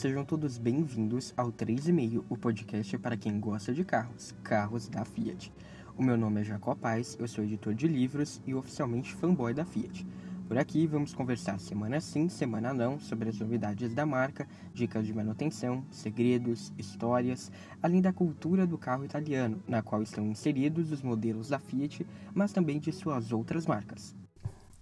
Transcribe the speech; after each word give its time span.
sejam 0.00 0.24
todos 0.24 0.56
bem-vindos 0.56 1.34
ao 1.36 1.52
3,5, 1.52 2.24
o 2.30 2.34
podcast 2.34 2.96
para 2.96 3.18
quem 3.18 3.38
gosta 3.38 3.70
de 3.70 3.84
carros, 3.84 4.34
carros 4.42 4.88
da 4.88 5.04
Fiat. 5.04 5.52
O 5.94 6.02
meu 6.02 6.16
nome 6.16 6.40
é 6.40 6.44
Jacó 6.44 6.74
Paz, 6.74 7.18
eu 7.20 7.28
sou 7.28 7.44
editor 7.44 7.74
de 7.74 7.86
livros 7.86 8.40
e 8.46 8.54
oficialmente 8.54 9.12
fanboy 9.12 9.52
da 9.52 9.62
Fiat. 9.62 10.06
Por 10.48 10.56
aqui 10.56 10.86
vamos 10.86 11.12
conversar 11.12 11.60
semana 11.60 12.00
sim, 12.00 12.30
semana 12.30 12.72
não 12.72 12.98
sobre 12.98 13.28
as 13.28 13.38
novidades 13.38 13.92
da 13.92 14.06
marca, 14.06 14.48
dicas 14.72 15.04
de 15.04 15.12
manutenção, 15.12 15.84
segredos, 15.90 16.72
histórias, 16.78 17.52
além 17.82 18.00
da 18.00 18.10
cultura 18.10 18.66
do 18.66 18.78
carro 18.78 19.04
italiano, 19.04 19.62
na 19.68 19.82
qual 19.82 20.02
estão 20.02 20.26
inseridos 20.26 20.90
os 20.90 21.02
modelos 21.02 21.50
da 21.50 21.58
Fiat, 21.58 22.06
mas 22.32 22.54
também 22.54 22.80
de 22.80 22.90
suas 22.90 23.32
outras 23.32 23.66
marcas. 23.66 24.18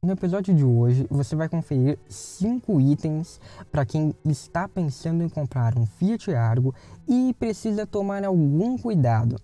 No 0.00 0.12
episódio 0.12 0.54
de 0.54 0.64
hoje, 0.64 1.08
você 1.10 1.34
vai 1.34 1.48
conferir 1.48 1.98
5 2.08 2.80
itens 2.80 3.40
para 3.72 3.84
quem 3.84 4.14
está 4.24 4.68
pensando 4.68 5.24
em 5.24 5.28
comprar 5.28 5.76
um 5.76 5.84
Fiat 5.84 6.32
Argo 6.32 6.72
e 7.08 7.34
precisa 7.36 7.84
tomar 7.84 8.24
algum 8.24 8.78
cuidado. 8.78 9.40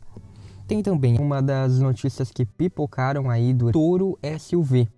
Tem 0.69 0.81
também 0.81 1.19
uma 1.19 1.43
das 1.43 1.81
notícias 1.81 2.31
que 2.31 2.47
pipocaram 2.47 3.29
aí 3.29 3.53
do 3.53 3.73
Toro 3.73 4.17
SUV. 4.39 4.89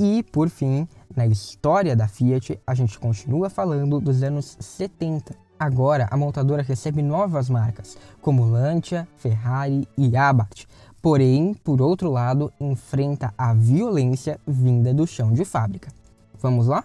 E, 0.00 0.24
por 0.32 0.48
fim, 0.48 0.88
na 1.14 1.28
história 1.28 1.94
da 1.94 2.08
Fiat, 2.08 2.60
a 2.66 2.74
gente 2.74 2.98
continua 2.98 3.48
falando 3.48 4.00
dos 4.00 4.20
anos 4.20 4.56
70. 4.58 5.32
Agora, 5.56 6.08
a 6.10 6.16
montadora 6.16 6.60
recebe 6.60 7.00
novas 7.02 7.48
marcas, 7.48 7.96
como 8.20 8.50
Lancia, 8.50 9.06
Ferrari 9.16 9.86
e 9.96 10.16
Abarth. 10.16 10.66
Porém, 11.04 11.52
por 11.62 11.82
outro 11.82 12.10
lado, 12.10 12.50
enfrenta 12.58 13.34
a 13.36 13.52
violência 13.52 14.40
vinda 14.46 14.94
do 14.94 15.06
chão 15.06 15.34
de 15.34 15.44
fábrica. 15.44 15.92
Vamos 16.40 16.66
lá? 16.66 16.82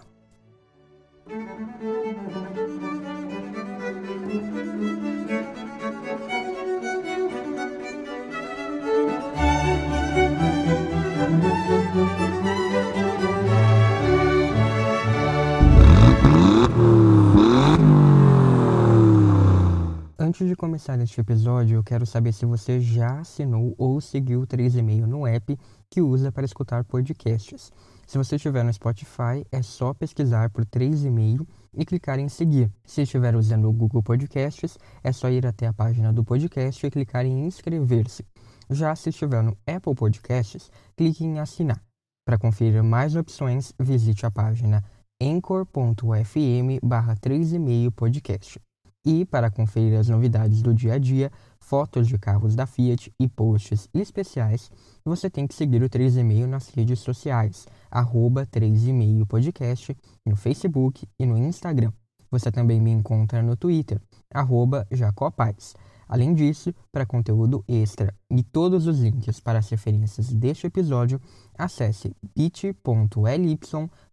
Antes 20.30 20.46
de 20.46 20.54
começar 20.54 20.96
este 21.00 21.20
episódio, 21.20 21.74
eu 21.74 21.82
quero 21.82 22.06
saber 22.06 22.32
se 22.32 22.46
você 22.46 22.80
já 22.80 23.18
assinou 23.18 23.74
ou 23.76 24.00
seguiu 24.00 24.42
o 24.42 24.46
3,5 24.46 25.04
no 25.04 25.26
app 25.26 25.58
que 25.90 26.00
usa 26.00 26.30
para 26.30 26.44
escutar 26.44 26.84
podcasts. 26.84 27.72
Se 28.06 28.16
você 28.16 28.36
estiver 28.36 28.62
no 28.62 28.72
Spotify, 28.72 29.44
é 29.50 29.60
só 29.60 29.92
pesquisar 29.92 30.48
por 30.50 30.64
3,5 30.64 31.44
e 31.76 31.84
clicar 31.84 32.20
em 32.20 32.28
seguir. 32.28 32.70
Se 32.84 33.02
estiver 33.02 33.34
usando 33.34 33.68
o 33.68 33.72
Google 33.72 34.04
Podcasts, 34.04 34.78
é 35.02 35.10
só 35.10 35.28
ir 35.28 35.44
até 35.44 35.66
a 35.66 35.72
página 35.72 36.12
do 36.12 36.22
podcast 36.22 36.86
e 36.86 36.90
clicar 36.92 37.26
em 37.26 37.46
inscrever-se. 37.46 38.24
Já 38.70 38.94
se 38.94 39.08
estiver 39.08 39.42
no 39.42 39.58
Apple 39.66 39.96
Podcasts, 39.96 40.70
clique 40.96 41.24
em 41.24 41.40
assinar. 41.40 41.82
Para 42.24 42.38
conferir 42.38 42.84
mais 42.84 43.16
opções, 43.16 43.74
visite 43.80 44.24
a 44.24 44.30
página 44.30 44.84
anchor.fm 45.20 46.78
barra 46.84 47.16
3,5 47.16 47.90
podcast. 47.90 48.60
E 49.04 49.24
para 49.24 49.50
conferir 49.50 49.98
as 49.98 50.08
novidades 50.08 50.60
do 50.60 50.74
dia 50.74 50.94
a 50.94 50.98
dia, 50.98 51.32
fotos 51.58 52.06
de 52.06 52.18
carros 52.18 52.54
da 52.54 52.66
Fiat 52.66 53.12
e 53.18 53.26
posts 53.26 53.88
especiais, 53.94 54.70
você 55.04 55.30
tem 55.30 55.46
que 55.46 55.54
seguir 55.54 55.82
o 55.82 55.88
3,5 55.88 56.46
nas 56.46 56.68
redes 56.68 56.98
sociais, 56.98 57.66
arroba 57.90 58.46
3,5 58.46 59.26
podcast, 59.26 59.96
no 60.26 60.36
Facebook 60.36 61.08
e 61.18 61.24
no 61.24 61.38
Instagram. 61.38 61.92
Você 62.30 62.52
também 62.52 62.80
me 62.80 62.90
encontra 62.90 63.42
no 63.42 63.56
Twitter, 63.56 64.00
arroba 64.32 64.86
Jacopaz. 64.90 65.74
Além 66.06 66.34
disso, 66.34 66.74
para 66.90 67.06
conteúdo 67.06 67.64
extra 67.68 68.12
e 68.28 68.42
todos 68.42 68.86
os 68.86 68.98
links 68.98 69.38
para 69.38 69.60
as 69.60 69.68
referências 69.68 70.32
deste 70.32 70.66
episódio, 70.66 71.20
acesse 71.56 72.14
bit.ly 72.36 73.58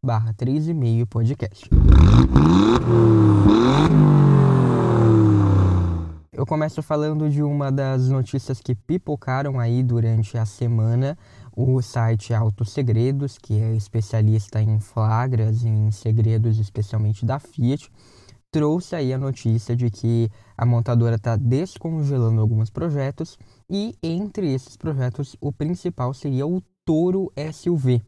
barra 0.01 0.33
3,5 0.33 1.05
podcast. 1.07 1.69
Eu 6.37 6.45
começo 6.45 6.83
falando 6.83 7.27
de 7.31 7.41
uma 7.41 7.71
das 7.71 8.09
notícias 8.09 8.61
que 8.61 8.75
pipocaram 8.75 9.59
aí 9.59 9.81
durante 9.81 10.37
a 10.37 10.45
semana. 10.45 11.17
O 11.51 11.81
site 11.81 12.31
Autos 12.31 12.69
Segredos, 12.73 13.39
que 13.39 13.59
é 13.59 13.73
especialista 13.73 14.61
em 14.61 14.79
flagras, 14.79 15.65
em 15.65 15.89
segredos 15.89 16.59
especialmente 16.59 17.25
da 17.25 17.39
Fiat, 17.39 17.91
trouxe 18.51 18.95
aí 18.95 19.11
a 19.11 19.17
notícia 19.17 19.75
de 19.75 19.89
que 19.89 20.29
a 20.55 20.63
montadora 20.63 21.15
está 21.15 21.35
descongelando 21.35 22.39
alguns 22.39 22.69
projetos 22.69 23.35
e 23.67 23.95
entre 24.03 24.53
esses 24.53 24.77
projetos 24.77 25.35
o 25.41 25.51
principal 25.51 26.13
seria 26.13 26.45
o 26.45 26.61
Toro 26.85 27.33
SUV. 27.51 27.99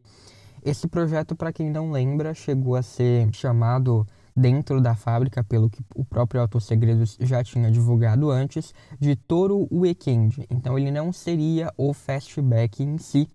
Esse 0.63 0.87
projeto, 0.87 1.35
para 1.35 1.51
quem 1.51 1.71
não 1.71 1.89
lembra, 1.89 2.35
chegou 2.35 2.75
a 2.75 2.83
ser 2.83 3.33
chamado 3.33 4.05
dentro 4.35 4.81
da 4.81 4.95
fábrica, 4.95 5.43
pelo 5.43 5.69
que 5.69 5.83
o 5.95 6.03
próprio 6.03 6.41
Autossegredos 6.41 7.17
já 7.19 7.43
tinha 7.43 7.69
divulgado 7.71 8.29
antes, 8.29 8.73
de 8.99 9.15
Toro 9.15 9.67
Weekend. 9.71 10.45
Então 10.49 10.77
ele 10.77 10.91
não 10.91 11.11
seria 11.11 11.71
o 11.77 11.93
fastback 11.93 12.83
em 12.83 12.97
si, 12.97 13.27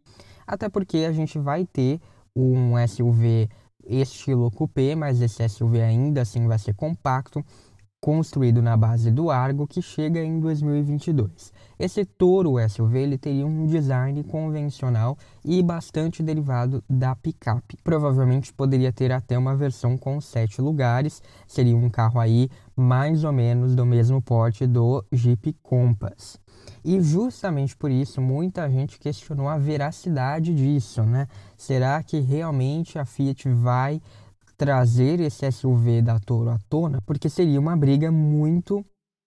até 0.47 0.69
porque 0.69 0.99
a 0.99 1.12
gente 1.12 1.38
vai 1.38 1.65
ter 1.65 2.00
um 2.37 2.75
SUV 2.87 3.49
estilo 3.87 4.50
coupé, 4.50 4.94
mas 4.94 5.21
esse 5.21 5.47
SUV 5.49 5.82
ainda 5.82 6.22
assim 6.22 6.47
vai 6.47 6.59
ser 6.59 6.75
compacto, 6.75 7.44
construído 8.04 8.60
na 8.60 8.76
base 8.76 9.10
do 9.10 9.31
Argo, 9.31 9.66
que 9.66 9.81
chega 9.81 10.22
em 10.22 10.38
2022. 10.38 11.50
Esse 11.78 12.04
Toro 12.04 12.56
SUV 12.69 12.98
ele 12.98 13.16
teria 13.16 13.47
um 13.47 13.66
design 13.66 14.22
convencional 14.25 15.16
e 15.42 15.62
bastante 15.62 16.22
derivado 16.22 16.84
da 16.87 17.16
picape. 17.16 17.78
Provavelmente 17.82 18.53
poderia 18.53 18.93
ter 18.93 19.10
até 19.10 19.38
uma 19.38 19.56
versão 19.56 19.97
com 19.97 20.20
sete 20.20 20.60
lugares, 20.60 21.22
seria 21.48 21.75
um 21.75 21.88
carro 21.88 22.20
aí 22.20 22.50
mais 22.76 23.25
ou 23.25 23.32
menos 23.32 23.75
do 23.75 23.87
mesmo 23.87 24.20
porte 24.20 24.66
do 24.66 25.03
Jeep 25.10 25.54
Compass. 25.62 26.38
E 26.84 27.00
justamente 27.00 27.75
por 27.75 27.91
isso 27.91 28.20
muita 28.20 28.69
gente 28.69 28.98
questionou 28.98 29.48
a 29.48 29.56
veracidade 29.56 30.54
disso, 30.54 31.03
né? 31.03 31.26
Será 31.56 32.03
que 32.03 32.20
realmente 32.20 32.98
a 32.98 33.06
Fiat 33.06 33.48
vai 33.48 34.03
trazer 34.56 35.20
esse 35.20 35.50
SUV 35.50 36.03
da 36.03 36.19
Toro 36.19 36.50
à 36.50 36.59
tona, 36.69 37.00
porque 37.06 37.28
seria 37.28 37.60
uma 37.60 37.76
briga 37.76 38.10
muito 38.10 38.84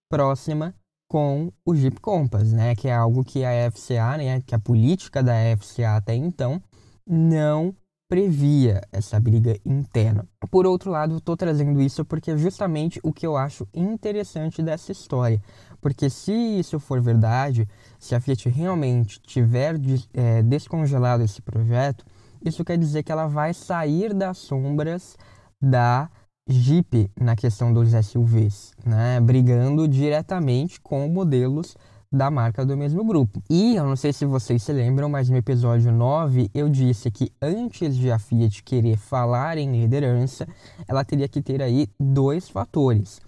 próxima 0.09 0.73
com 1.09 1.51
o 1.65 1.75
Jeep 1.75 1.99
Compass, 2.01 2.51
né, 2.51 2.75
que 2.75 2.87
é 2.87 2.93
algo 2.93 3.23
que 3.23 3.45
a 3.45 3.71
FCA, 3.71 4.17
né, 4.17 4.41
que 4.41 4.53
a 4.53 4.59
política 4.59 5.23
da 5.23 5.33
FCA 5.57 5.95
até 5.95 6.15
então 6.15 6.61
não 7.05 7.73
previa 8.09 8.81
essa 8.91 9.19
briga 9.19 9.57
interna. 9.65 10.25
Por 10.49 10.65
outro 10.65 10.91
lado, 10.91 11.17
estou 11.17 11.35
trazendo 11.35 11.81
isso 11.81 12.05
porque 12.05 12.31
é 12.31 12.37
justamente 12.37 12.99
o 13.03 13.11
que 13.11 13.27
eu 13.27 13.35
acho 13.35 13.67
interessante 13.73 14.61
dessa 14.61 14.91
história. 14.91 15.41
Porque 15.81 16.09
se 16.09 16.31
isso 16.31 16.79
for 16.79 17.01
verdade, 17.01 17.67
se 17.99 18.15
a 18.15 18.21
Fiat 18.21 18.47
realmente 18.49 19.19
tiver 19.21 19.75
é, 20.13 20.41
descongelado 20.41 21.23
esse 21.23 21.41
projeto, 21.41 22.05
isso 22.43 22.63
quer 22.63 22.77
dizer 22.77 23.03
que 23.03 23.11
ela 23.11 23.27
vai 23.27 23.53
sair 23.53 24.13
das 24.13 24.37
sombras 24.37 25.17
da 25.61 26.09
Jeep 26.49 27.11
na 27.19 27.35
questão 27.35 27.73
dos 27.73 27.89
SUVs, 28.05 28.73
né? 28.85 29.19
brigando 29.19 29.87
diretamente 29.87 30.79
com 30.79 31.07
modelos 31.07 31.75
da 32.11 32.31
marca 32.31 32.65
do 32.65 32.77
mesmo 32.77 33.03
grupo. 33.03 33.41
E 33.49 33.75
eu 33.75 33.83
não 33.83 33.95
sei 33.95 34.13
se 34.13 34.25
vocês 34.25 34.63
se 34.63 34.71
lembram, 34.71 35.09
mas 35.09 35.29
no 35.29 35.37
episódio 35.37 35.91
9 35.91 36.49
eu 36.53 36.69
disse 36.69 37.11
que 37.11 37.31
antes 37.41 37.95
de 37.95 38.11
a 38.11 38.17
Fiat 38.17 38.63
querer 38.63 38.97
falar 38.97 39.57
em 39.57 39.81
liderança, 39.81 40.47
ela 40.87 41.03
teria 41.03 41.27
que 41.27 41.41
ter 41.41 41.61
aí 41.61 41.87
dois 41.99 42.47
fatores. 42.49 43.19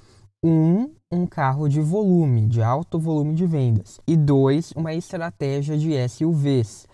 Um, 0.41 0.89
um 1.11 1.25
carro 1.25 1.67
de 1.67 1.81
volume, 1.81 2.47
de 2.47 2.61
alto 2.61 2.97
volume 2.97 3.35
de 3.35 3.45
vendas. 3.45 3.99
E 4.07 4.15
dois, 4.15 4.71
uma 4.71 4.93
estratégia 4.93 5.77
de 5.77 5.91
SUVs. 6.07 6.87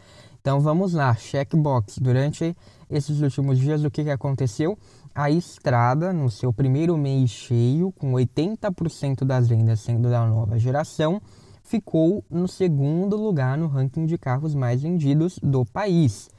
Então 0.46 0.60
vamos 0.60 0.94
lá, 0.94 1.16
checkbox. 1.16 1.98
Durante 1.98 2.56
esses 2.88 3.20
últimos 3.20 3.58
dias, 3.58 3.84
o 3.84 3.90
que, 3.90 4.04
que 4.04 4.12
aconteceu? 4.12 4.78
A 5.16 5.32
Estrada, 5.32 6.14
no 6.14 6.30
seu 6.30 6.54
primeiro 6.54 6.96
mês 6.96 7.32
cheio, 7.32 7.92
com 7.94 8.12
80% 8.12 9.26
das 9.26 9.48
vendas 9.48 9.80
sendo 9.80 10.08
da 10.08 10.24
nova 10.28 10.60
geração, 10.60 11.20
ficou 11.64 12.24
no 12.30 12.48
segundo 12.48 13.16
lugar 13.16 13.58
no 13.58 13.66
ranking 13.66 14.06
de 14.06 14.20
carros 14.20 14.54
mais 14.54 14.84
vendidos 14.84 15.40
do 15.42 15.66
país. 15.66 16.30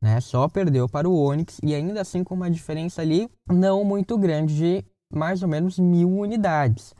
Né? 0.00 0.18
Só 0.22 0.48
perdeu 0.48 0.88
para 0.88 1.06
o 1.06 1.14
Onix 1.14 1.60
e 1.62 1.74
ainda 1.74 2.00
assim 2.00 2.24
com 2.24 2.34
uma 2.34 2.50
diferença 2.50 3.02
ali 3.02 3.28
não 3.46 3.84
muito 3.84 4.16
grande 4.16 4.56
de 4.56 4.84
mais 5.12 5.42
ou 5.42 5.48
menos 5.50 5.78
mil 5.78 6.08
unidades. 6.08 6.94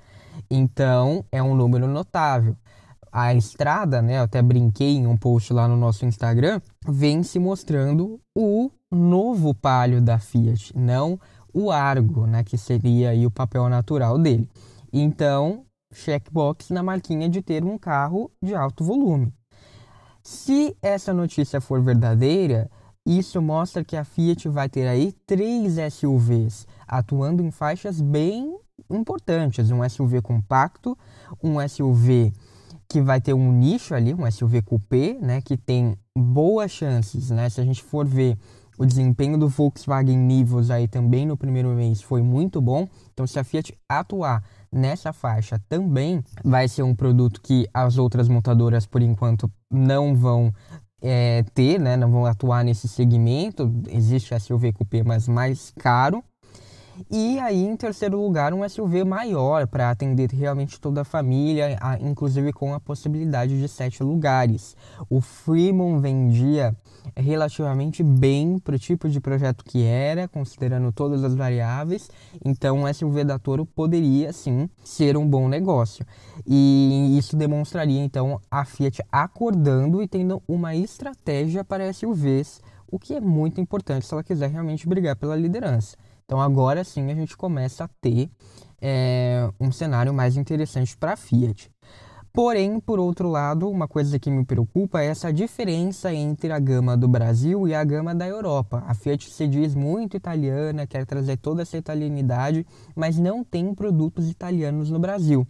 Então 0.50 1.24
é 1.32 1.42
um 1.42 1.54
número 1.54 1.86
notável 1.86 2.54
a 3.12 3.34
estrada, 3.34 4.00
né, 4.00 4.18
eu 4.18 4.22
até 4.22 4.40
brinquei 4.40 4.96
em 4.96 5.06
um 5.06 5.16
post 5.16 5.52
lá 5.52 5.66
no 5.66 5.76
nosso 5.76 6.04
Instagram, 6.04 6.60
vem 6.86 7.22
se 7.22 7.38
mostrando 7.38 8.20
o 8.36 8.70
novo 8.90 9.54
Palio 9.54 10.00
da 10.00 10.18
Fiat, 10.18 10.76
não 10.76 11.18
o 11.52 11.70
Argo, 11.70 12.26
né, 12.26 12.44
que 12.44 12.56
seria 12.56 13.10
aí 13.10 13.26
o 13.26 13.30
papel 13.30 13.68
natural 13.68 14.18
dele. 14.18 14.48
Então, 14.92 15.64
checkbox 15.92 16.70
na 16.70 16.82
marquinha 16.82 17.28
de 17.28 17.42
ter 17.42 17.64
um 17.64 17.76
carro 17.76 18.30
de 18.42 18.54
alto 18.54 18.84
volume. 18.84 19.32
Se 20.22 20.76
essa 20.82 21.12
notícia 21.12 21.60
for 21.60 21.80
verdadeira, 21.80 22.70
isso 23.04 23.40
mostra 23.40 23.82
que 23.82 23.96
a 23.96 24.04
Fiat 24.04 24.48
vai 24.48 24.68
ter 24.68 24.86
aí 24.86 25.12
três 25.26 25.76
SUVs 25.92 26.66
atuando 26.86 27.42
em 27.42 27.50
faixas 27.50 28.00
bem 28.00 28.56
importantes, 28.88 29.70
um 29.70 29.88
SUV 29.88 30.20
compacto, 30.20 30.96
um 31.42 31.56
SUV 31.66 32.32
que 32.90 33.00
vai 33.00 33.20
ter 33.20 33.32
um 33.32 33.52
nicho 33.52 33.94
ali, 33.94 34.12
um 34.12 34.28
SUV 34.28 34.62
coupé, 34.62 35.16
né, 35.22 35.40
que 35.40 35.56
tem 35.56 35.96
boas 36.18 36.72
chances, 36.72 37.30
né? 37.30 37.48
Se 37.48 37.60
a 37.60 37.64
gente 37.64 37.84
for 37.84 38.04
ver 38.04 38.36
o 38.76 38.84
desempenho 38.84 39.38
do 39.38 39.48
Volkswagen 39.48 40.18
Nivus 40.18 40.72
aí 40.72 40.88
também 40.88 41.24
no 41.24 41.36
primeiro 41.36 41.68
mês 41.68 42.02
foi 42.02 42.20
muito 42.20 42.60
bom. 42.60 42.88
Então, 43.12 43.26
se 43.28 43.38
a 43.38 43.44
Fiat 43.44 43.72
atuar 43.88 44.42
nessa 44.72 45.12
faixa 45.12 45.60
também, 45.68 46.24
vai 46.44 46.66
ser 46.66 46.82
um 46.82 46.94
produto 46.94 47.40
que 47.40 47.68
as 47.72 47.96
outras 47.96 48.28
montadoras, 48.28 48.86
por 48.86 49.02
enquanto, 49.02 49.48
não 49.70 50.16
vão 50.16 50.52
é, 51.00 51.44
ter, 51.54 51.78
né? 51.78 51.96
Não 51.96 52.10
vão 52.10 52.26
atuar 52.26 52.64
nesse 52.64 52.88
segmento. 52.88 53.72
Existe 53.88 54.38
SUV 54.38 54.72
coupé, 54.72 55.04
mas 55.04 55.28
mais 55.28 55.72
caro. 55.78 56.24
E 57.08 57.38
aí, 57.38 57.64
em 57.64 57.76
terceiro 57.76 58.20
lugar, 58.20 58.52
um 58.52 58.68
SUV 58.68 59.04
maior 59.04 59.66
para 59.66 59.90
atender 59.90 60.30
realmente 60.30 60.80
toda 60.80 61.02
a 61.02 61.04
família, 61.04 61.78
inclusive 62.00 62.52
com 62.52 62.74
a 62.74 62.80
possibilidade 62.80 63.58
de 63.58 63.68
sete 63.68 64.02
lugares. 64.02 64.76
O 65.08 65.20
Fremont 65.20 66.00
vendia 66.00 66.76
relativamente 67.16 68.02
bem 68.02 68.58
para 68.58 68.76
o 68.76 68.78
tipo 68.78 69.08
de 69.08 69.20
projeto 69.20 69.64
que 69.64 69.84
era, 69.84 70.28
considerando 70.28 70.92
todas 70.92 71.24
as 71.24 71.34
variáveis. 71.34 72.10
Então, 72.44 72.82
o 72.82 72.94
SUV 72.94 73.24
da 73.24 73.38
Toro 73.38 73.64
poderia 73.64 74.32
sim 74.32 74.68
ser 74.84 75.16
um 75.16 75.26
bom 75.26 75.48
negócio. 75.48 76.04
E 76.46 77.16
isso 77.16 77.36
demonstraria 77.36 78.00
então 78.00 78.40
a 78.50 78.64
Fiat 78.64 79.02
acordando 79.10 80.02
e 80.02 80.08
tendo 80.08 80.42
uma 80.46 80.74
estratégia 80.74 81.64
para 81.64 81.92
SUVs, 81.92 82.60
o 82.90 82.98
que 82.98 83.14
é 83.14 83.20
muito 83.20 83.60
importante 83.60 84.04
se 84.04 84.12
ela 84.12 84.24
quiser 84.24 84.50
realmente 84.50 84.86
brigar 84.88 85.16
pela 85.16 85.36
liderança. 85.36 85.96
Então 86.30 86.40
agora 86.40 86.84
sim 86.84 87.10
a 87.10 87.14
gente 87.16 87.36
começa 87.36 87.82
a 87.82 87.88
ter 88.00 88.30
é, 88.80 89.50
um 89.58 89.72
cenário 89.72 90.14
mais 90.14 90.36
interessante 90.36 90.96
para 90.96 91.14
a 91.14 91.16
Fiat. 91.16 91.68
Porém, 92.32 92.78
por 92.78 93.00
outro 93.00 93.28
lado, 93.28 93.68
uma 93.68 93.88
coisa 93.88 94.16
que 94.16 94.30
me 94.30 94.44
preocupa 94.44 95.00
é 95.00 95.06
essa 95.06 95.32
diferença 95.32 96.14
entre 96.14 96.52
a 96.52 96.60
gama 96.60 96.96
do 96.96 97.08
Brasil 97.08 97.66
e 97.66 97.74
a 97.74 97.82
gama 97.82 98.14
da 98.14 98.28
Europa. 98.28 98.80
A 98.86 98.94
Fiat 98.94 99.28
se 99.28 99.48
diz 99.48 99.74
muito 99.74 100.16
italiana, 100.16 100.86
quer 100.86 101.04
trazer 101.04 101.36
toda 101.36 101.62
essa 101.62 101.76
italianidade, 101.76 102.64
mas 102.94 103.18
não 103.18 103.42
tem 103.42 103.74
produtos 103.74 104.30
italianos 104.30 104.88
no 104.88 105.00
Brasil. 105.00 105.44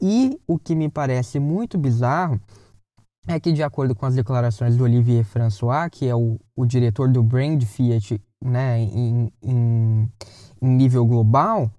E 0.00 0.38
o 0.46 0.56
que 0.56 0.76
me 0.76 0.88
parece 0.88 1.40
muito 1.40 1.76
bizarro 1.76 2.40
é 3.26 3.40
que, 3.40 3.50
de 3.50 3.64
acordo 3.64 3.92
com 3.92 4.06
as 4.06 4.14
declarações 4.14 4.76
do 4.76 4.84
Olivier 4.84 5.24
François, 5.24 5.90
que 5.90 6.06
é 6.06 6.14
o, 6.14 6.38
o 6.54 6.64
diretor 6.64 7.10
do 7.10 7.24
brand 7.24 7.60
Fiat 7.64 8.20
né, 8.44 8.80
em, 8.80 9.32
em, 9.42 10.10
em 10.62 10.68
nível 10.68 11.04
global, 11.06 11.70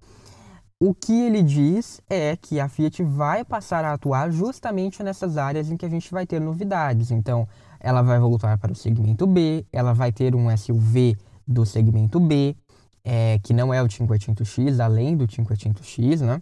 o 0.79 0.93
que 0.93 1.13
ele 1.13 1.41
diz 1.41 1.99
é 2.07 2.35
que 2.35 2.59
a 2.59 2.69
Fiat 2.69 3.01
vai 3.03 3.43
passar 3.43 3.83
a 3.83 3.93
atuar 3.93 4.31
justamente 4.31 5.01
nessas 5.01 5.37
áreas 5.37 5.71
em 5.71 5.77
que 5.77 5.85
a 5.85 5.89
gente 5.89 6.11
vai 6.11 6.25
ter 6.25 6.39
novidades. 6.39 7.09
Então, 7.09 7.47
ela 7.79 8.01
vai 8.01 8.19
voltar 8.19 8.57
para 8.57 8.71
o 8.71 8.75
segmento 8.75 9.25
B, 9.25 9.65
ela 9.73 9.93
vai 9.93 10.11
ter 10.11 10.35
um 10.35 10.55
SUV 10.55 11.17
do 11.47 11.65
segmento 11.65 12.19
B, 12.19 12.55
é, 13.03 13.39
que 13.39 13.53
não 13.53 13.73
é 13.73 13.81
o 13.81 13.87
500X, 13.87 14.79
além 14.79 15.15
do 15.15 15.27
500X, 15.27 16.21
né? 16.21 16.41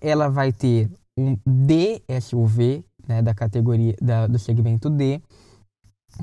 Ela 0.00 0.28
vai 0.28 0.52
ter 0.52 0.90
um 1.16 1.36
D 1.44 2.02
SUV, 2.22 2.84
né, 3.06 3.20
da 3.20 3.34
categoria 3.34 3.94
da, 4.00 4.26
do 4.26 4.38
segmento 4.38 4.88
D, 4.88 5.20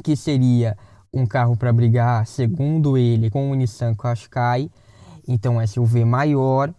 que 0.04 0.16
seria 0.16 0.78
um 1.14 1.26
carro 1.26 1.58
para 1.58 1.74
brigar, 1.74 2.26
segundo 2.26 2.98
ele, 2.98 3.30
com 3.30 3.52
o 3.52 3.56
Nissan 3.56 3.94
Qashqai, 3.96 4.70
então 5.28 5.66
SUV 5.66 6.06
maior. 6.06 6.74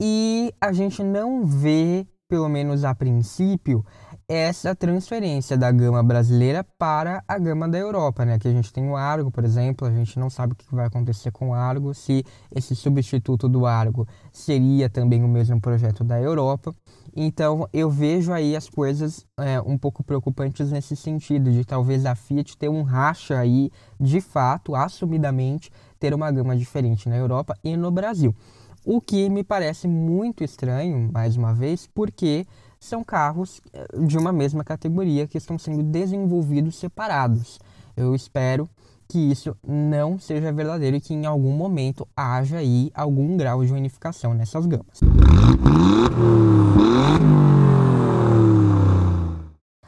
E 0.00 0.52
a 0.60 0.72
gente 0.72 1.02
não 1.02 1.44
vê, 1.44 2.06
pelo 2.28 2.48
menos 2.48 2.84
a 2.84 2.94
princípio, 2.94 3.84
essa 4.28 4.74
transferência 4.74 5.56
da 5.56 5.70
gama 5.70 6.02
brasileira 6.02 6.64
para 6.76 7.22
a 7.28 7.38
gama 7.38 7.68
da 7.68 7.78
Europa, 7.78 8.24
né? 8.24 8.38
Que 8.38 8.48
a 8.48 8.52
gente 8.52 8.72
tem 8.72 8.88
o 8.88 8.96
Argo, 8.96 9.30
por 9.30 9.44
exemplo, 9.44 9.86
a 9.86 9.90
gente 9.90 10.18
não 10.18 10.28
sabe 10.28 10.52
o 10.52 10.56
que 10.56 10.74
vai 10.74 10.86
acontecer 10.86 11.30
com 11.30 11.50
o 11.50 11.54
Argo, 11.54 11.94
se 11.94 12.24
esse 12.54 12.74
substituto 12.74 13.48
do 13.48 13.66
Argo 13.66 14.06
seria 14.32 14.90
também 14.90 15.22
o 15.22 15.28
mesmo 15.28 15.60
projeto 15.60 16.02
da 16.02 16.20
Europa. 16.20 16.74
Então 17.18 17.66
eu 17.72 17.88
vejo 17.88 18.30
aí 18.30 18.54
as 18.54 18.68
coisas 18.68 19.24
é, 19.38 19.58
um 19.62 19.78
pouco 19.78 20.04
preocupantes 20.04 20.70
nesse 20.70 20.94
sentido, 20.94 21.50
de 21.50 21.64
talvez 21.64 22.04
a 22.04 22.14
Fiat 22.14 22.58
ter 22.58 22.68
um 22.68 22.82
racha 22.82 23.38
aí, 23.38 23.70
de 23.98 24.20
fato, 24.20 24.74
assumidamente, 24.74 25.70
ter 25.98 26.12
uma 26.12 26.30
gama 26.30 26.54
diferente 26.54 27.08
na 27.08 27.16
Europa 27.16 27.56
e 27.64 27.74
no 27.74 27.90
Brasil. 27.90 28.36
O 28.84 29.00
que 29.00 29.30
me 29.30 29.42
parece 29.42 29.88
muito 29.88 30.44
estranho, 30.44 31.10
mais 31.10 31.36
uma 31.38 31.54
vez, 31.54 31.88
porque 31.92 32.46
são 32.78 33.02
carros 33.02 33.62
é, 33.72 33.98
de 34.06 34.18
uma 34.18 34.30
mesma 34.30 34.62
categoria 34.62 35.26
que 35.26 35.38
estão 35.38 35.58
sendo 35.58 35.82
desenvolvidos 35.82 36.76
separados. 36.76 37.58
Eu 37.96 38.14
espero 38.14 38.68
que 39.08 39.18
isso 39.18 39.56
não 39.66 40.18
seja 40.18 40.52
verdadeiro 40.52 40.96
e 40.96 41.00
que 41.00 41.14
em 41.14 41.24
algum 41.24 41.52
momento 41.52 42.06
haja 42.14 42.58
aí 42.58 42.90
algum 42.94 43.36
grau 43.38 43.64
de 43.64 43.72
unificação 43.72 44.34
nessas 44.34 44.66
gamas. 44.66 45.00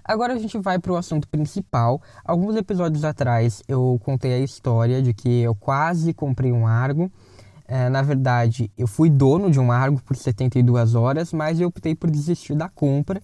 Agora 0.08 0.32
a 0.32 0.38
gente 0.38 0.56
vai 0.56 0.78
para 0.78 0.90
o 0.90 0.96
assunto 0.96 1.28
principal. 1.28 2.00
Alguns 2.25 2.56
episódios 2.56 3.05
atrás 3.05 3.62
eu 3.69 4.00
contei 4.02 4.32
a 4.32 4.38
história 4.38 5.02
de 5.02 5.12
que 5.12 5.43
eu 5.43 5.55
quase 5.55 6.14
comprei 6.14 6.50
um 6.50 6.66
Argo. 6.66 7.12
É, 7.66 7.90
na 7.90 8.00
verdade, 8.00 8.72
eu 8.78 8.87
fui 8.87 9.10
dono 9.10 9.50
de 9.50 9.60
um 9.60 9.70
Argo 9.70 10.00
por 10.02 10.16
72 10.16 10.94
horas, 10.94 11.31
mas 11.31 11.60
eu 11.60 11.69
optei 11.69 11.94
por 11.94 12.10
desistir 12.10 12.55
da 12.55 12.70
compra. 12.70 13.20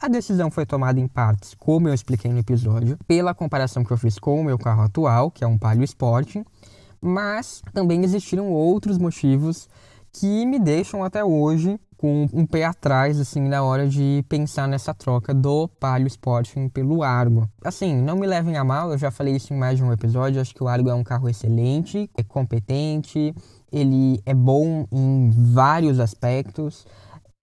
A 0.00 0.06
decisão 0.06 0.48
foi 0.48 0.64
tomada 0.64 1.00
em 1.00 1.08
partes, 1.08 1.54
como 1.58 1.88
eu 1.88 1.94
expliquei 1.94 2.30
no 2.30 2.38
episódio, 2.38 2.96
pela 3.04 3.34
comparação 3.34 3.82
que 3.82 3.90
eu 3.90 3.96
fiz 3.96 4.16
com 4.16 4.40
o 4.40 4.44
meu 4.44 4.56
carro 4.56 4.84
atual, 4.84 5.28
que 5.28 5.42
é 5.42 5.46
um 5.48 5.58
Palio 5.58 5.82
Sport, 5.82 6.36
mas 7.00 7.62
também 7.72 8.04
existiram 8.04 8.48
outros 8.48 8.96
motivos 8.96 9.68
que 10.12 10.46
me 10.46 10.60
deixam 10.60 11.02
até 11.02 11.24
hoje 11.24 11.80
com 12.02 12.26
um 12.32 12.44
pé 12.44 12.64
atrás, 12.64 13.20
assim, 13.20 13.42
na 13.42 13.62
hora 13.62 13.88
de 13.88 14.24
pensar 14.28 14.66
nessa 14.66 14.92
troca 14.92 15.32
do 15.32 15.68
Palio 15.68 16.08
Sporting 16.08 16.68
pelo 16.68 17.04
Argo. 17.04 17.48
Assim, 17.64 17.94
não 17.94 18.16
me 18.16 18.26
levem 18.26 18.56
a 18.56 18.64
mal, 18.64 18.90
eu 18.90 18.98
já 18.98 19.12
falei 19.12 19.36
isso 19.36 19.54
em 19.54 19.56
mais 19.56 19.76
de 19.76 19.84
um 19.84 19.92
episódio, 19.92 20.40
acho 20.40 20.52
que 20.52 20.64
o 20.64 20.66
Argo 20.66 20.90
é 20.90 20.94
um 20.94 21.04
carro 21.04 21.28
excelente, 21.28 22.10
é 22.18 22.24
competente, 22.24 23.32
ele 23.70 24.20
é 24.26 24.34
bom 24.34 24.84
em 24.90 25.30
vários 25.30 26.00
aspectos, 26.00 26.84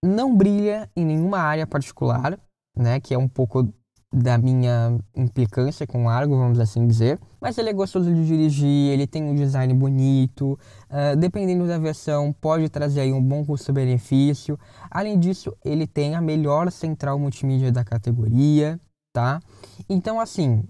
não 0.03 0.35
brilha 0.35 0.89
em 0.93 1.05
nenhuma 1.05 1.39
área 1.39 1.65
particular, 1.65 2.37
né, 2.77 2.99
que 2.99 3.13
é 3.13 3.17
um 3.17 3.29
pouco 3.29 3.73
da 4.11 4.37
minha 4.37 4.97
implicância 5.15 5.85
com 5.85 6.05
o 6.05 6.09
Argo, 6.09 6.35
vamos 6.35 6.59
assim 6.59 6.87
dizer. 6.87 7.19
Mas 7.39 7.57
ele 7.57 7.69
é 7.69 7.73
gostoso 7.73 8.13
de 8.13 8.25
dirigir, 8.25 8.91
ele 8.91 9.05
tem 9.05 9.23
um 9.23 9.35
design 9.35 9.73
bonito, 9.73 10.59
uh, 10.89 11.15
dependendo 11.15 11.67
da 11.67 11.77
versão, 11.77 12.33
pode 12.33 12.67
trazer 12.69 13.01
aí 13.01 13.13
um 13.13 13.23
bom 13.23 13.45
custo-benefício. 13.45 14.59
Além 14.89 15.19
disso, 15.19 15.55
ele 15.63 15.85
tem 15.85 16.15
a 16.15 16.21
melhor 16.21 16.71
central 16.71 17.19
multimídia 17.19 17.71
da 17.71 17.83
categoria, 17.83 18.79
tá? 19.13 19.39
Então, 19.87 20.19
assim, 20.19 20.63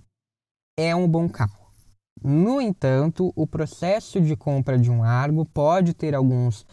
é 0.77 0.93
um 0.93 1.08
bom 1.08 1.29
carro. 1.29 1.58
No 2.22 2.60
entanto, 2.60 3.31
o 3.34 3.48
processo 3.48 4.19
de 4.19 4.36
compra 4.36 4.77
de 4.77 4.91
um 4.91 5.01
Argo 5.01 5.46
pode 5.46 5.93
ter 5.93 6.13
alguns 6.13 6.65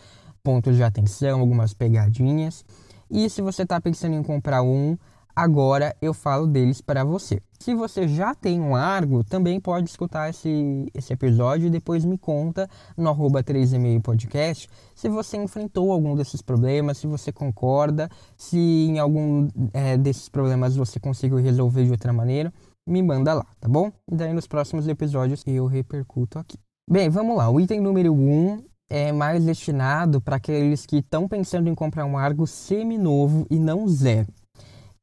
pontos 0.42 0.75
de 0.75 0.82
atenção, 0.82 1.40
algumas 1.40 1.73
pegadinhas. 1.73 2.64
E 3.08 3.30
se 3.30 3.40
você 3.40 3.62
está 3.62 3.80
pensando 3.80 4.16
em 4.16 4.23
comprar 4.25 4.62
um, 4.62 4.99
Agora 5.37 5.95
eu 6.00 6.14
falo 6.14 6.47
deles 6.47 6.81
para 6.81 7.05
você. 7.05 7.43
Se 7.61 7.75
você 7.75 8.09
já 8.09 8.35
tem 8.35 8.59
um 8.59 8.75
Argo, 8.75 9.23
também 9.23 9.61
pode 9.61 9.90
escutar 9.90 10.31
esse, 10.31 10.90
esse 10.95 11.12
episódio 11.12 11.66
e 11.66 11.71
depois 11.71 12.07
me 12.07 12.16
conta 12.16 12.66
no 12.97 13.11
arroba 13.11 13.45
3,5 13.45 14.00
podcast 14.00 14.66
se 14.95 15.11
você 15.11 15.37
enfrentou 15.37 15.93
algum 15.93 16.14
desses 16.14 16.40
problemas, 16.40 16.97
se 16.97 17.07
você 17.07 17.31
concorda, 17.31 18.09
se 18.35 18.57
em 18.57 18.99
algum 18.99 19.47
é, 19.75 19.99
desses 19.99 20.26
problemas 20.31 20.75
você 20.75 20.99
conseguiu 20.99 21.37
resolver 21.37 21.85
de 21.85 21.90
outra 21.90 22.14
maneira, 22.14 22.50
me 22.88 23.02
manda 23.02 23.35
lá, 23.35 23.45
tá 23.61 23.69
bom? 23.69 23.93
E 24.11 24.14
daí 24.14 24.33
nos 24.33 24.47
próximos 24.47 24.88
episódios 24.88 25.43
eu 25.47 25.66
repercuto 25.66 26.38
aqui. 26.38 26.57
Bem, 26.90 27.11
vamos 27.11 27.37
lá. 27.37 27.50
O 27.50 27.61
item 27.61 27.83
número 27.83 28.14
1 28.14 28.16
um 28.16 28.64
é 28.88 29.12
mais 29.12 29.45
destinado 29.45 30.19
para 30.19 30.37
aqueles 30.37 30.87
que 30.87 30.97
estão 30.97 31.28
pensando 31.28 31.69
em 31.69 31.75
comprar 31.75 32.07
um 32.07 32.16
Argo 32.16 32.47
semi-novo 32.47 33.47
e 33.50 33.59
não 33.59 33.87
zero 33.87 34.28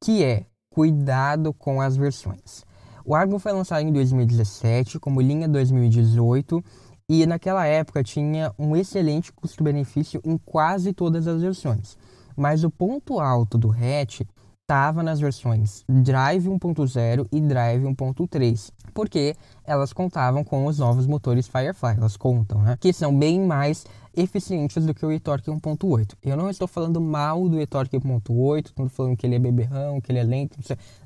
que 0.04 0.22
é 0.22 0.46
cuidado 0.70 1.54
com 1.54 1.80
as 1.80 1.96
versões. 1.96 2.66
O 3.06 3.16
Argo 3.16 3.40
foi 3.40 3.54
lançado 3.54 3.88
em 3.88 3.94
2017 3.94 5.00
como 5.00 5.22
linha 5.22 5.48
2018 5.48 6.62
e 7.08 7.26
naquela 7.26 7.66
época 7.66 8.04
tinha 8.04 8.54
um 8.60 8.76
excelente 8.76 9.32
custo-benefício 9.32 10.20
em 10.26 10.38
quase 10.38 10.92
todas 10.92 11.26
as 11.26 11.42
versões. 11.42 11.98
Mas 12.36 12.66
o 12.66 12.70
ponto 12.70 13.18
alto 13.18 13.58
do 13.58 13.72
hatch 13.72 14.22
estava 14.62 15.02
nas 15.02 15.22
versões 15.22 15.86
Drive 15.88 16.50
1.0 16.50 17.28
e 17.32 17.40
Drive 17.40 17.84
1.3, 17.84 18.72
porque 18.94 19.36
elas 19.64 19.94
contavam 19.94 20.44
com 20.44 20.66
os 20.66 20.80
novos 20.80 21.08
motores 21.08 21.48
Firefly, 21.48 21.96
elas 21.96 22.18
contam, 22.18 22.62
né? 22.62 22.78
Que 22.78 22.92
são 22.92 23.18
bem 23.18 23.40
mais 23.40 23.86
eficientes 24.16 24.86
do 24.86 24.94
que 24.94 25.06
o 25.06 25.12
eTorque 25.12 25.50
1.8. 25.50 26.16
Eu 26.24 26.38
não 26.38 26.50
estou 26.50 26.68
falando 26.68 27.02
mal 27.02 27.48
do 27.50 27.60
eTorque 27.60 27.98
1.8, 27.98 28.68
estou 28.68 28.90
falando 28.90 29.18
que 29.18 29.26
ele 29.26 29.36
é 29.36 29.40
beberrão, 29.40 30.00
que 30.00 30.12
ele 30.12 30.20
é 30.20 30.24
lento, 30.24 30.58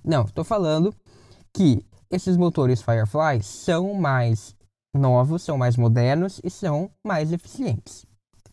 não, 0.04 0.24
estou 0.24 0.44
falando 0.44 0.94
que 1.54 1.86
esses 2.10 2.38
motores 2.38 2.82
Firefly 2.82 3.42
são 3.42 3.94
mais 3.94 4.56
novos, 4.94 5.44
são 5.44 5.58
mais 5.58 5.78
modernos 5.78 6.40
e 6.44 6.50
são 6.50 6.90
mais 7.06 7.32
eficientes. 7.32 8.06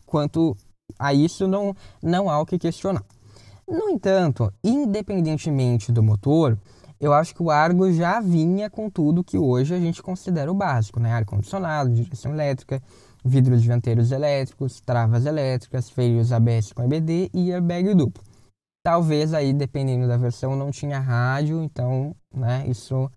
Quanto 0.05 0.55
a 0.99 1.13
isso, 1.13 1.47
não, 1.47 1.75
não 2.01 2.29
há 2.29 2.39
o 2.39 2.45
que 2.45 2.59
questionar. 2.59 3.03
No 3.67 3.89
entanto, 3.89 4.53
independentemente 4.63 5.91
do 5.91 6.03
motor, 6.03 6.57
eu 6.99 7.13
acho 7.13 7.33
que 7.33 7.41
o 7.43 7.49
Argo 7.49 7.91
já 7.91 8.19
vinha 8.19 8.69
com 8.69 8.89
tudo 8.89 9.23
que 9.23 9.37
hoje 9.37 9.73
a 9.73 9.79
gente 9.79 10.01
considera 10.01 10.51
o 10.51 10.55
básico, 10.55 10.99
né? 10.99 11.11
Ar-condicionado, 11.11 11.89
direção 11.89 12.31
elétrica, 12.31 12.81
vidros 13.25 13.63
dianteiros 13.63 14.11
elétricos, 14.11 14.79
travas 14.79 15.25
elétricas, 15.25 15.89
freios 15.89 16.31
ABS 16.31 16.71
com 16.71 16.83
EBD 16.83 17.31
e 17.33 17.51
airbag 17.51 17.95
duplo. 17.95 18.23
Talvez 18.83 19.33
aí, 19.33 19.51
dependendo 19.51 20.07
da 20.07 20.15
versão, 20.15 20.55
não 20.55 20.69
tinha 20.69 20.99
rádio, 20.99 21.63
então, 21.63 22.15
né, 22.31 22.63
isso 22.67 23.09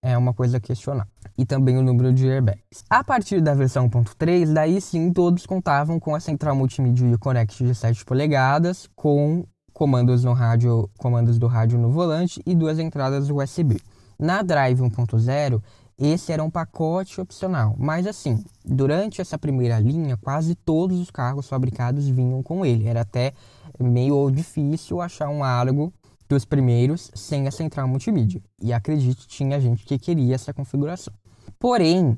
é 0.00 0.16
uma 0.16 0.32
coisa 0.32 0.58
a 0.58 0.60
questionar. 0.60 1.08
E 1.36 1.44
também 1.44 1.76
o 1.76 1.82
número 1.82 2.12
de 2.12 2.30
airbags. 2.30 2.84
A 2.88 3.02
partir 3.02 3.40
da 3.40 3.52
versão 3.52 3.90
1.3, 3.90 4.52
daí 4.52 4.80
sim 4.80 5.12
todos 5.12 5.44
contavam 5.44 5.98
com 5.98 6.14
a 6.14 6.20
central 6.20 6.54
multimídia 6.54 7.18
Connect 7.18 7.64
de 7.64 7.74
7 7.74 8.04
polegadas, 8.04 8.88
com 8.94 9.44
comandos, 9.72 10.22
no 10.22 10.32
rádio, 10.32 10.88
comandos 10.98 11.36
do 11.36 11.48
rádio 11.48 11.78
no 11.78 11.90
volante 11.90 12.40
e 12.46 12.54
duas 12.54 12.78
entradas 12.78 13.28
USB. 13.28 13.80
Na 14.18 14.42
Drive 14.42 14.80
1.0, 14.80 15.60
esse 15.98 16.32
era 16.32 16.44
um 16.44 16.50
pacote 16.50 17.20
opcional, 17.20 17.74
mas 17.76 18.06
assim, 18.06 18.44
durante 18.64 19.20
essa 19.20 19.36
primeira 19.36 19.80
linha, 19.80 20.16
quase 20.16 20.54
todos 20.54 21.00
os 21.00 21.10
carros 21.10 21.48
fabricados 21.48 22.08
vinham 22.08 22.40
com 22.42 22.64
ele. 22.64 22.86
Era 22.86 23.00
até 23.00 23.32
meio 23.80 24.30
difícil 24.30 25.00
achar 25.00 25.28
um 25.28 25.42
Argo 25.42 25.92
dos 26.28 26.44
primeiros 26.44 27.10
sem 27.14 27.48
a 27.48 27.50
central 27.50 27.88
multimídia. 27.88 28.40
E 28.62 28.72
acredite, 28.72 29.26
tinha 29.26 29.60
gente 29.60 29.84
que 29.84 29.98
queria 29.98 30.36
essa 30.36 30.52
configuração. 30.52 31.12
Porém, 31.58 32.16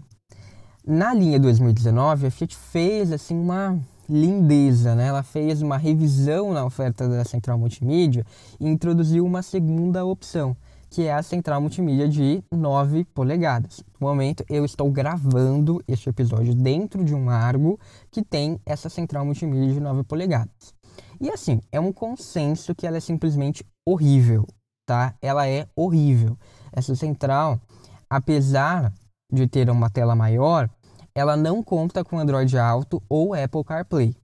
na 0.87 1.15
linha 1.15 1.39
2019, 1.39 2.27
a 2.27 2.31
Fiat 2.31 2.57
fez 2.57 3.13
assim 3.13 3.39
uma 3.39 3.79
lindeza, 4.09 4.95
né? 4.95 5.07
Ela 5.07 5.23
fez 5.23 5.63
uma 5.63 5.77
revisão 5.77 6.53
na 6.53 6.65
oferta 6.65 7.09
da 7.09 7.25
central 7.25 7.57
multimídia 7.57 8.27
e 8.59 8.69
introduziu 8.69 9.25
uma 9.25 9.41
segunda 9.41 10.05
opção, 10.05 10.57
que 10.91 11.07
é 11.07 11.15
a 11.15 11.23
central 11.23 11.61
multimídia 11.61 12.09
de 12.09 12.43
9 12.53 13.05
polegadas. 13.15 13.83
No 14.01 14.09
momento, 14.09 14.45
eu 14.51 14.65
estou 14.65 14.91
gravando 14.91 15.83
este 15.87 16.09
episódio 16.09 16.53
dentro 16.53 17.05
de 17.05 17.15
um 17.15 17.31
Argo 17.31 17.79
que 18.11 18.23
tem 18.23 18.61
essa 18.67 18.89
central 18.89 19.25
multimídia 19.25 19.73
de 19.73 19.81
9 19.81 20.03
polegadas. 20.03 20.75
E 21.21 21.31
assim, 21.31 21.61
é 21.71 21.79
um 21.79 21.93
consenso 21.93 22.75
que 22.75 22.87
ela 22.87 22.97
é 22.97 23.01
simplesmente 23.01 23.65
horrível, 23.87 24.47
tá? 24.85 25.15
Ela 25.23 25.47
é 25.47 25.69
horrível. 25.77 26.37
Essa 26.73 26.97
central, 26.97 27.61
apesar 28.09 28.93
de 29.33 29.47
ter 29.47 29.71
uma 29.71 29.89
tela 29.89 30.17
maior, 30.17 30.69
ela 31.15 31.37
não 31.37 31.63
conta 31.63 32.03
com 32.03 32.19
Android 32.19 32.59
Auto 32.59 33.01
ou 33.09 33.33
Apple 33.33 33.63
CarPlay. 33.65 34.17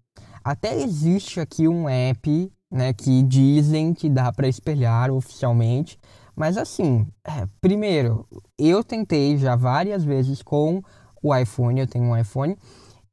Até 0.43 0.81
existe 0.81 1.39
aqui 1.39 1.69
um 1.69 1.89
app 1.89 2.53
né, 2.73 2.93
que 2.93 3.23
dizem 3.23 3.95
que 3.95 4.09
dá 4.09 4.33
para 4.33 4.49
espelhar 4.49 5.11
oficialmente, 5.11 5.99
mas 6.37 6.59
assim, 6.59 7.07
é, 7.25 7.47
primeiro, 7.61 8.27
eu 8.59 8.85
tentei 8.85 9.39
já 9.39 9.57
várias 9.57 10.05
vezes 10.05 10.43
com 10.43 10.83
o 11.23 11.35
iPhone, 11.35 11.81
eu 11.81 11.87
tenho 11.87 12.05
um 12.05 12.17
iPhone, 12.17 12.57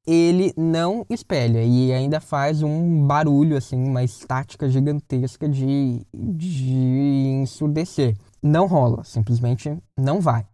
ele 0.06 0.54
não 0.58 1.06
espelha 1.10 1.64
e 1.64 1.94
ainda 1.94 2.20
faz 2.20 2.62
um 2.62 3.08
barulho, 3.08 3.56
assim, 3.56 3.82
uma 3.82 4.04
estática 4.04 4.70
gigantesca 4.70 5.48
de, 5.48 6.06
de 6.14 7.40
ensurdecer. 7.42 8.18
Não 8.42 8.68
rola, 8.68 9.06
simplesmente 9.06 9.76
não 9.98 10.20
vai. 10.20 10.46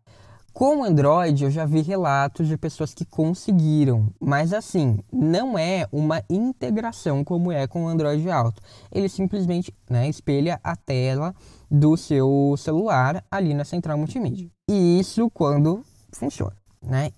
Com 0.53 0.83
Android, 0.83 1.43
eu 1.43 1.51
já 1.51 1.65
vi 1.65 1.81
relatos 1.81 2.47
de 2.47 2.57
pessoas 2.57 2.93
que 2.93 3.05
conseguiram, 3.05 4.11
mas 4.19 4.51
assim, 4.53 4.99
não 5.11 5.57
é 5.57 5.87
uma 5.91 6.23
integração 6.29 7.23
como 7.23 7.51
é 7.51 7.67
com 7.67 7.85
o 7.85 7.87
Android 7.87 8.29
Auto. 8.29 8.61
Ele 8.91 9.07
simplesmente 9.07 9.73
né, 9.89 10.09
espelha 10.09 10.59
a 10.63 10.75
tela 10.75 11.33
do 11.69 11.95
seu 11.95 12.55
celular 12.57 13.23
ali 13.29 13.53
na 13.53 13.63
central 13.63 13.97
multimídia. 13.97 14.49
E 14.69 14.99
isso 14.99 15.29
quando 15.29 15.83
funciona, 16.11 16.55
né? 16.81 17.11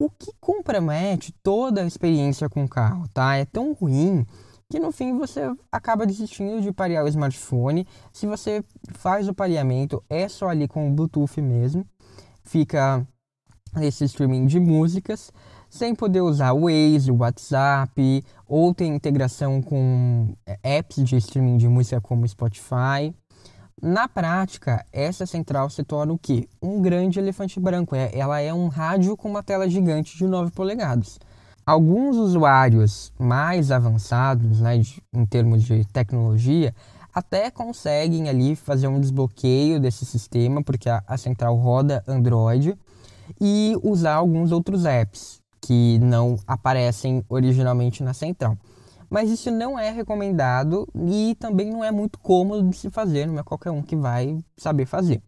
O 0.00 0.08
que 0.10 0.32
compromete 0.40 1.34
toda 1.42 1.82
a 1.82 1.86
experiência 1.86 2.48
com 2.48 2.64
o 2.64 2.68
carro, 2.68 3.06
tá? 3.12 3.36
É 3.36 3.44
tão 3.44 3.72
ruim 3.72 4.24
que 4.70 4.78
no 4.78 4.92
fim 4.92 5.16
você 5.16 5.40
acaba 5.72 6.06
desistindo 6.06 6.60
de 6.60 6.72
parear 6.72 7.04
o 7.04 7.08
smartphone. 7.08 7.86
Se 8.12 8.26
você 8.26 8.62
faz 8.92 9.28
o 9.28 9.34
pareamento, 9.34 10.02
é 10.08 10.28
só 10.28 10.48
ali 10.48 10.68
com 10.68 10.88
o 10.88 10.92
Bluetooth 10.92 11.40
mesmo 11.40 11.86
fica 12.48 13.06
esse 13.80 14.04
streaming 14.04 14.46
de 14.46 14.58
músicas 14.58 15.30
sem 15.68 15.94
poder 15.94 16.22
usar 16.22 16.52
o 16.52 16.62
Waze, 16.62 17.10
o 17.10 17.18
WhatsApp, 17.18 18.24
ou 18.46 18.72
tem 18.72 18.94
integração 18.94 19.60
com 19.60 20.34
é, 20.46 20.58
apps 20.78 21.04
de 21.04 21.16
streaming 21.16 21.58
de 21.58 21.68
música 21.68 22.00
como 22.00 22.26
Spotify. 22.26 23.14
Na 23.80 24.08
prática, 24.08 24.84
essa 24.90 25.26
central 25.26 25.68
se 25.68 25.84
torna 25.84 26.12
o 26.12 26.18
quê? 26.18 26.48
Um 26.60 26.80
grande 26.80 27.18
elefante 27.18 27.60
branco. 27.60 27.94
É, 27.94 28.10
ela 28.14 28.40
é 28.40 28.52
um 28.52 28.68
rádio 28.68 29.14
com 29.16 29.28
uma 29.28 29.42
tela 29.42 29.68
gigante 29.68 30.16
de 30.16 30.26
9 30.26 30.50
polegadas. 30.52 31.18
Alguns 31.66 32.16
usuários 32.16 33.12
mais 33.18 33.70
avançados, 33.70 34.60
né, 34.60 34.80
em 35.12 35.26
termos 35.26 35.62
de 35.64 35.84
tecnologia, 35.84 36.74
até 37.12 37.50
conseguem 37.50 38.28
ali 38.28 38.54
fazer 38.54 38.88
um 38.88 39.00
desbloqueio 39.00 39.80
desse 39.80 40.04
sistema, 40.04 40.62
porque 40.62 40.88
a, 40.88 41.02
a 41.06 41.16
central 41.16 41.56
roda 41.56 42.02
Android, 42.06 42.76
e 43.40 43.74
usar 43.82 44.14
alguns 44.14 44.52
outros 44.52 44.84
apps 44.84 45.40
que 45.60 45.98
não 45.98 46.36
aparecem 46.46 47.24
originalmente 47.28 48.02
na 48.02 48.14
central. 48.14 48.56
Mas 49.10 49.30
isso 49.30 49.50
não 49.50 49.78
é 49.78 49.90
recomendado 49.90 50.86
e 50.94 51.34
também 51.38 51.70
não 51.70 51.82
é 51.82 51.90
muito 51.90 52.18
cômodo 52.18 52.68
de 52.68 52.76
se 52.76 52.90
fazer, 52.90 53.26
não 53.26 53.38
é 53.38 53.42
qualquer 53.42 53.70
um 53.70 53.82
que 53.82 53.96
vai 53.96 54.38
saber 54.56 54.86
fazer. 54.86 55.22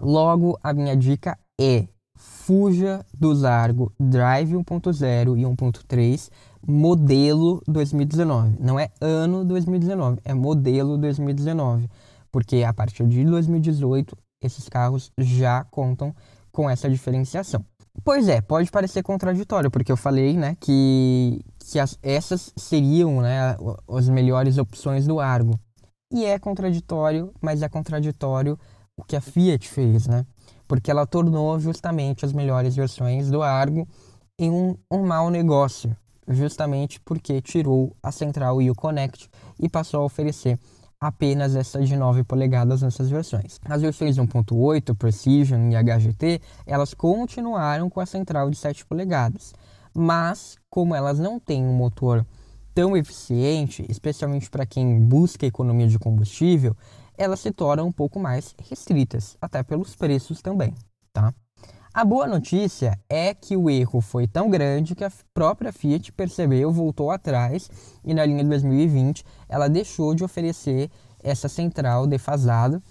Logo, 0.00 0.58
a 0.62 0.72
minha 0.72 0.96
dica 0.96 1.38
é 1.60 1.86
fuja 2.16 3.04
do 3.12 3.34
Zargo 3.34 3.92
Drive 3.98 4.52
1.0 4.52 5.38
e 5.38 5.42
1.3 5.42 6.30
modelo 6.66 7.62
2019. 7.66 8.56
Não 8.60 8.78
é 8.78 8.88
ano 9.00 9.44
2019, 9.44 10.20
é 10.24 10.34
modelo 10.34 10.96
2019. 10.96 11.88
Porque 12.30 12.62
a 12.62 12.72
partir 12.72 13.06
de 13.06 13.24
2018 13.24 14.16
esses 14.40 14.68
carros 14.68 15.10
já 15.18 15.64
contam 15.64 16.14
com 16.50 16.68
essa 16.68 16.88
diferenciação. 16.88 17.64
Pois 18.04 18.26
é, 18.26 18.40
pode 18.40 18.70
parecer 18.70 19.02
contraditório, 19.02 19.70
porque 19.70 19.92
eu 19.92 19.96
falei 19.96 20.36
né, 20.36 20.56
que, 20.58 21.44
que 21.58 21.78
as, 21.78 21.98
essas 22.02 22.52
seriam 22.56 23.20
né, 23.20 23.56
as 23.88 24.08
melhores 24.08 24.58
opções 24.58 25.06
do 25.06 25.20
Argo. 25.20 25.58
E 26.12 26.24
é 26.24 26.38
contraditório, 26.38 27.32
mas 27.40 27.62
é 27.62 27.68
contraditório 27.68 28.58
o 28.96 29.04
que 29.04 29.16
a 29.16 29.20
Fiat 29.20 29.68
fez, 29.68 30.06
né? 30.06 30.26
Porque 30.66 30.90
ela 30.90 31.06
tornou 31.06 31.58
justamente 31.58 32.24
as 32.24 32.32
melhores 32.32 32.74
versões 32.74 33.30
do 33.30 33.42
Argo 33.42 33.86
em 34.38 34.50
um, 34.50 34.76
um 34.90 35.06
mau 35.06 35.30
negócio 35.30 35.96
justamente 36.28 37.00
porque 37.00 37.40
tirou 37.40 37.96
a 38.02 38.12
central 38.12 38.60
e 38.62 38.70
o 38.70 38.74
Connect 38.74 39.28
e 39.58 39.68
passou 39.68 40.00
a 40.00 40.04
oferecer 40.04 40.58
apenas 41.00 41.56
essa 41.56 41.80
de 41.80 41.96
9 41.96 42.22
polegadas 42.22 42.82
nessas 42.82 43.10
versões. 43.10 43.58
As 43.64 43.82
versões 43.82 44.16
1.8, 44.16 44.96
Precision 44.96 45.70
e 45.70 45.76
HGT, 45.76 46.40
elas 46.64 46.94
continuaram 46.94 47.90
com 47.90 47.98
a 47.98 48.06
central 48.06 48.48
de 48.48 48.56
7 48.56 48.86
polegadas, 48.86 49.52
mas 49.92 50.56
como 50.70 50.94
elas 50.94 51.18
não 51.18 51.40
têm 51.40 51.64
um 51.64 51.74
motor 51.74 52.24
tão 52.72 52.96
eficiente, 52.96 53.84
especialmente 53.88 54.48
para 54.48 54.64
quem 54.64 55.00
busca 55.00 55.44
economia 55.44 55.88
de 55.88 55.98
combustível, 55.98 56.76
elas 57.18 57.40
se 57.40 57.50
tornam 57.50 57.88
um 57.88 57.92
pouco 57.92 58.18
mais 58.18 58.54
restritas, 58.70 59.36
até 59.40 59.62
pelos 59.62 59.94
preços 59.96 60.40
também, 60.40 60.72
tá? 61.12 61.34
A 61.94 62.06
boa 62.06 62.26
notícia 62.26 62.98
é 63.06 63.34
que 63.34 63.54
o 63.54 63.68
erro 63.68 64.00
foi 64.00 64.26
tão 64.26 64.48
grande 64.48 64.94
que 64.94 65.04
a 65.04 65.12
própria 65.34 65.70
Fiat 65.70 66.10
percebeu, 66.12 66.72
voltou 66.72 67.10
atrás 67.10 67.70
e 68.02 68.14
na 68.14 68.24
linha 68.24 68.42
de 68.42 68.48
2020 68.48 69.22
ela 69.46 69.68
deixou 69.68 70.14
de 70.14 70.24
oferecer 70.24 70.90
essa 71.22 71.50
central 71.50 72.06
defasada, 72.06 72.82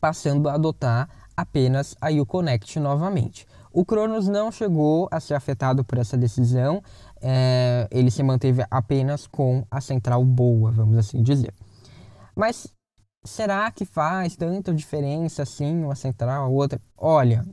passando 0.00 0.48
a 0.48 0.54
adotar 0.54 1.08
apenas 1.36 1.94
a 2.00 2.10
Uconnect 2.10 2.80
novamente. 2.80 3.46
O 3.72 3.84
Cronos 3.84 4.26
não 4.26 4.50
chegou 4.50 5.08
a 5.12 5.20
ser 5.20 5.34
afetado 5.34 5.84
por 5.84 5.96
essa 5.96 6.16
decisão, 6.16 6.82
é, 7.22 7.86
ele 7.88 8.10
se 8.10 8.24
manteve 8.24 8.64
apenas 8.68 9.28
com 9.28 9.64
a 9.70 9.80
central 9.80 10.24
boa, 10.24 10.72
vamos 10.72 10.98
assim 10.98 11.22
dizer. 11.22 11.54
Mas 12.34 12.66
será 13.24 13.70
que 13.70 13.84
faz 13.84 14.34
tanta 14.34 14.74
diferença 14.74 15.44
assim 15.44 15.84
uma 15.84 15.94
central 15.94 16.46
a 16.46 16.48
outra? 16.48 16.80
Olha, 16.96 17.44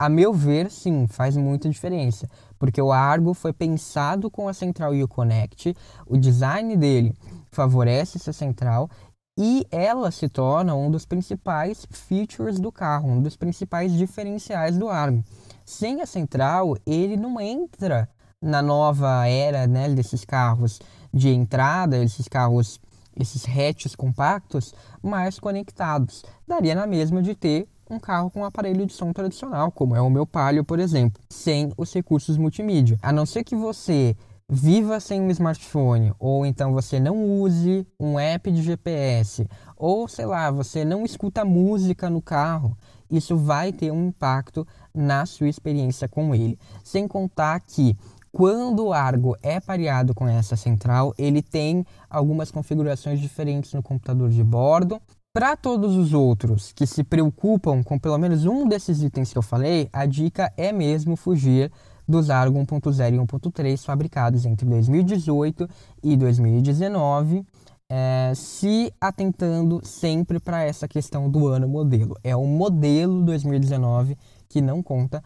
a 0.00 0.08
meu 0.08 0.32
ver, 0.32 0.70
sim, 0.70 1.08
faz 1.08 1.36
muita 1.36 1.68
diferença, 1.68 2.28
porque 2.56 2.80
o 2.80 2.92
Argo 2.92 3.34
foi 3.34 3.52
pensado 3.52 4.30
com 4.30 4.46
a 4.48 4.54
central 4.54 4.92
Uconnect, 4.94 5.74
o 6.06 6.16
design 6.16 6.76
dele 6.76 7.12
favorece 7.50 8.16
essa 8.16 8.32
central 8.32 8.88
e 9.36 9.66
ela 9.72 10.12
se 10.12 10.28
torna 10.28 10.74
um 10.74 10.88
dos 10.88 11.04
principais 11.04 11.84
features 11.90 12.60
do 12.60 12.70
carro, 12.70 13.10
um 13.10 13.20
dos 13.20 13.36
principais 13.36 13.92
diferenciais 13.92 14.78
do 14.78 14.88
Argo. 14.88 15.24
Sem 15.64 16.00
a 16.00 16.06
central, 16.06 16.76
ele 16.86 17.16
não 17.16 17.40
entra 17.40 18.08
na 18.40 18.62
nova 18.62 19.26
era 19.26 19.66
né, 19.66 19.88
desses 19.88 20.24
carros 20.24 20.80
de 21.12 21.28
entrada, 21.30 22.02
esses 22.02 22.28
carros, 22.28 22.80
esses 23.18 23.44
hatches 23.48 23.96
compactos 23.96 24.72
mais 25.02 25.40
conectados. 25.40 26.24
Daria 26.46 26.76
na 26.76 26.86
mesma 26.86 27.20
de 27.20 27.34
ter 27.34 27.68
um 27.94 28.00
carro 28.00 28.30
com 28.30 28.40
um 28.40 28.44
aparelho 28.44 28.86
de 28.86 28.92
som 28.92 29.12
tradicional, 29.12 29.70
como 29.70 29.96
é 29.96 30.00
o 30.00 30.10
meu 30.10 30.26
Palio, 30.26 30.64
por 30.64 30.78
exemplo, 30.78 31.22
sem 31.28 31.72
os 31.76 31.92
recursos 31.92 32.36
multimídia. 32.36 32.98
A 33.02 33.12
não 33.12 33.24
ser 33.26 33.44
que 33.44 33.56
você 33.56 34.16
viva 34.50 34.98
sem 34.98 35.20
um 35.20 35.30
smartphone, 35.30 36.12
ou 36.18 36.46
então 36.46 36.72
você 36.72 36.98
não 36.98 37.22
use 37.40 37.86
um 38.00 38.18
app 38.18 38.50
de 38.50 38.62
GPS, 38.62 39.46
ou 39.76 40.08
sei 40.08 40.24
lá, 40.24 40.50
você 40.50 40.84
não 40.84 41.04
escuta 41.04 41.44
música 41.44 42.08
no 42.08 42.22
carro, 42.22 42.76
isso 43.10 43.36
vai 43.36 43.72
ter 43.72 43.90
um 43.90 44.08
impacto 44.08 44.66
na 44.94 45.26
sua 45.26 45.48
experiência 45.48 46.08
com 46.08 46.34
ele. 46.34 46.58
Sem 46.82 47.06
contar 47.06 47.60
que 47.60 47.96
quando 48.30 48.86
o 48.86 48.92
Argo 48.92 49.36
é 49.42 49.58
pareado 49.58 50.14
com 50.14 50.28
essa 50.28 50.56
central, 50.56 51.14
ele 51.18 51.42
tem 51.42 51.84
algumas 52.08 52.50
configurações 52.50 53.20
diferentes 53.20 53.72
no 53.72 53.82
computador 53.82 54.30
de 54.30 54.44
bordo. 54.44 55.00
Para 55.32 55.56
todos 55.56 55.94
os 55.94 56.14
outros 56.14 56.72
que 56.72 56.86
se 56.86 57.04
preocupam 57.04 57.82
com 57.82 57.98
pelo 57.98 58.16
menos 58.16 58.46
um 58.46 58.66
desses 58.66 59.02
itens 59.02 59.30
que 59.30 59.38
eu 59.38 59.42
falei, 59.42 59.88
a 59.92 60.06
dica 60.06 60.50
é 60.56 60.72
mesmo 60.72 61.16
fugir 61.16 61.70
dos 62.08 62.30
Argo 62.30 62.58
1.0 62.58 63.14
e 63.14 63.18
1.3 63.18 63.84
fabricados 63.84 64.46
entre 64.46 64.66
2018 64.66 65.68
e 66.02 66.16
2019, 66.16 67.44
é, 67.90 68.32
se 68.34 68.90
atentando 68.98 69.80
sempre 69.84 70.40
para 70.40 70.64
essa 70.64 70.88
questão 70.88 71.30
do 71.30 71.46
ano 71.46 71.68
modelo. 71.68 72.16
É 72.24 72.34
o 72.34 72.46
modelo 72.46 73.22
2019 73.22 74.16
que 74.48 74.62
não 74.62 74.82
conta 74.82 75.22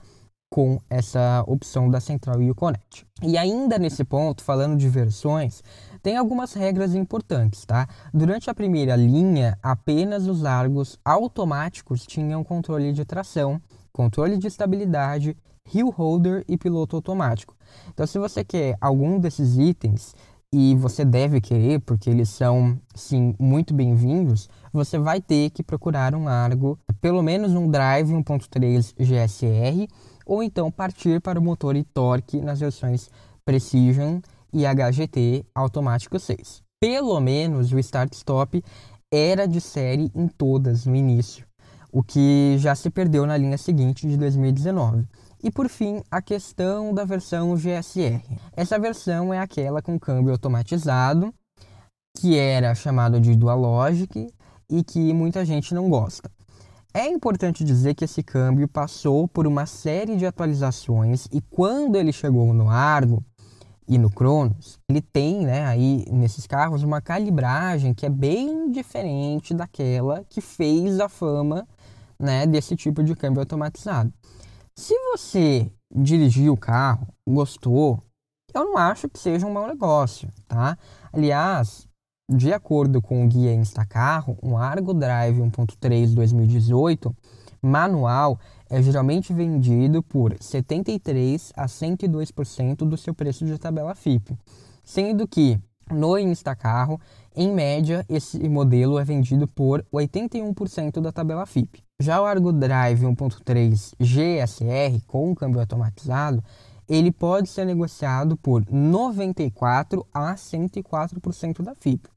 com 0.53 0.79
essa 0.91 1.43
opção 1.47 1.89
da 1.89 1.99
Central 1.99 2.39
Uconnect. 2.43 3.07
E 3.23 3.39
ainda 3.39 3.79
nesse 3.79 4.05
ponto, 4.05 4.43
falando 4.43 4.77
de 4.77 4.87
versões, 4.87 5.63
tem 6.03 6.17
algumas 6.17 6.53
regras 6.53 6.95
importantes, 6.95 7.65
tá? 7.65 7.87
Durante 8.13 8.51
a 8.51 8.55
primeira 8.55 8.97
linha, 8.97 9.57
apenas 9.63 10.27
os 10.27 10.45
Argos 10.45 10.99
automáticos 11.05 12.05
tinham 12.07 12.43
controle 12.43 12.93
de 12.93 13.05
tração, 13.05 13.61
controle 13.93 14.37
de 14.37 14.49
estabilidade 14.49 15.37
hill 15.73 15.91
holder 15.91 16.45
e 16.49 16.59
piloto 16.59 16.97
automático. 16.97 17.57
Então, 17.91 18.07
se 18.07 18.19
você 18.19 18.43
quer 18.43 18.77
algum 18.81 19.19
desses 19.21 19.57
itens, 19.57 20.15
e 20.55 20.75
você 20.75 21.03
deve 21.03 21.41
querer, 21.41 21.81
porque 21.81 22.11
eles 22.11 22.29
são, 22.29 22.79
sim, 22.95 23.35
muito 23.39 23.73
bem-vindos, 23.73 24.51
você 24.71 24.99
vai 24.99 25.19
ter 25.19 25.49
que 25.49 25.63
procurar 25.63 26.15
um 26.15 26.29
Argo, 26.29 26.79
pelo 27.01 27.23
menos 27.23 27.53
um 27.53 27.71
Drive 27.71 28.13
1.3 28.13 28.95
GSR, 28.99 29.89
ou 30.27 30.43
então 30.43 30.71
partir 30.71 31.23
para 31.23 31.41
o 31.41 31.43
motor 31.43 31.75
e 31.75 31.83
torque 31.83 32.39
nas 32.39 32.61
versões 32.61 33.09
Precision 33.47 34.21
e 34.53 34.65
HGT 34.67 35.47
automático 35.55 36.19
6. 36.19 36.63
Pelo 36.81 37.21
menos 37.21 37.73
o 37.73 37.79
Start-Stop 37.79 38.63
era 39.13 39.47
de 39.47 39.61
série 39.61 40.11
em 40.15 40.27
todas 40.27 40.87
no 40.87 40.97
início, 40.97 41.47
o 41.93 42.03
que 42.03 42.57
já 42.59 42.75
se 42.75 42.91
perdeu 42.91 43.27
na 43.27 43.37
linha 43.37 43.59
seguinte 43.59 44.09
de 44.09 44.17
2019. 44.17 45.07
E 45.45 45.51
por 45.51 45.69
fim, 45.69 46.03
a 46.11 46.23
questão 46.23 46.95
da 46.95 47.05
versão 47.05 47.57
GSR. 47.57 48.23
Essa 48.57 48.79
versão 48.79 49.35
é 49.35 49.39
aquela 49.39 49.83
com 49.83 49.99
câmbio 49.99 50.33
automatizado, 50.33 51.35
que 52.17 52.39
era 52.39 52.75
chamado 52.75 53.21
de 53.21 53.35
Dual 53.35 53.59
Logic 53.59 54.29
e 54.71 54.85
que 54.85 55.13
muita 55.13 55.45
gente 55.45 55.75
não 55.75 55.91
gosta. 55.91 56.31
É 56.95 57.07
importante 57.07 57.65
dizer 57.65 57.95
que 57.95 58.05
esse 58.05 58.23
câmbio 58.23 58.69
passou 58.69 59.27
por 59.27 59.47
uma 59.47 59.65
série 59.65 60.15
de 60.15 60.27
atualizações 60.27 61.27
e 61.33 61.41
quando 61.41 61.97
ele 61.97 62.13
chegou 62.13 62.53
no 62.53 62.69
Argo 62.69 63.25
e 63.93 63.99
no 63.99 64.11
Cronos, 64.11 64.79
ele 64.89 65.03
tem, 65.03 65.45
né, 65.45 65.67
aí 65.67 66.07
nesses 66.11 66.47
carros 66.47 66.83
uma 66.83 67.01
calibragem 67.01 67.93
que 67.93 68.07
é 68.07 68.09
bem 68.09 68.71
diferente 68.71 69.53
daquela 69.53 70.25
que 70.31 70.41
fez 70.41 70.99
a 70.99 71.09
fama, 71.09 71.69
né, 72.19 72.47
desse 72.47 72.75
tipo 72.75 73.03
de 73.03 73.15
câmbio 73.15 73.41
automatizado. 73.41 74.11
Se 74.75 74.95
você 75.11 75.71
dirigiu 75.95 76.55
o 76.55 76.57
carro, 76.57 77.07
gostou, 77.29 78.03
eu 78.55 78.65
não 78.65 78.79
acho 78.79 79.09
que 79.11 79.19
seja 79.19 79.47
um 79.47 79.53
mau 79.53 79.67
negócio, 79.67 80.29
tá? 80.49 80.79
Aliás, 81.13 81.87
de 82.31 82.51
acordo 82.53 83.03
com 83.03 83.25
o 83.25 83.29
guia 83.29 83.53
Instacarro, 83.53 84.39
um 84.43 84.57
Argo 84.57 84.95
Drive 84.95 85.39
1.3 85.39 86.15
2018 86.15 87.15
manual 87.63 88.41
é 88.73 88.81
geralmente 88.81 89.35
vendido 89.35 90.03
por 90.03 90.35
73 90.41 91.53
a 91.55 91.67
102% 91.67 92.77
do 92.89 92.97
seu 92.97 93.15
preço 93.15 93.45
de 93.45 93.59
tabela 93.59 93.95
FIP, 93.95 94.35
sendo 94.83 95.29
que 95.29 95.61
no 95.91 96.17
Instacarro, 96.17 96.99
em 97.37 97.53
média, 97.53 98.03
esse 98.09 98.49
modelo 98.49 98.99
é 98.99 99.05
vendido 99.05 99.47
por 99.47 99.85
81% 99.93 101.03
da 101.03 101.13
tabela 101.13 101.45
FIP. 101.45 101.85
Já 102.01 102.23
o 102.23 102.25
Argo 102.25 102.51
Drive 102.51 103.03
1.3 103.03 103.93
GSR 104.01 105.03
com 105.07 105.35
câmbio 105.35 105.61
automatizado, 105.61 106.43
ele 106.89 107.13
pode 107.13 107.51
ser 107.51 107.67
negociado 107.67 108.39
por 108.39 108.65
94 108.71 110.07
a 110.15 110.35
104% 110.35 111.63
da 111.63 111.75
FIP, 111.75 112.09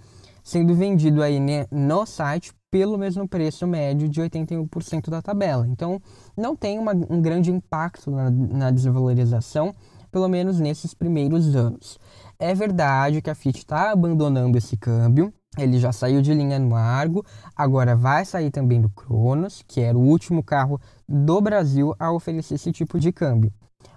sendo 0.42 0.74
vendido 0.74 1.22
aí 1.22 1.38
no 1.70 2.06
site 2.06 2.54
pelo 2.76 2.98
mesmo 2.98 3.26
preço 3.26 3.66
médio 3.66 4.10
de 4.10 4.22
81% 4.22 5.10
da 5.10 5.22
tabela. 5.22 5.66
Então, 5.66 6.02
não 6.36 6.58
tem 6.58 6.78
uma, 6.78 6.92
um 6.92 7.22
grande 7.22 7.50
impacto 7.50 8.12
na, 8.12 8.30
na 8.30 8.70
desvalorização, 8.70 9.74
pelo 10.12 10.28
menos 10.28 10.60
nesses 10.60 10.94
primeiros 10.94 11.56
anos. 11.56 11.98
É 12.38 12.54
verdade 12.54 13.22
que 13.22 13.30
a 13.30 13.34
Fiat 13.34 13.60
está 13.60 13.92
abandonando 13.92 14.58
esse 14.58 14.76
câmbio, 14.76 15.34
ele 15.58 15.80
já 15.80 15.94
saiu 15.94 16.22
de 16.22 16.34
linha 16.34 16.60
no 16.60 16.76
Argo, 16.76 17.26
agora 17.56 17.96
vai 17.96 18.26
sair 18.26 18.52
também 18.52 18.82
do 18.82 18.90
Cronos, 18.90 19.64
que 19.66 19.80
era 19.80 19.98
o 19.98 20.06
último 20.06 20.44
carro 20.44 20.78
do 21.08 21.40
Brasil 21.40 21.96
a 21.98 22.12
oferecer 22.12 22.56
esse 22.56 22.74
tipo 22.74 23.00
de 23.00 23.10
câmbio. 23.14 23.54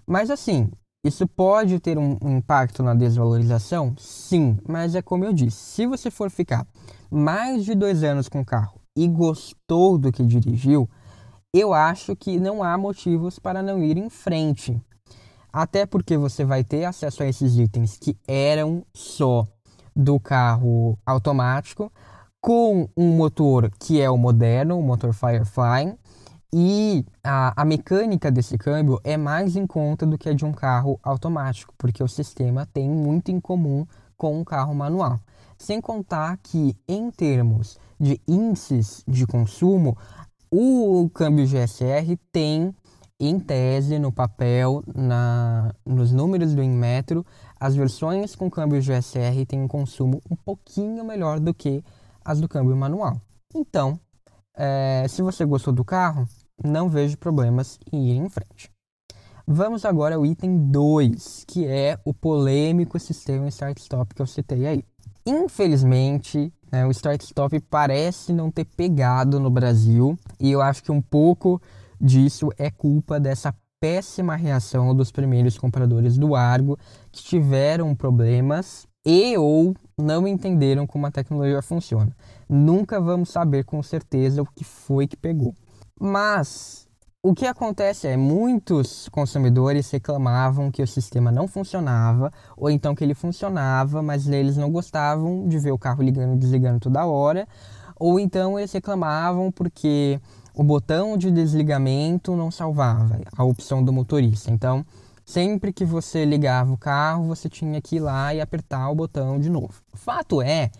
Mas 0.06 0.30
assim, 0.30 0.70
isso 1.04 1.26
pode 1.26 1.78
ter 1.78 1.96
um, 1.96 2.16
impacto 2.22 2.82
na 2.82 2.94
desvalorização? 2.94 3.94
Sim, 3.98 4.58
mas 4.68 4.94
é 4.94 5.02
como 5.02 5.24
eu 5.24 5.32
disse: 5.32 5.56
se 5.56 5.86
você 5.86 6.10
for 6.10 6.30
ficar 6.30 6.66
mais 7.10 7.64
de 7.64 7.74
dois 7.74 8.02
anos 8.02 8.28
com 8.28 8.40
o 8.40 8.44
carro 8.44 8.80
e 8.96 9.06
gostou 9.06 9.96
do 9.96 10.10
que 10.10 10.24
dirigiu, 10.24 10.88
eu 11.54 11.72
acho 11.72 12.16
que 12.16 12.38
não 12.38 12.62
há 12.62 12.76
motivos 12.76 13.38
para 13.38 13.62
não 13.62 13.82
ir 13.82 13.96
em 13.96 14.10
frente. 14.10 14.80
Até 15.52 15.86
porque 15.86 16.16
você 16.16 16.44
vai 16.44 16.62
ter 16.62 16.84
acesso 16.84 17.22
a 17.22 17.26
esses 17.26 17.56
itens 17.56 17.96
que 17.96 18.16
eram 18.26 18.84
só 18.94 19.46
do 19.96 20.20
carro 20.20 20.98
automático 21.06 21.90
com 22.40 22.88
um 22.96 23.16
motor 23.16 23.70
que 23.80 24.00
é 24.00 24.10
o 24.10 24.16
moderno, 24.16 24.78
o 24.78 24.82
motor 24.82 25.12
Firefly, 25.12 25.96
e 26.52 27.04
a, 27.22 27.60
a 27.60 27.64
mecânica 27.64 28.30
desse 28.30 28.56
câmbio 28.56 28.98
é 29.04 29.16
mais 29.16 29.54
em 29.54 29.66
conta 29.66 30.06
do 30.06 30.16
que 30.16 30.28
a 30.28 30.32
de 30.32 30.44
um 30.44 30.52
carro 30.52 30.98
automático, 31.02 31.74
porque 31.76 32.02
o 32.02 32.08
sistema 32.08 32.66
tem 32.66 32.88
muito 32.88 33.30
em 33.30 33.38
comum 33.38 33.86
com 34.16 34.40
um 34.40 34.44
carro 34.44 34.74
manual. 34.74 35.20
Sem 35.58 35.80
contar 35.80 36.38
que, 36.38 36.74
em 36.88 37.10
termos 37.10 37.78
de 38.00 38.20
índices 38.26 39.04
de 39.06 39.26
consumo, 39.26 39.96
o 40.50 41.10
câmbio 41.12 41.46
GSR 41.46 42.16
tem, 42.32 42.74
em 43.20 43.38
tese, 43.38 43.98
no 43.98 44.12
papel, 44.12 44.82
na, 44.94 45.74
nos 45.84 46.12
números 46.12 46.54
do 46.54 46.62
Inmetro, 46.62 47.26
as 47.60 47.74
versões 47.74 48.34
com 48.34 48.48
câmbio 48.48 48.80
GSR 48.80 49.44
têm 49.46 49.60
um 49.60 49.68
consumo 49.68 50.22
um 50.30 50.36
pouquinho 50.36 51.04
melhor 51.04 51.40
do 51.40 51.52
que 51.52 51.84
as 52.24 52.40
do 52.40 52.48
câmbio 52.48 52.76
manual. 52.76 53.20
Então, 53.54 53.98
é, 54.56 55.06
se 55.08 55.22
você 55.22 55.44
gostou 55.44 55.72
do 55.72 55.84
carro, 55.84 56.26
não 56.62 56.88
vejo 56.88 57.16
problemas 57.18 57.78
em 57.92 58.10
ir 58.10 58.16
em 58.16 58.28
frente. 58.28 58.70
Vamos 59.46 59.84
agora 59.84 60.16
ao 60.16 60.26
item 60.26 60.70
2, 60.70 61.44
que 61.46 61.66
é 61.66 61.98
o 62.04 62.12
polêmico 62.12 62.98
sistema 62.98 63.48
Start-Stop 63.48 64.14
que 64.14 64.20
eu 64.20 64.26
citei 64.26 64.66
aí. 64.66 64.84
Infelizmente, 65.26 66.52
né, 66.70 66.86
o 66.86 66.90
Start-Stop 66.90 67.58
parece 67.60 68.32
não 68.32 68.50
ter 68.50 68.64
pegado 68.64 69.40
no 69.40 69.50
Brasil, 69.50 70.18
e 70.38 70.50
eu 70.50 70.60
acho 70.60 70.82
que 70.82 70.92
um 70.92 71.00
pouco 71.00 71.60
disso 72.00 72.50
é 72.58 72.70
culpa 72.70 73.18
dessa 73.18 73.54
péssima 73.80 74.36
reação 74.36 74.94
dos 74.94 75.10
primeiros 75.10 75.56
compradores 75.56 76.18
do 76.18 76.34
Argo 76.34 76.78
que 77.12 77.22
tiveram 77.22 77.94
problemas 77.94 78.86
e 79.06 79.36
ou 79.38 79.74
não 79.96 80.26
entenderam 80.26 80.86
como 80.86 81.06
a 81.06 81.10
tecnologia 81.10 81.62
funciona. 81.62 82.14
Nunca 82.48 83.00
vamos 83.00 83.30
saber 83.30 83.64
com 83.64 83.82
certeza 83.82 84.42
o 84.42 84.46
que 84.46 84.64
foi 84.64 85.06
que 85.06 85.16
pegou. 85.16 85.54
Mas 86.00 86.88
o 87.20 87.34
que 87.34 87.46
acontece 87.46 88.06
é 88.06 88.16
muitos 88.16 89.08
consumidores 89.08 89.90
reclamavam 89.90 90.70
que 90.70 90.82
o 90.82 90.86
sistema 90.86 91.32
não 91.32 91.48
funcionava 91.48 92.32
ou 92.56 92.70
então 92.70 92.94
que 92.94 93.02
ele 93.02 93.14
funcionava, 93.14 94.00
mas 94.00 94.28
eles 94.28 94.56
não 94.56 94.70
gostavam 94.70 95.48
de 95.48 95.58
ver 95.58 95.72
o 95.72 95.78
carro 95.78 96.02
ligando 96.02 96.34
e 96.34 96.38
desligando 96.38 96.78
toda 96.78 97.04
hora, 97.06 97.48
ou 97.96 98.20
então 98.20 98.56
eles 98.58 98.72
reclamavam 98.72 99.50
porque 99.50 100.20
o 100.54 100.62
botão 100.62 101.16
de 101.16 101.30
desligamento 101.30 102.36
não 102.36 102.50
salvava 102.50 103.20
a 103.36 103.44
opção 103.44 103.82
do 103.82 103.92
motorista. 103.92 104.50
Então, 104.50 104.86
sempre 105.26 105.72
que 105.72 105.84
você 105.84 106.24
ligava 106.24 106.72
o 106.72 106.78
carro, 106.78 107.24
você 107.24 107.48
tinha 107.48 107.80
que 107.82 107.96
ir 107.96 108.00
lá 108.00 108.32
e 108.32 108.40
apertar 108.40 108.88
o 108.90 108.94
botão 108.94 109.40
de 109.40 109.50
novo. 109.50 109.74
Fato 109.92 110.40
é 110.40 110.70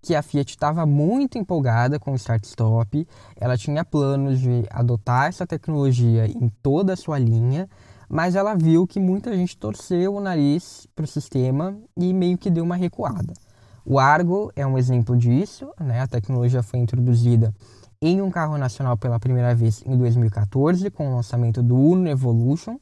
que 0.00 0.14
a 0.14 0.22
Fiat 0.22 0.50
estava 0.50 0.86
muito 0.86 1.38
empolgada 1.38 1.98
com 1.98 2.12
o 2.12 2.16
Start 2.16 2.44
Stop, 2.44 3.06
ela 3.36 3.56
tinha 3.56 3.84
planos 3.84 4.40
de 4.40 4.64
adotar 4.70 5.26
essa 5.26 5.46
tecnologia 5.46 6.26
em 6.26 6.48
toda 6.62 6.92
a 6.92 6.96
sua 6.96 7.18
linha, 7.18 7.68
mas 8.08 8.34
ela 8.34 8.54
viu 8.54 8.86
que 8.86 8.98
muita 8.98 9.34
gente 9.36 9.56
torceu 9.56 10.14
o 10.14 10.20
nariz 10.20 10.86
para 10.94 11.04
o 11.04 11.08
sistema 11.08 11.76
e 11.96 12.12
meio 12.14 12.38
que 12.38 12.50
deu 12.50 12.64
uma 12.64 12.76
recuada. 12.76 13.34
O 13.84 13.98
Argo 13.98 14.52
é 14.54 14.66
um 14.66 14.76
exemplo 14.76 15.16
disso, 15.16 15.70
né? 15.80 16.00
a 16.00 16.06
tecnologia 16.06 16.62
foi 16.62 16.78
introduzida 16.78 17.54
em 18.00 18.22
um 18.22 18.30
carro 18.30 18.56
nacional 18.56 18.96
pela 18.96 19.18
primeira 19.18 19.54
vez 19.54 19.82
em 19.84 19.96
2014, 19.96 20.90
com 20.90 21.08
o 21.08 21.16
lançamento 21.16 21.62
do 21.62 21.76
Uno 21.76 22.08
Evolution. 22.08 22.78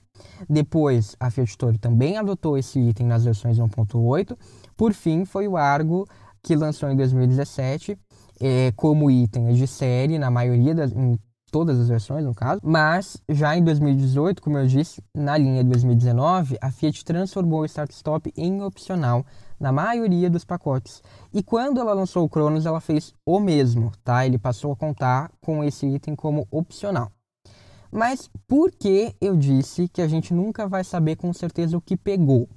Depois, 0.48 1.16
a 1.18 1.30
Fiat 1.30 1.56
Toro 1.56 1.78
também 1.78 2.18
adotou 2.18 2.58
esse 2.58 2.78
item 2.78 3.06
nas 3.06 3.24
versões 3.24 3.58
1.8. 3.58 4.36
Por 4.76 4.92
fim, 4.92 5.24
foi 5.24 5.48
o 5.48 5.56
Argo 5.56 6.06
que 6.46 6.54
lançou 6.54 6.88
em 6.88 6.96
2017 6.96 7.98
é, 8.40 8.72
como 8.76 9.10
item 9.10 9.52
de 9.52 9.66
série 9.66 10.16
na 10.16 10.30
maioria 10.30 10.72
das, 10.72 10.92
em 10.92 11.18
todas 11.50 11.80
as 11.80 11.88
versões 11.88 12.24
no 12.24 12.32
caso, 12.32 12.60
mas 12.62 13.16
já 13.28 13.56
em 13.56 13.64
2018, 13.64 14.40
como 14.40 14.56
eu 14.56 14.66
disse, 14.66 15.02
na 15.12 15.36
linha 15.36 15.64
2019, 15.64 16.56
a 16.60 16.70
Fiat 16.70 17.04
transformou 17.04 17.62
o 17.62 17.64
Start 17.64 17.90
Stop 17.90 18.32
em 18.36 18.62
opcional 18.62 19.26
na 19.58 19.72
maioria 19.72 20.30
dos 20.30 20.44
pacotes. 20.44 21.02
E 21.34 21.42
quando 21.42 21.80
ela 21.80 21.92
lançou 21.92 22.24
o 22.24 22.28
Cronos, 22.28 22.64
ela 22.64 22.80
fez 22.80 23.12
o 23.26 23.40
mesmo, 23.40 23.90
tá? 24.04 24.24
Ele 24.24 24.38
passou 24.38 24.70
a 24.70 24.76
contar 24.76 25.32
com 25.40 25.64
esse 25.64 25.84
item 25.84 26.14
como 26.14 26.46
opcional. 26.48 27.10
Mas 27.90 28.30
por 28.46 28.70
que 28.70 29.16
eu 29.20 29.36
disse 29.36 29.88
que 29.88 30.00
a 30.00 30.06
gente 30.06 30.32
nunca 30.32 30.68
vai 30.68 30.84
saber 30.84 31.16
com 31.16 31.32
certeza 31.32 31.76
o 31.76 31.80
que 31.80 31.96
pegou? 31.96 32.48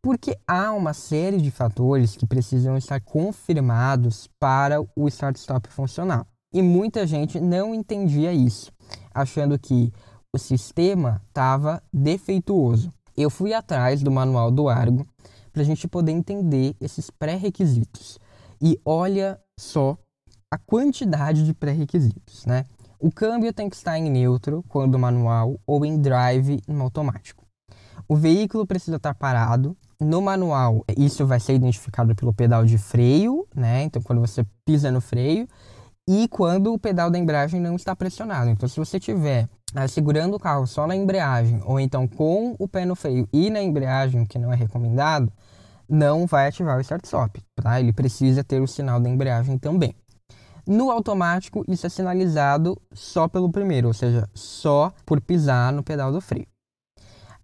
Porque 0.00 0.38
há 0.46 0.72
uma 0.72 0.92
série 0.92 1.38
de 1.38 1.50
fatores 1.50 2.16
que 2.16 2.26
precisam 2.26 2.76
estar 2.76 3.00
confirmados 3.00 4.28
para 4.38 4.80
o 4.80 5.08
start-stop 5.08 5.68
funcionar. 5.68 6.26
E 6.52 6.62
muita 6.62 7.06
gente 7.06 7.40
não 7.40 7.74
entendia 7.74 8.32
isso, 8.32 8.72
achando 9.12 9.58
que 9.58 9.92
o 10.32 10.38
sistema 10.38 11.20
estava 11.28 11.82
defeituoso. 11.92 12.92
Eu 13.16 13.28
fui 13.28 13.52
atrás 13.52 14.02
do 14.02 14.10
manual 14.10 14.50
do 14.50 14.68
Argo 14.68 15.06
para 15.52 15.62
a 15.62 15.64
gente 15.64 15.88
poder 15.88 16.12
entender 16.12 16.74
esses 16.80 17.10
pré-requisitos. 17.10 18.18
E 18.62 18.80
olha 18.84 19.38
só 19.58 19.98
a 20.50 20.56
quantidade 20.56 21.44
de 21.44 21.52
pré-requisitos, 21.52 22.46
né? 22.46 22.64
O 22.98 23.12
câmbio 23.12 23.52
tem 23.52 23.68
que 23.68 23.76
estar 23.76 23.98
em 23.98 24.10
neutro 24.10 24.64
quando 24.68 24.98
manual 24.98 25.60
ou 25.66 25.84
em 25.84 26.00
drive 26.00 26.60
no 26.66 26.82
automático. 26.82 27.44
O 28.08 28.16
veículo 28.16 28.66
precisa 28.66 28.96
estar 28.96 29.14
parado 29.14 29.76
no 30.00 30.22
manual, 30.22 30.84
isso 30.96 31.26
vai 31.26 31.40
ser 31.40 31.54
identificado 31.54 32.14
pelo 32.14 32.32
pedal 32.32 32.64
de 32.64 32.78
freio, 32.78 33.46
né? 33.54 33.82
Então, 33.82 34.00
quando 34.00 34.20
você 34.20 34.46
pisa 34.64 34.90
no 34.90 35.00
freio 35.00 35.48
e 36.08 36.28
quando 36.28 36.72
o 36.72 36.78
pedal 36.78 37.10
da 37.10 37.18
embreagem 37.18 37.60
não 37.60 37.74
está 37.76 37.94
pressionado. 37.94 38.48
Então, 38.48 38.68
se 38.68 38.78
você 38.78 39.00
tiver 39.00 39.48
ah, 39.74 39.88
segurando 39.88 40.34
o 40.34 40.38
carro 40.38 40.66
só 40.66 40.86
na 40.86 40.96
embreagem 40.96 41.60
ou 41.64 41.78
então 41.78 42.06
com 42.06 42.54
o 42.58 42.68
pé 42.68 42.84
no 42.84 42.94
freio 42.94 43.28
e 43.32 43.50
na 43.50 43.60
embreagem, 43.60 44.24
que 44.24 44.38
não 44.38 44.52
é 44.52 44.56
recomendado, 44.56 45.32
não 45.88 46.26
vai 46.26 46.48
ativar 46.48 46.78
o 46.78 46.80
start-stop, 46.80 47.42
tá? 47.56 47.80
Ele 47.80 47.92
precisa 47.92 48.44
ter 48.44 48.60
o 48.60 48.66
sinal 48.66 49.00
da 49.00 49.08
embreagem 49.08 49.58
também. 49.58 49.94
No 50.66 50.90
automático, 50.90 51.64
isso 51.66 51.86
é 51.86 51.88
sinalizado 51.88 52.80
só 52.92 53.26
pelo 53.26 53.50
primeiro, 53.50 53.88
ou 53.88 53.94
seja, 53.94 54.28
só 54.34 54.92
por 55.04 55.20
pisar 55.20 55.72
no 55.72 55.82
pedal 55.82 56.12
do 56.12 56.20
freio. 56.20 56.46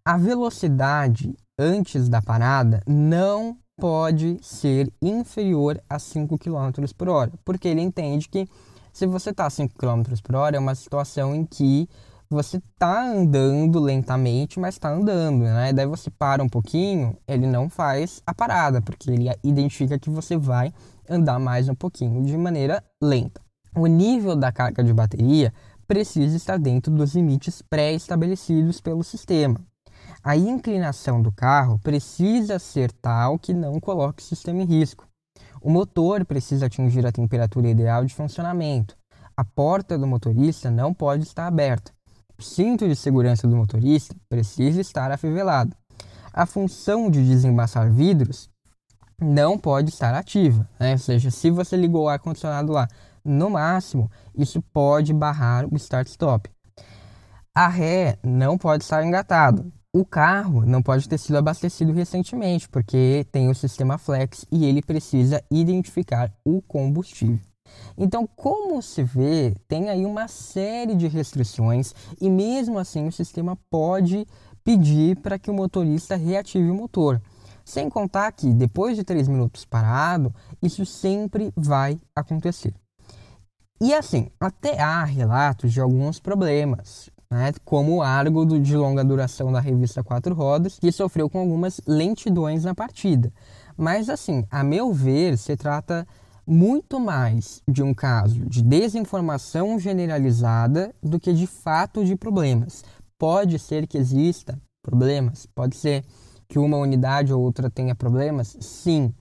A 0.05 0.19
velocidade 0.19 1.35
antes 1.59 2.09
da 2.09 2.21
parada 2.21 2.83
não 2.87 3.57
pode 3.77 4.39
ser 4.43 4.93
inferior 5.01 5.81
a 5.89 5.99
5 5.99 6.39
km 6.39 6.71
por 6.97 7.09
hora, 7.09 7.33
porque 7.45 7.69
ele 7.69 7.81
entende 7.81 8.29
que 8.29 8.49
se 8.93 9.07
você 9.07 9.31
está 9.31 9.47
a 9.47 9.51
5 9.51 9.75
km 9.77 10.03
por 10.23 10.37
hora 10.37 10.57
é 10.57 10.61
uma 10.61 10.75
situação 10.75 11.35
em 11.35 11.45
que 11.45 11.89
você 12.31 12.57
está 12.57 13.05
andando 13.05 13.79
lentamente, 13.79 14.59
mas 14.59 14.77
está 14.77 14.91
andando, 14.91 15.45
né? 15.45 15.73
Daí 15.73 15.87
você 15.87 16.11
para 16.11 16.43
um 16.43 16.49
pouquinho, 16.49 17.17
ele 17.29 17.47
não 17.47 17.69
faz 17.69 18.23
a 18.27 18.35
parada, 18.35 18.81
porque 18.81 19.11
ele 19.11 19.31
identifica 19.43 19.99
que 19.99 20.11
você 20.11 20.37
vai 20.37 20.73
andar 21.09 21.39
mais 21.39 21.69
um 21.69 21.75
pouquinho 21.75 22.25
de 22.25 22.37
maneira 22.37 22.83
lenta. 23.03 23.41
O 23.77 23.87
nível 23.87 24.35
da 24.35 24.51
carga 24.51 24.83
de 24.83 24.93
bateria 24.93 25.53
precisa 25.87 26.37
estar 26.37 26.59
dentro 26.59 26.93
dos 26.93 27.15
limites 27.15 27.61
pré-estabelecidos 27.63 28.81
pelo 28.81 29.05
sistema 29.05 29.61
a 30.25 30.39
inclinação 30.39 31.21
do 31.21 31.31
carro 31.31 31.79
precisa 31.81 32.59
ser 32.59 32.91
tal 32.91 33.39
que 33.39 33.53
não 33.53 33.79
coloque 33.79 34.23
o 34.23 34.27
sistema 34.27 34.63
em 34.63 34.65
risco. 34.65 35.07
O 35.61 35.69
motor 35.69 36.25
precisa 36.25 36.65
atingir 36.65 37.07
a 37.07 37.13
temperatura 37.13 37.69
ideal 37.69 38.07
de 38.07 38.15
funcionamento. 38.15 38.97
A 39.37 39.45
porta 39.45 39.99
do 39.99 40.07
motorista 40.07 40.71
não 40.71 40.95
pode 40.95 41.25
estar 41.25 41.47
aberta. 41.47 41.93
O 42.39 42.43
cinto 42.43 42.89
de 42.89 42.97
segurança 42.97 43.47
do 43.47 43.55
motorista 43.55 44.17
precisa 44.27 44.81
estar 44.81 45.13
afivelado. 45.13 45.77
A 46.33 46.47
função 46.47 47.11
de 47.11 47.23
desembaçar 47.23 47.93
vidros 47.93 48.49
não 49.21 49.59
pode 49.59 49.91
estar 49.91 50.15
ativa. 50.15 50.67
Né? 50.81 50.93
Ou 50.93 50.99
seja, 50.99 51.31
se 51.31 51.51
você 51.51 51.77
ligou 51.77 52.05
o 52.05 52.09
ar-condicionado 52.09 52.73
lá, 52.73 52.89
no 53.23 53.51
máximo, 53.51 54.11
isso 54.35 54.63
pode 54.73 55.13
barrar 55.13 55.67
o 55.71 55.77
start-stop. 55.77 56.51
A 57.55 57.69
ré 57.69 58.19
não 58.23 58.57
pode 58.57 58.85
estar 58.85 59.05
engatado. 59.05 59.71
O 59.97 60.05
carro 60.05 60.67
não 60.67 60.83
pode 60.83 61.09
ter 61.09 61.17
sido 61.19 61.39
abastecido 61.39 61.93
recentemente, 61.93 62.69
porque 62.69 63.25
tem 63.31 63.49
o 63.49 63.55
sistema 63.55 63.97
Flex 63.97 64.45
e 64.51 64.65
ele 64.65 64.83
precisa 64.83 65.41
identificar 65.49 66.35
o 66.45 66.61
combustível. 66.61 67.39
Então, 67.97 68.27
como 68.27 68.83
se 68.83 69.05
vê, 69.05 69.55
tem 69.69 69.89
aí 69.89 70.05
uma 70.05 70.27
série 70.27 70.97
de 70.97 71.07
restrições 71.07 71.95
e 72.21 72.29
mesmo 72.29 72.77
assim 72.77 73.07
o 73.07 73.13
sistema 73.13 73.57
pode 73.71 74.27
pedir 74.65 75.17
para 75.21 75.39
que 75.39 75.49
o 75.49 75.55
motorista 75.55 76.17
reative 76.17 76.69
o 76.69 76.75
motor. 76.75 77.23
Sem 77.65 77.89
contar 77.89 78.33
que 78.33 78.53
depois 78.53 78.97
de 78.97 79.05
3 79.05 79.29
minutos 79.29 79.65
parado, 79.65 80.35
isso 80.61 80.85
sempre 80.85 81.53
vai 81.57 82.01
acontecer. 82.17 82.75
E 83.81 83.95
assim, 83.95 84.29
até 84.41 84.81
há 84.81 85.05
relatos 85.05 85.73
de 85.73 85.81
alguns 85.81 86.19
problemas, 86.19 87.11
né, 87.31 87.53
como 87.65 87.97
o 87.97 88.03
Argo 88.03 88.45
de 88.59 88.77
longa 88.77 89.05
duração 89.05 89.53
da 89.53 89.61
revista 89.61 90.03
Quatro 90.03 90.35
Rodas, 90.35 90.79
que 90.79 90.93
sofreu 90.93 91.29
com 91.29 91.39
algumas 91.39 91.81
lentidões 91.87 92.65
na 92.65 92.75
partida. 92.75 93.33
Mas, 93.77 94.09
assim, 94.09 94.45
a 94.51 94.63
meu 94.63 94.93
ver, 94.93 95.37
se 95.37 95.57
trata 95.57 96.07
muito 96.47 97.01
mais 97.01 97.63
de 97.67 97.83
um 97.83 97.95
caso 97.95 98.45
de 98.47 98.63
desinformação 98.63 99.79
generalizada 99.79 100.95
do 101.03 101.19
que 101.19 101.33
de 101.33 101.47
fato 101.47 102.05
de 102.05 102.17
problemas. 102.17 102.85
Pode 103.19 103.59
ser 103.59 103.87
que 103.87 103.97
exista 103.97 104.61
problemas, 104.83 105.47
pode 105.55 105.77
ser 105.77 106.05
que 106.47 106.59
uma 106.59 106.77
unidade 106.77 107.33
ou 107.33 107.43
outra 107.43 107.71
tenha 107.71 107.95
problemas, 107.95 108.57
sim, 108.61 109.13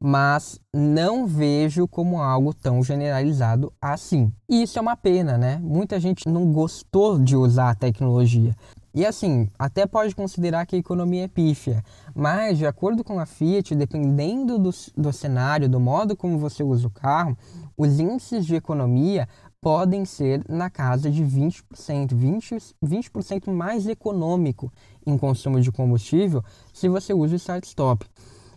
mas 0.00 0.60
não 0.74 1.26
vejo 1.26 1.88
como 1.88 2.20
algo 2.20 2.52
tão 2.52 2.82
generalizado 2.82 3.72
assim. 3.80 4.30
E 4.48 4.62
isso 4.62 4.78
é 4.78 4.82
uma 4.82 4.96
pena, 4.96 5.38
né? 5.38 5.58
Muita 5.62 5.98
gente 5.98 6.28
não 6.28 6.52
gostou 6.52 7.18
de 7.18 7.34
usar 7.34 7.70
a 7.70 7.74
tecnologia. 7.74 8.54
E 8.94 9.04
assim, 9.04 9.50
até 9.58 9.86
pode 9.86 10.14
considerar 10.14 10.64
que 10.64 10.74
a 10.74 10.78
economia 10.78 11.24
é 11.24 11.28
pífia, 11.28 11.84
mas 12.14 12.56
de 12.56 12.66
acordo 12.66 13.04
com 13.04 13.18
a 13.18 13.26
Fiat, 13.26 13.74
dependendo 13.74 14.58
do, 14.58 14.70
do 14.96 15.12
cenário, 15.12 15.68
do 15.68 15.78
modo 15.78 16.16
como 16.16 16.38
você 16.38 16.62
usa 16.62 16.86
o 16.86 16.90
carro, 16.90 17.36
os 17.76 18.00
índices 18.00 18.46
de 18.46 18.54
economia 18.54 19.28
podem 19.60 20.06
ser 20.06 20.42
na 20.48 20.70
casa 20.70 21.10
de 21.10 21.22
20%, 21.22 22.14
20%, 22.14 22.74
20 22.82 23.50
mais 23.50 23.86
econômico 23.86 24.72
em 25.06 25.18
consumo 25.18 25.60
de 25.60 25.70
combustível 25.70 26.42
se 26.72 26.88
você 26.88 27.12
usa 27.12 27.34
o 27.34 27.36
start-stop. 27.36 28.06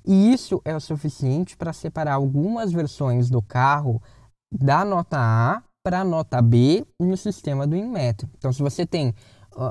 E 0.10 0.34
isso 0.34 0.60
é 0.66 0.76
o 0.76 0.80
suficiente 0.80 1.56
para 1.56 1.72
separar 1.72 2.16
algumas 2.16 2.72
versões 2.72 3.30
do 3.30 3.44
carro 3.44 4.02
da 4.52 4.84
nota 4.84 5.20
A 5.20 5.62
para 5.84 6.00
a 6.00 6.04
nota 6.04 6.42
B 6.42 6.84
no 7.00 7.16
sistema 7.16 7.68
do 7.68 7.76
Inmetro. 7.76 8.28
Então, 8.36 8.52
se 8.52 8.60
você 8.64 8.88
tem 8.88 9.14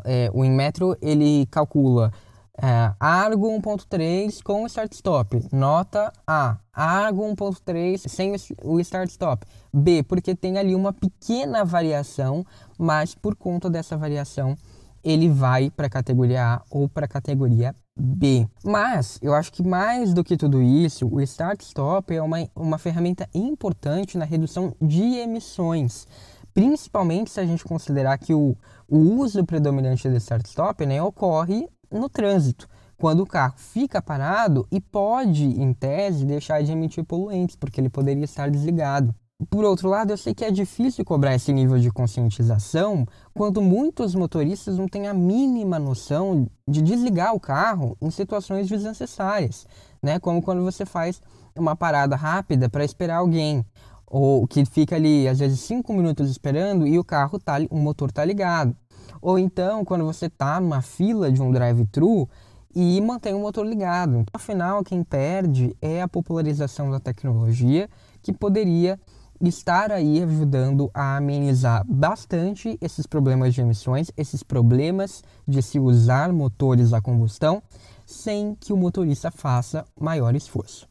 é, 0.05 0.31
o 0.33 0.44
Inmetro 0.44 0.96
ele 1.03 1.44
calcula 1.46 2.12
é, 2.57 2.94
Argo 3.01 3.48
1.3 3.61 4.40
com 4.44 4.64
Start 4.66 4.92
Stop. 4.92 5.44
Nota 5.51 6.12
A. 6.24 6.59
Argo 6.72 7.24
1.3 7.35 8.09
sem 8.09 8.33
o 8.62 8.79
Start 8.79 9.11
Stop. 9.11 9.44
B. 9.72 10.05
Porque 10.05 10.37
tem 10.37 10.57
ali 10.57 10.72
uma 10.72 10.92
pequena 10.92 11.64
variação, 11.64 12.46
mas 12.79 13.12
por 13.12 13.35
conta 13.35 13.68
dessa 13.68 13.96
variação 13.96 14.57
ele 15.03 15.29
vai 15.29 15.68
para 15.68 15.88
a 15.88 15.90
categoria 15.90 16.55
A 16.55 16.62
ou 16.70 16.88
para 16.88 17.07
a 17.07 17.09
categoria 17.09 17.74
B. 17.99 18.49
Mas 18.65 19.19
eu 19.21 19.35
acho 19.35 19.53
que 19.53 19.63
mais 19.63 20.15
do 20.15 20.23
que 20.23 20.37
tudo 20.37 20.63
isso, 20.63 21.09
o 21.09 21.21
Start 21.21 21.61
Stop 21.63 22.15
é 22.15 22.23
uma, 22.23 22.49
uma 22.55 22.79
ferramenta 22.79 23.29
importante 23.35 24.17
na 24.17 24.25
redução 24.25 24.75
de 24.81 25.03
emissões. 25.03 26.07
Principalmente 26.55 27.31
se 27.31 27.41
a 27.41 27.45
gente 27.45 27.65
considerar 27.65 28.19
que 28.19 28.35
o, 28.35 28.57
o 28.89 28.99
uso 28.99 29.45
predominante 29.45 30.09
do 30.09 30.17
Start 30.17 30.47
Stop 30.47 30.85
né, 30.87 31.03
ocorre 31.03 31.69
no 31.91 32.09
trânsito, 32.09 32.69
quando 32.97 33.21
o 33.21 33.27
carro 33.27 33.55
fica 33.57 34.03
parado 34.03 34.67
e 34.71 34.81
pode, 34.81 35.45
em 35.45 35.73
tese, 35.73 36.25
deixar 36.25 36.63
de 36.63 36.73
emitir 36.73 37.05
poluentes, 37.05 37.57
porque 37.57 37.81
ele 37.81 37.89
poderia 37.89 38.25
estar 38.25 38.51
desligado. 38.51 39.15
Por 39.51 39.64
outro 39.64 39.88
lado, 39.88 40.12
eu 40.12 40.16
sei 40.16 40.35
que 40.35 40.44
é 40.44 40.51
difícil 40.51 41.05
cobrar 41.05 41.33
esse 41.33 41.53
nível 41.53 41.79
de 41.79 41.92
conscientização 41.92 43.07
quando 43.33 43.62
muitos 43.62 44.12
motoristas 44.12 44.77
não 44.77 44.88
têm 44.88 45.07
a 45.07 45.14
mínima 45.14 45.79
noção 45.79 46.48
de 46.66 46.83
desligar 46.83 47.33
o 47.33 47.38
carro 47.38 47.96
em 48.03 48.11
situações 48.11 48.68
desnecessárias, 48.68 49.64
né? 50.03 50.18
Como 50.18 50.42
quando 50.42 50.64
você 50.64 50.85
faz 50.85 51.22
uma 51.57 51.77
parada 51.77 52.16
rápida 52.16 52.68
para 52.68 52.85
esperar 52.85 53.18
alguém, 53.18 53.64
ou 54.09 54.44
que 54.44 54.64
fica 54.64 54.96
ali 54.96 55.29
às 55.29 55.38
vezes 55.38 55.61
cinco 55.61 55.92
minutos 55.92 56.29
esperando 56.29 56.85
e 56.85 56.98
o 56.98 57.05
carro 57.05 57.38
tá, 57.38 57.59
o 57.70 57.79
motor 57.79 58.11
tá 58.11 58.24
ligado. 58.24 58.77
Ou 59.22 59.38
então, 59.38 59.85
quando 59.85 60.05
você 60.05 60.27
está 60.27 60.61
numa 60.61 60.83
fila 60.83 61.31
de 61.31 61.40
um 61.40 61.53
drive-thru 61.53 62.29
e 62.74 63.01
mantém 63.01 63.35
o 63.35 63.38
motor 63.38 63.64
ligado. 63.64 64.24
Afinal, 64.33 64.83
quem 64.83 65.05
perde 65.05 65.77
é 65.81 66.03
a 66.03 66.09
popularização 66.09 66.90
da 66.90 66.98
tecnologia 66.98 67.88
que 68.20 68.33
poderia 68.33 68.98
estar 69.40 69.92
aí 69.92 70.22
ajudando 70.22 70.90
a 70.92 71.16
amenizar 71.16 71.85
bastante 71.87 72.77
esses 72.81 73.07
problemas 73.07 73.55
de 73.55 73.61
emissões, 73.61 74.11
esses 74.16 74.42
problemas 74.42 75.22
de 75.46 75.62
se 75.62 75.79
usar 75.79 76.33
motores 76.33 76.92
a 76.92 77.01
combustão 77.01 77.62
sem 78.05 78.55
que 78.55 78.72
o 78.72 78.77
motorista 78.77 79.31
faça 79.31 79.85
maior 80.01 80.35
esforço. 80.35 80.88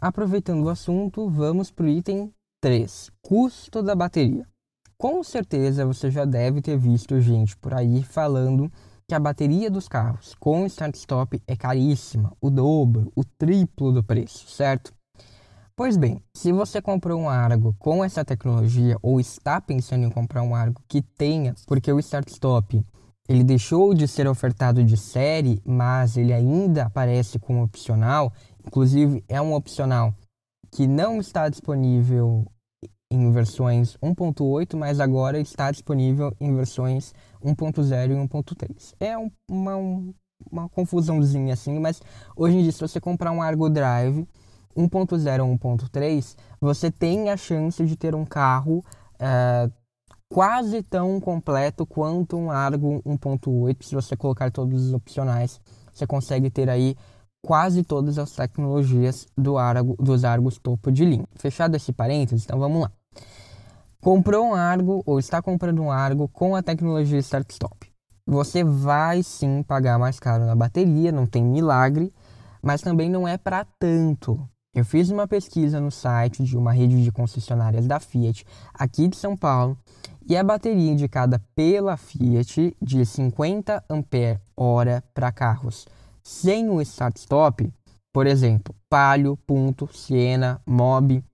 Aproveitando 0.00 0.64
o 0.64 0.68
assunto, 0.68 1.28
vamos 1.28 1.70
para 1.70 1.86
o 1.86 1.88
item 1.88 2.32
3: 2.60 3.10
custo 3.22 3.82
da 3.82 3.94
bateria. 3.94 4.46
Com 4.96 5.22
certeza 5.22 5.86
você 5.86 6.10
já 6.10 6.24
deve 6.24 6.60
ter 6.60 6.76
visto 6.76 7.20
gente 7.20 7.56
por 7.56 7.72
aí 7.72 8.02
falando 8.02 8.70
que 9.08 9.14
a 9.14 9.20
bateria 9.20 9.70
dos 9.70 9.88
carros 9.88 10.34
com 10.34 10.66
start-stop 10.66 11.40
é 11.46 11.56
caríssima, 11.56 12.36
o 12.40 12.50
dobro, 12.50 13.10
o 13.16 13.24
triplo 13.24 13.90
do 13.90 14.04
preço, 14.04 14.50
certo? 14.50 14.92
Pois 15.78 15.96
bem, 15.96 16.20
se 16.34 16.50
você 16.50 16.82
comprou 16.82 17.20
um 17.20 17.28
Argo 17.28 17.72
com 17.78 18.04
essa 18.04 18.24
tecnologia 18.24 18.96
ou 19.00 19.20
está 19.20 19.60
pensando 19.60 20.04
em 20.04 20.10
comprar 20.10 20.42
um 20.42 20.52
Argo 20.52 20.82
que 20.88 21.00
tenha, 21.00 21.54
porque 21.68 21.92
o 21.92 22.00
start-stop 22.00 22.84
ele 23.28 23.44
deixou 23.44 23.94
de 23.94 24.08
ser 24.08 24.26
ofertado 24.26 24.82
de 24.82 24.96
série, 24.96 25.62
mas 25.64 26.16
ele 26.16 26.32
ainda 26.32 26.86
aparece 26.86 27.38
como 27.38 27.62
opcional, 27.62 28.32
inclusive 28.66 29.22
é 29.28 29.40
um 29.40 29.54
opcional 29.54 30.12
que 30.72 30.84
não 30.88 31.20
está 31.20 31.48
disponível 31.48 32.44
em 33.08 33.30
versões 33.30 33.96
1.8, 34.02 34.76
mas 34.76 34.98
agora 34.98 35.38
está 35.38 35.70
disponível 35.70 36.34
em 36.40 36.56
versões 36.56 37.14
1.0 37.40 38.10
e 38.10 38.28
1.3. 38.28 38.94
É 38.98 39.16
um, 39.16 39.30
uma, 39.48 39.76
uma 40.50 40.68
confusãozinha 40.70 41.54
assim, 41.54 41.78
mas 41.78 42.02
hoje 42.34 42.56
em 42.56 42.62
dia, 42.62 42.72
se 42.72 42.80
você 42.80 43.00
comprar 43.00 43.30
um 43.30 43.40
Argo 43.40 43.70
Drive 43.70 44.26
1.0 44.78 45.44
ou 45.44 45.58
1.3, 45.58 46.36
você 46.60 46.90
tem 46.90 47.30
a 47.30 47.36
chance 47.36 47.84
de 47.84 47.96
ter 47.96 48.14
um 48.14 48.24
carro 48.24 48.84
é, 49.18 49.70
quase 50.30 50.82
tão 50.82 51.20
completo 51.20 51.86
quanto 51.86 52.36
um 52.36 52.50
Argo 52.50 53.02
1.8. 53.04 53.82
Se 53.82 53.94
você 53.94 54.16
colocar 54.16 54.50
todos 54.50 54.86
os 54.86 54.92
opcionais, 54.92 55.60
você 55.92 56.06
consegue 56.06 56.50
ter 56.50 56.68
aí 56.70 56.96
quase 57.44 57.82
todas 57.82 58.18
as 58.18 58.32
tecnologias 58.32 59.26
do 59.36 59.58
Argo, 59.58 59.96
dos 59.98 60.24
Argos 60.24 60.58
topo 60.58 60.92
de 60.92 61.04
linha. 61.04 61.26
Fechado 61.36 61.76
esse 61.76 61.92
parênteses, 61.92 62.44
então 62.44 62.58
vamos 62.58 62.82
lá. 62.82 62.92
Comprou 64.00 64.46
um 64.46 64.54
Argo 64.54 65.02
ou 65.04 65.18
está 65.18 65.42
comprando 65.42 65.82
um 65.82 65.90
Argo 65.90 66.28
com 66.28 66.54
a 66.54 66.62
tecnologia 66.62 67.18
Start 67.18 67.50
Stop. 67.50 67.90
Você 68.26 68.62
vai 68.62 69.22
sim 69.22 69.62
pagar 69.62 69.98
mais 69.98 70.20
caro 70.20 70.44
na 70.44 70.54
bateria, 70.54 71.10
não 71.10 71.26
tem 71.26 71.42
milagre, 71.42 72.12
mas 72.62 72.82
também 72.82 73.08
não 73.08 73.26
é 73.26 73.38
para 73.38 73.64
tanto. 73.78 74.48
Eu 74.74 74.84
fiz 74.84 75.10
uma 75.10 75.26
pesquisa 75.26 75.80
no 75.80 75.90
site 75.90 76.44
de 76.44 76.56
uma 76.56 76.72
rede 76.72 77.02
de 77.02 77.10
concessionárias 77.10 77.86
da 77.86 77.98
Fiat 77.98 78.44
aqui 78.74 79.08
de 79.08 79.16
São 79.16 79.36
Paulo 79.36 79.76
e 80.28 80.36
a 80.36 80.44
bateria 80.44 80.90
indicada 80.90 81.42
pela 81.54 81.96
Fiat 81.96 82.76
de 82.80 83.04
50 83.04 83.82
ampere-hora 83.88 85.02
para 85.14 85.32
carros 85.32 85.86
sem 86.22 86.68
o 86.68 86.82
start-stop, 86.82 87.72
por 88.12 88.26
exemplo, 88.26 88.74
Palio, 88.90 89.38
Punto, 89.46 89.88
Siena, 89.90 90.60
Mob, 90.66 91.24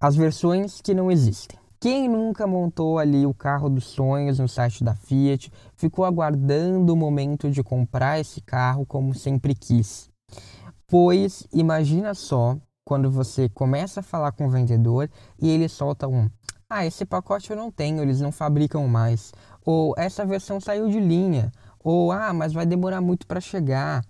As 0.00 0.16
versões 0.16 0.80
que 0.80 0.94
não 0.94 1.10
existem. 1.10 1.58
Quem 1.78 2.08
nunca 2.08 2.46
montou 2.46 2.98
ali 2.98 3.26
o 3.26 3.34
carro 3.34 3.68
dos 3.68 3.84
sonhos 3.84 4.38
no 4.38 4.48
site 4.48 4.82
da 4.82 4.94
Fiat, 4.94 5.52
ficou 5.74 6.06
aguardando 6.06 6.92
o 6.92 6.96
momento 6.96 7.50
de 7.50 7.62
comprar 7.62 8.18
esse 8.18 8.40
carro 8.40 8.86
como 8.86 9.14
sempre 9.14 9.54
quis. 9.54 10.08
Pois 10.88 11.44
imagina 11.52 12.14
só 12.14 12.56
quando 12.84 13.10
você 13.10 13.48
começa 13.48 13.98
a 13.98 14.02
falar 14.04 14.30
com 14.30 14.46
o 14.46 14.50
vendedor 14.50 15.10
e 15.40 15.48
ele 15.48 15.68
solta 15.68 16.06
um: 16.06 16.30
"Ah, 16.70 16.86
esse 16.86 17.04
pacote 17.04 17.50
eu 17.50 17.56
não 17.56 17.72
tenho, 17.72 18.00
eles 18.02 18.20
não 18.20 18.30
fabricam 18.30 18.86
mais", 18.86 19.32
ou 19.64 19.94
"Essa 19.96 20.24
versão 20.24 20.60
saiu 20.60 20.88
de 20.88 21.00
linha", 21.00 21.50
ou 21.80 22.12
"Ah, 22.12 22.32
mas 22.32 22.52
vai 22.52 22.64
demorar 22.64 23.00
muito 23.00 23.26
para 23.26 23.40
chegar". 23.40 24.04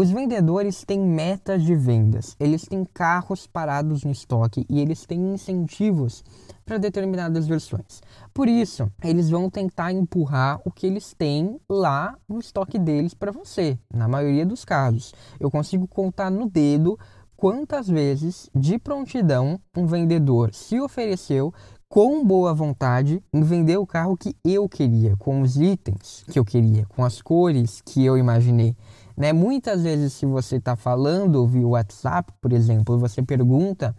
Os 0.00 0.10
vendedores 0.10 0.84
têm 0.84 1.00
metas 1.00 1.64
de 1.64 1.74
vendas, 1.74 2.36
eles 2.38 2.62
têm 2.62 2.84
carros 2.84 3.48
parados 3.48 4.04
no 4.04 4.12
estoque 4.12 4.64
e 4.70 4.78
eles 4.78 5.04
têm 5.04 5.34
incentivos 5.34 6.22
para 6.64 6.78
determinadas 6.78 7.48
versões. 7.48 8.00
Por 8.32 8.46
isso, 8.46 8.88
eles 9.02 9.28
vão 9.28 9.50
tentar 9.50 9.90
empurrar 9.90 10.60
o 10.64 10.70
que 10.70 10.86
eles 10.86 11.12
têm 11.14 11.58
lá 11.68 12.16
no 12.28 12.38
estoque 12.38 12.78
deles 12.78 13.12
para 13.12 13.32
você, 13.32 13.76
na 13.92 14.06
maioria 14.06 14.46
dos 14.46 14.64
casos. 14.64 15.12
Eu 15.40 15.50
consigo 15.50 15.88
contar 15.88 16.30
no 16.30 16.48
dedo 16.48 16.96
quantas 17.36 17.88
vezes, 17.88 18.48
de 18.54 18.78
prontidão, 18.78 19.58
um 19.76 19.84
vendedor 19.84 20.54
se 20.54 20.80
ofereceu 20.80 21.52
com 21.88 22.22
boa 22.22 22.54
vontade 22.54 23.20
em 23.32 23.42
vender 23.42 23.78
o 23.78 23.86
carro 23.86 24.16
que 24.16 24.36
eu 24.44 24.68
queria, 24.68 25.16
com 25.16 25.40
os 25.40 25.56
itens 25.56 26.22
que 26.30 26.38
eu 26.38 26.44
queria, 26.44 26.84
com 26.86 27.02
as 27.02 27.20
cores 27.20 27.80
que 27.80 28.04
eu 28.04 28.16
imaginei. 28.16 28.76
Né? 29.18 29.32
Muitas 29.32 29.82
vezes, 29.82 30.12
se 30.12 30.24
você 30.24 30.56
está 30.56 30.76
falando 30.76 31.44
via 31.44 31.66
WhatsApp, 31.66 32.32
por 32.40 32.52
exemplo, 32.52 32.96
você 32.96 33.20
pergunta 33.20 33.92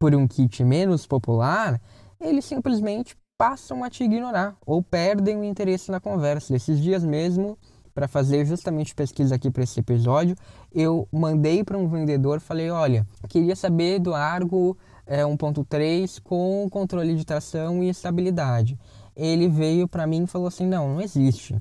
por 0.00 0.12
um 0.16 0.26
kit 0.26 0.64
menos 0.64 1.06
popular, 1.06 1.80
eles 2.20 2.44
simplesmente 2.44 3.16
passam 3.38 3.84
a 3.84 3.88
te 3.88 4.02
ignorar 4.02 4.56
ou 4.66 4.82
perdem 4.82 5.38
o 5.38 5.44
interesse 5.44 5.92
na 5.92 6.00
conversa. 6.00 6.56
Esses 6.56 6.80
dias 6.80 7.04
mesmo, 7.04 7.56
para 7.94 8.08
fazer 8.08 8.44
justamente 8.46 8.96
pesquisa 8.96 9.36
aqui 9.36 9.48
para 9.48 9.62
esse 9.62 9.78
episódio, 9.78 10.34
eu 10.74 11.06
mandei 11.12 11.62
para 11.62 11.78
um 11.78 11.86
vendedor, 11.86 12.40
falei, 12.40 12.68
olha, 12.68 13.06
queria 13.28 13.54
saber 13.54 14.00
do 14.00 14.12
Argo 14.12 14.76
é, 15.06 15.22
1.3 15.22 16.20
com 16.20 16.68
controle 16.68 17.14
de 17.14 17.24
tração 17.24 17.80
e 17.80 17.90
estabilidade. 17.90 18.76
Ele 19.14 19.46
veio 19.46 19.86
para 19.86 20.04
mim 20.04 20.24
e 20.24 20.26
falou 20.26 20.48
assim, 20.48 20.66
não, 20.66 20.94
não 20.94 21.00
existe. 21.00 21.56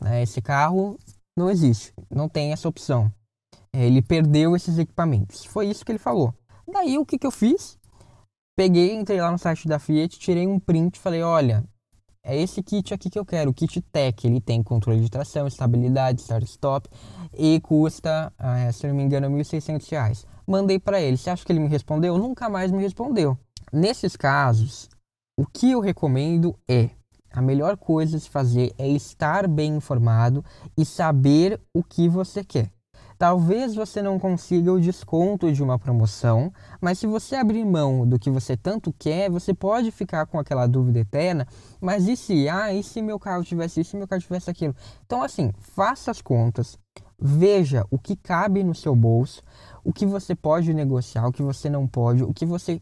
Né? 0.00 0.22
Esse 0.22 0.40
carro 0.40 0.98
não 1.36 1.50
existe, 1.50 1.92
não 2.10 2.28
tem 2.28 2.52
essa 2.52 2.68
opção. 2.68 3.12
Ele 3.72 4.00
perdeu 4.00 4.54
esses 4.54 4.78
equipamentos. 4.78 5.44
Foi 5.44 5.66
isso 5.66 5.84
que 5.84 5.92
ele 5.92 5.98
falou. 5.98 6.32
Daí 6.66 6.96
o 6.96 7.04
que, 7.04 7.18
que 7.18 7.26
eu 7.26 7.30
fiz? 7.30 7.78
Peguei, 8.56 8.94
entrei 8.94 9.20
lá 9.20 9.32
no 9.32 9.38
site 9.38 9.66
da 9.66 9.80
Fiat, 9.80 10.18
tirei 10.18 10.46
um 10.46 10.60
print 10.60 10.98
falei, 10.98 11.22
olha, 11.22 11.64
é 12.22 12.40
esse 12.40 12.62
kit 12.62 12.94
aqui 12.94 13.10
que 13.10 13.18
eu 13.18 13.24
quero, 13.24 13.50
o 13.50 13.54
kit 13.54 13.80
Tech. 13.82 14.26
Ele 14.26 14.40
tem 14.40 14.62
controle 14.62 15.00
de 15.00 15.10
tração, 15.10 15.46
estabilidade, 15.46 16.22
start-stop 16.22 16.88
e 17.36 17.60
custa, 17.60 18.32
ah, 18.38 18.72
se 18.72 18.86
não 18.86 18.94
me 18.94 19.02
engano, 19.02 19.28
R$ 19.28 19.42
1.600. 19.42 20.24
Mandei 20.46 20.78
para 20.78 21.00
ele. 21.00 21.16
Você 21.16 21.30
acha 21.30 21.44
que 21.44 21.52
ele 21.52 21.60
me 21.60 21.68
respondeu? 21.68 22.16
Nunca 22.16 22.48
mais 22.48 22.70
me 22.70 22.82
respondeu. 22.82 23.36
Nesses 23.72 24.16
casos, 24.16 24.88
o 25.36 25.44
que 25.46 25.72
eu 25.72 25.80
recomendo 25.80 26.56
é 26.66 26.90
a 27.34 27.42
melhor 27.42 27.76
coisa 27.76 28.16
a 28.16 28.20
se 28.20 28.30
fazer 28.30 28.72
é 28.78 28.88
estar 28.88 29.48
bem 29.48 29.74
informado 29.74 30.44
e 30.78 30.84
saber 30.84 31.60
o 31.74 31.82
que 31.82 32.08
você 32.08 32.44
quer. 32.44 32.70
Talvez 33.18 33.74
você 33.74 34.00
não 34.00 34.18
consiga 34.18 34.72
o 34.72 34.80
desconto 34.80 35.50
de 35.52 35.62
uma 35.62 35.78
promoção, 35.78 36.52
mas 36.80 36.98
se 36.98 37.06
você 37.06 37.34
abrir 37.34 37.64
mão 37.64 38.06
do 38.06 38.18
que 38.18 38.30
você 38.30 38.56
tanto 38.56 38.94
quer, 38.96 39.30
você 39.30 39.52
pode 39.52 39.90
ficar 39.90 40.26
com 40.26 40.38
aquela 40.38 40.66
dúvida 40.66 41.00
eterna. 41.00 41.46
Mas 41.80 42.06
e 42.06 42.16
se, 42.16 42.48
ah, 42.48 42.72
e 42.72 42.82
se 42.82 43.02
meu 43.02 43.18
carro 43.18 43.42
tivesse 43.42 43.80
isso, 43.80 43.90
se 43.90 43.96
meu 43.96 44.06
carro 44.06 44.22
tivesse 44.22 44.50
aquilo? 44.50 44.74
Então, 45.04 45.22
assim, 45.22 45.52
faça 45.58 46.10
as 46.10 46.20
contas, 46.20 46.78
veja 47.18 47.84
o 47.90 47.98
que 47.98 48.14
cabe 48.14 48.62
no 48.62 48.74
seu 48.74 48.94
bolso, 48.94 49.42
o 49.82 49.92
que 49.92 50.06
você 50.06 50.34
pode 50.34 50.72
negociar, 50.72 51.26
o 51.26 51.32
que 51.32 51.42
você 51.42 51.68
não 51.68 51.86
pode, 51.86 52.22
o 52.22 52.32
que 52.32 52.46
você 52.46 52.80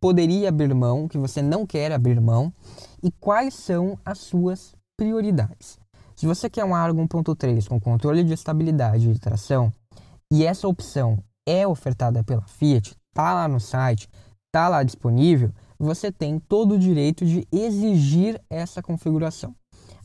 poderia 0.00 0.48
abrir 0.48 0.74
mão, 0.74 1.04
o 1.04 1.08
que 1.08 1.16
você 1.16 1.40
não 1.40 1.64
quer 1.64 1.92
abrir 1.92 2.20
mão 2.20 2.52
e 3.02 3.10
quais 3.10 3.54
são 3.54 3.98
as 4.04 4.18
suas 4.18 4.74
prioridades. 4.96 5.78
Se 6.14 6.26
você 6.26 6.48
quer 6.48 6.64
um 6.64 6.74
Argo 6.74 7.02
1.3 7.02 7.66
com 7.66 7.80
controle 7.80 8.22
de 8.22 8.32
estabilidade 8.32 9.12
de 9.12 9.18
tração 9.18 9.72
e 10.30 10.44
essa 10.44 10.68
opção 10.68 11.18
é 11.44 11.66
ofertada 11.66 12.22
pela 12.22 12.42
Fiat, 12.42 12.94
tá 13.12 13.34
lá 13.34 13.48
no 13.48 13.58
site, 13.58 14.08
tá 14.52 14.68
lá 14.68 14.82
disponível, 14.82 15.50
você 15.78 16.12
tem 16.12 16.38
todo 16.38 16.74
o 16.74 16.78
direito 16.78 17.26
de 17.26 17.46
exigir 17.50 18.40
essa 18.48 18.80
configuração. 18.80 19.54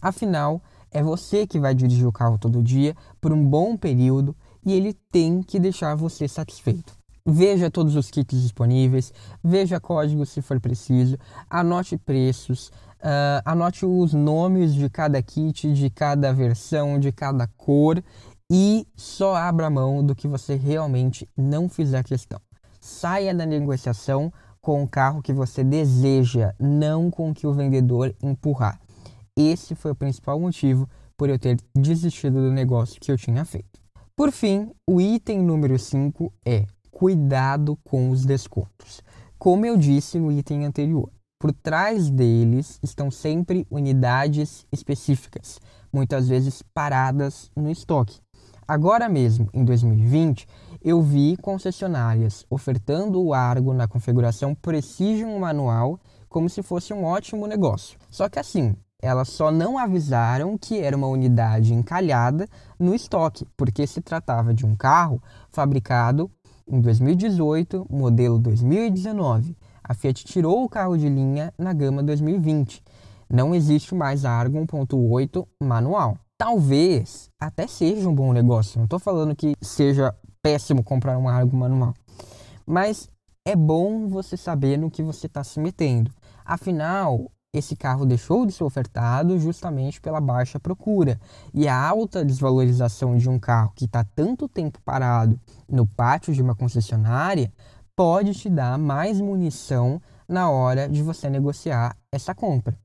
Afinal, 0.02 0.62
é 0.92 1.04
você 1.04 1.46
que 1.46 1.60
vai 1.60 1.76
dirigir 1.76 2.08
o 2.08 2.12
carro 2.12 2.38
todo 2.38 2.64
dia 2.64 2.96
por 3.22 3.32
um 3.32 3.44
bom 3.46 3.78
período 3.78 4.36
e 4.66 4.74
ele 4.74 4.94
tem 5.12 5.44
que 5.44 5.60
deixar 5.60 5.96
você 5.96 6.28
satisfeito. 6.28 6.98
Veja 7.30 7.70
todos 7.70 7.96
os 7.96 8.10
kits 8.10 8.42
disponíveis, 8.42 9.14
veja 9.44 9.82
códigos 9.82 10.30
se 10.30 10.42
for 10.42 10.62
preciso, 10.62 11.18
anote 11.50 11.98
preços, 11.98 12.72
Uh, 13.00 13.42
anote 13.46 13.86
os 13.86 14.14
nomes 14.14 14.74
de 14.74 14.90
cada 14.90 15.22
kit, 15.22 15.72
de 15.72 15.90
cada 15.90 16.34
versão, 16.34 17.00
de 17.00 17.12
cada 17.12 17.48
cor 17.56 18.04
e 18.50 18.88
só 18.96 19.36
abra 19.36 19.70
mão 19.70 20.04
do 20.04 20.16
que 20.16 20.28
você 20.28 20.56
realmente 20.56 21.30
não 21.36 21.68
fizer 21.68 22.04
questão. 22.04 22.40
Saia 22.80 23.36
da 23.36 23.46
negociação 23.46 24.32
com 24.62 24.84
o 24.84 24.88
carro 24.88 25.22
que 25.22 25.34
você 25.34 25.64
deseja, 25.64 26.54
não 26.60 27.12
com 27.12 27.30
o 27.30 27.34
que 27.34 27.46
o 27.46 27.54
vendedor 27.54 28.16
empurrar. 28.22 28.80
Esse 29.36 29.76
foi 29.76 29.92
o 29.92 29.96
principal 29.96 30.40
motivo 30.40 30.90
por 31.16 31.30
eu 31.30 31.38
ter 31.38 31.58
desistido 31.76 32.42
do 32.42 32.52
negócio 32.52 33.00
que 33.00 33.12
eu 33.12 33.18
tinha 33.18 33.44
feito. 33.44 33.80
Por 34.16 34.32
fim, 34.32 34.72
o 34.88 35.00
item 35.00 35.42
número 35.42 35.78
5 35.78 36.34
é 36.46 36.66
cuidado 36.90 37.78
com 37.84 38.10
os 38.10 38.26
descontos. 38.26 39.02
Como 39.38 39.66
eu 39.66 39.78
disse 39.78 40.18
no 40.18 40.32
item 40.32 40.66
anterior, 40.66 41.12
por 41.40 41.52
trás 41.52 42.10
deles 42.10 42.80
estão 42.82 43.12
sempre 43.12 43.68
unidades 43.70 44.66
específicas, 44.72 45.60
muitas 45.94 46.28
vezes 46.28 46.64
paradas 46.74 47.52
no 47.56 47.70
estoque. 47.70 48.20
Agora 48.68 49.08
mesmo, 49.08 49.48
em 49.54 49.64
2020, 49.64 50.48
eu 50.84 51.02
vi 51.02 51.38
concessionárias 51.38 52.46
ofertando 52.50 53.22
o 53.22 53.34
Argo 53.34 53.74
na 53.74 53.88
configuração 53.88 54.54
Precision 54.56 55.38
manual 55.40 56.00
como 56.28 56.50
se 56.50 56.62
fosse 56.62 56.92
um 56.92 57.06
ótimo 57.06 57.48
negócio. 57.48 57.98
Só 58.10 58.28
que 58.28 58.40
assim, 58.40 58.76
elas 59.02 59.30
só 59.30 59.52
não 59.52 59.78
avisaram 59.78 60.58
que 60.58 60.80
era 60.80 60.98
uma 60.98 61.08
unidade 61.08 61.74
encalhada 61.74 62.48
no 62.80 62.94
estoque, 62.94 63.48
porque 63.56 63.86
se 63.86 64.02
tratava 64.02 64.54
de 64.54 64.66
um 64.66 64.76
carro 64.76 65.22
fabricado 65.50 66.30
em 66.68 66.82
2018, 66.82 67.86
modelo 67.90 68.38
2019 68.40 69.56
a 69.88 69.94
Fiat 69.94 70.26
tirou 70.26 70.64
o 70.64 70.70
carro 70.70 70.98
de 70.98 71.08
linha 71.08 71.54
na 71.58 71.72
gama 71.72 72.04
2020. 72.04 72.84
Não 73.30 73.56
existe 73.56 73.96
mais 73.96 74.26
a 74.26 74.32
Argo 74.32 74.58
1.8 74.60 75.48
manual. 75.62 76.18
Talvez 76.38 77.30
até 77.40 77.68
seja 77.68 78.08
um 78.10 78.14
bom 78.14 78.34
negócio. 78.34 78.78
Não 78.78 78.86
estou 78.86 79.00
falando 79.00 79.36
que 79.36 79.54
seja 79.62 80.14
péssimo 80.42 80.84
comprar 80.84 81.18
um 81.18 81.30
Argo 81.30 81.56
manual. 81.56 81.94
Mas 82.66 83.10
é 83.46 83.56
bom 83.56 84.10
você 84.10 84.36
saber 84.36 84.78
no 84.78 84.92
que 84.92 85.02
você 85.02 85.28
está 85.28 85.44
se 85.44 85.60
metendo. 85.60 86.12
Afinal, 86.44 87.32
esse 87.54 87.76
carro 87.76 88.06
deixou 88.06 88.46
de 88.46 88.52
ser 88.52 88.64
ofertado 88.64 89.40
justamente 89.40 90.02
pela 90.02 90.20
baixa 90.20 90.60
procura. 90.60 91.20
E 91.54 91.68
a 91.68 91.78
alta 91.78 92.26
desvalorização 92.26 93.16
de 93.18 93.30
um 93.30 93.40
carro 93.40 93.72
que 93.76 93.86
está 93.86 94.04
tanto 94.04 94.48
tempo 94.48 94.80
parado 94.84 95.40
no 95.68 95.88
pátio 95.88 96.34
de 96.34 96.42
uma 96.42 96.56
concessionária 96.56 97.52
pode 97.98 98.36
te 98.36 98.48
dar 98.48 98.78
mais 98.78 99.20
munição 99.20 100.00
na 100.30 100.52
hora 100.52 100.88
de 100.88 101.02
você 101.02 101.32
negociar 101.32 101.98
essa 102.12 102.36
compra. 102.36 102.78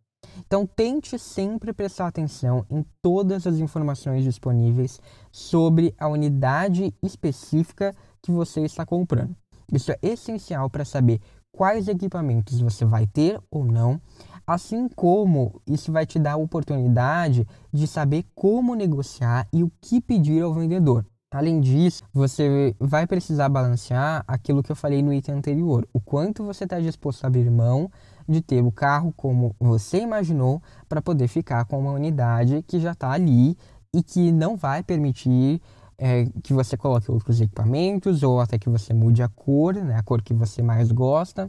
Então, 0.46 0.66
tente 0.66 1.18
sempre 1.18 1.75
prestar 1.75 2.07
atenção 2.07 2.64
em 2.70 2.83
todas 3.03 3.46
as 3.46 3.59
informações 3.59 4.25
disponíveis 4.25 4.98
sobre 5.31 5.94
a 5.98 6.09
unidade 6.09 6.94
específica 7.03 7.94
que 8.22 8.33
você 8.33 8.62
está 8.62 8.87
comprando. 8.87 9.37
Isso 9.70 9.92
é 9.92 9.98
essencial 10.01 10.70
para 10.70 10.85
saber 10.85 11.20
quais 11.53 11.88
equipamentos 11.88 12.61
você 12.61 12.87
vai 12.87 13.07
ter 13.07 13.38
ou 13.51 13.66
não, 13.66 14.01
assim 14.46 14.88
como 14.88 15.61
isso 15.66 15.92
vai 15.92 16.07
te 16.07 16.18
dar 16.18 16.33
a 16.33 16.37
oportunidade 16.37 17.46
de 17.70 17.87
saber 17.87 18.25
como 18.35 18.75
negociar 18.75 19.46
e 19.53 19.62
o 19.62 19.70
que 19.79 20.01
pedir 20.01 20.42
ao 20.42 20.55
vendedor. 20.55 21.05
Além 21.33 21.61
disso, 21.61 22.03
você 22.12 22.77
vai 22.79 23.07
precisar 23.07 23.49
balancear 23.49 24.23
aquilo 24.29 24.62
que 24.62 24.71
eu 24.71 24.77
falei 24.77 25.03
no 25.03 25.14
item 25.14 25.37
anterior, 25.37 25.88
o 25.90 25.99
quanto 25.99 26.45
você 26.45 26.64
está 26.64 26.79
disposto 26.79 27.25
a 27.25 27.27
abrir 27.27 27.51
mão 27.51 27.90
de 28.29 28.42
ter 28.42 28.62
o 28.62 28.71
carro 28.71 29.14
como 29.16 29.57
você 29.59 29.99
imaginou 30.01 30.62
para 30.88 31.01
poder 31.01 31.29
ficar 31.29 31.64
com 31.64 31.79
uma 31.81 31.92
unidade 31.92 32.62
que 32.68 32.79
já 32.79 32.92
está 32.92 33.11
ali 33.11 33.57
e 33.95 34.03
que 34.03 34.31
não 34.31 34.57
vai 34.57 34.83
permitir 34.83 35.61
é, 35.97 36.26
que 36.43 36.53
você 36.53 36.76
coloque 36.76 37.11
outros 37.11 37.41
equipamentos 37.41 38.22
ou 38.22 38.39
até 38.39 38.59
que 38.59 38.68
você 38.68 38.93
mude 38.93 39.22
a 39.22 39.28
cor, 39.28 39.74
né, 39.74 39.97
a 39.97 40.03
cor 40.03 40.20
que 40.20 40.35
você 40.35 40.61
mais 40.61 40.93
gosta. 40.93 41.47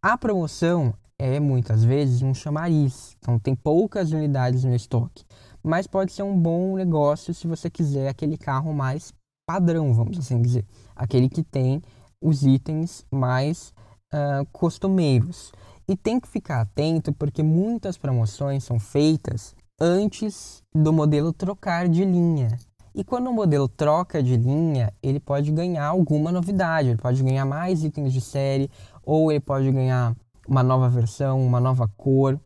A 0.00 0.16
promoção 0.16 0.94
é 1.18 1.40
muitas 1.40 1.82
vezes 1.82 2.22
um 2.22 2.34
chamariz, 2.34 3.16
então 3.18 3.38
tem 3.38 3.54
poucas 3.54 4.12
unidades 4.12 4.62
no 4.62 4.74
estoque 4.74 5.24
mas 5.62 5.86
pode 5.86 6.12
ser 6.12 6.22
um 6.22 6.36
bom 6.36 6.76
negócio 6.76 7.32
se 7.32 7.46
você 7.46 7.70
quiser 7.70 8.08
aquele 8.08 8.36
carro 8.36 8.72
mais 8.72 9.12
padrão, 9.46 9.92
vamos 9.92 10.18
assim 10.18 10.40
dizer, 10.40 10.64
aquele 10.94 11.28
que 11.28 11.42
tem 11.42 11.82
os 12.20 12.44
itens 12.44 13.04
mais 13.10 13.72
uh, 14.12 14.46
costumeiros. 14.52 15.52
E 15.88 15.96
tem 15.96 16.20
que 16.20 16.28
ficar 16.28 16.60
atento 16.60 17.12
porque 17.12 17.42
muitas 17.42 17.98
promoções 17.98 18.64
são 18.64 18.78
feitas 18.78 19.54
antes 19.80 20.62
do 20.74 20.92
modelo 20.92 21.32
trocar 21.32 21.88
de 21.88 22.04
linha. 22.04 22.56
E 22.94 23.02
quando 23.02 23.28
o 23.28 23.32
modelo 23.32 23.68
troca 23.68 24.22
de 24.22 24.36
linha, 24.36 24.92
ele 25.02 25.18
pode 25.18 25.50
ganhar 25.50 25.86
alguma 25.86 26.30
novidade, 26.30 26.90
ele 26.90 26.98
pode 26.98 27.22
ganhar 27.22 27.44
mais 27.44 27.82
itens 27.82 28.12
de 28.12 28.20
série, 28.20 28.70
ou 29.02 29.32
ele 29.32 29.40
pode 29.40 29.70
ganhar 29.72 30.14
uma 30.46 30.62
nova 30.62 30.88
versão, 30.88 31.44
uma 31.44 31.58
nova 31.58 31.88
cor 31.96 32.38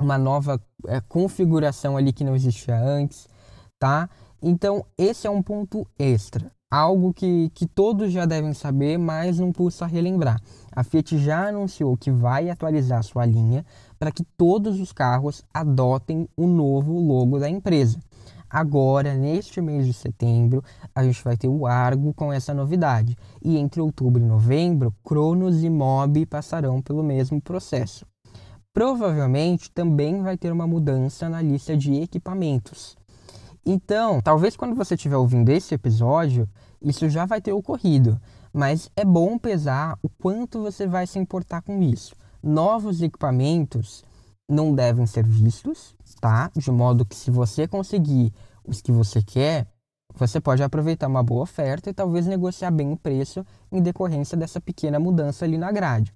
uma 0.00 0.18
nova 0.18 0.60
é, 0.86 1.00
configuração 1.00 1.96
ali 1.96 2.12
que 2.12 2.24
não 2.24 2.34
existia 2.34 2.78
antes, 2.78 3.28
tá? 3.78 4.08
Então, 4.42 4.84
esse 4.98 5.26
é 5.26 5.30
um 5.30 5.42
ponto 5.42 5.86
extra. 5.98 6.50
algo 6.70 7.12
que, 7.12 7.50
que 7.50 7.66
todos 7.66 8.10
já 8.10 8.24
devem 8.24 8.54
saber, 8.54 8.98
mas 8.98 9.38
não 9.38 9.52
custa 9.52 9.84
relembrar. 9.84 10.40
A 10.74 10.82
Fiat 10.82 11.18
já 11.18 11.48
anunciou 11.48 11.98
que 11.98 12.10
vai 12.10 12.48
atualizar 12.48 13.02
sua 13.02 13.26
linha 13.26 13.62
para 13.98 14.10
que 14.10 14.24
todos 14.38 14.80
os 14.80 14.90
carros 14.90 15.44
adotem 15.52 16.26
o 16.34 16.46
novo 16.46 16.98
logo 16.98 17.38
da 17.38 17.48
empresa. 17.48 17.98
Agora, 18.48 19.14
neste 19.14 19.60
mês 19.60 19.86
de 19.86 19.92
setembro, 19.92 20.62
a 20.94 21.04
gente 21.04 21.22
vai 21.22 21.36
ter 21.36 21.48
o 21.48 21.66
Argo 21.66 22.12
com 22.14 22.32
essa 22.32 22.52
novidade. 22.54 23.16
E 23.42 23.58
entre 23.58 23.80
outubro 23.80 24.22
e 24.22 24.26
novembro, 24.26 24.94
Cronos 25.04 25.62
e 25.62 25.70
Mob 25.70 26.24
passarão 26.26 26.80
pelo 26.80 27.02
mesmo 27.02 27.40
processo. 27.40 28.06
Provavelmente 28.74 29.70
também 29.70 30.22
vai 30.22 30.36
ter 30.38 30.50
uma 30.50 30.66
mudança 30.66 31.28
na 31.28 31.42
lista 31.42 31.76
de 31.76 31.94
equipamentos. 31.94 32.96
Então, 33.64 34.20
talvez 34.20 34.56
quando 34.56 34.74
você 34.74 34.94
estiver 34.94 35.16
ouvindo 35.16 35.50
esse 35.50 35.74
episódio, 35.74 36.48
isso 36.80 37.08
já 37.08 37.26
vai 37.26 37.40
ter 37.40 37.52
ocorrido, 37.52 38.20
mas 38.52 38.90
é 38.96 39.04
bom 39.04 39.38
pesar 39.38 39.96
o 40.02 40.08
quanto 40.08 40.62
você 40.62 40.86
vai 40.86 41.06
se 41.06 41.18
importar 41.18 41.62
com 41.62 41.80
isso. 41.82 42.14
Novos 42.42 43.02
equipamentos 43.02 44.04
não 44.50 44.74
devem 44.74 45.06
ser 45.06 45.24
vistos, 45.24 45.94
tá? 46.20 46.50
De 46.56 46.70
modo 46.70 47.04
que 47.04 47.14
se 47.14 47.30
você 47.30 47.68
conseguir 47.68 48.32
os 48.64 48.80
que 48.80 48.90
você 48.90 49.22
quer, 49.22 49.66
você 50.14 50.40
pode 50.40 50.62
aproveitar 50.62 51.06
uma 51.06 51.22
boa 51.22 51.42
oferta 51.42 51.88
e 51.88 51.94
talvez 51.94 52.26
negociar 52.26 52.70
bem 52.70 52.92
o 52.92 52.96
preço 52.96 53.46
em 53.70 53.80
decorrência 53.80 54.36
dessa 54.36 54.60
pequena 54.60 54.98
mudança 54.98 55.44
ali 55.44 55.56
na 55.56 55.70
grade. 55.70 56.12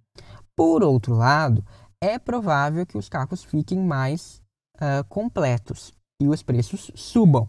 Por 0.54 0.82
outro 0.82 1.14
lado, 1.14 1.64
é 2.06 2.18
provável 2.18 2.86
que 2.86 2.96
os 2.96 3.08
carros 3.08 3.42
fiquem 3.42 3.78
mais 3.78 4.40
uh, 4.76 5.04
completos 5.08 5.92
e 6.20 6.28
os 6.28 6.42
preços 6.42 6.90
subam. 6.94 7.48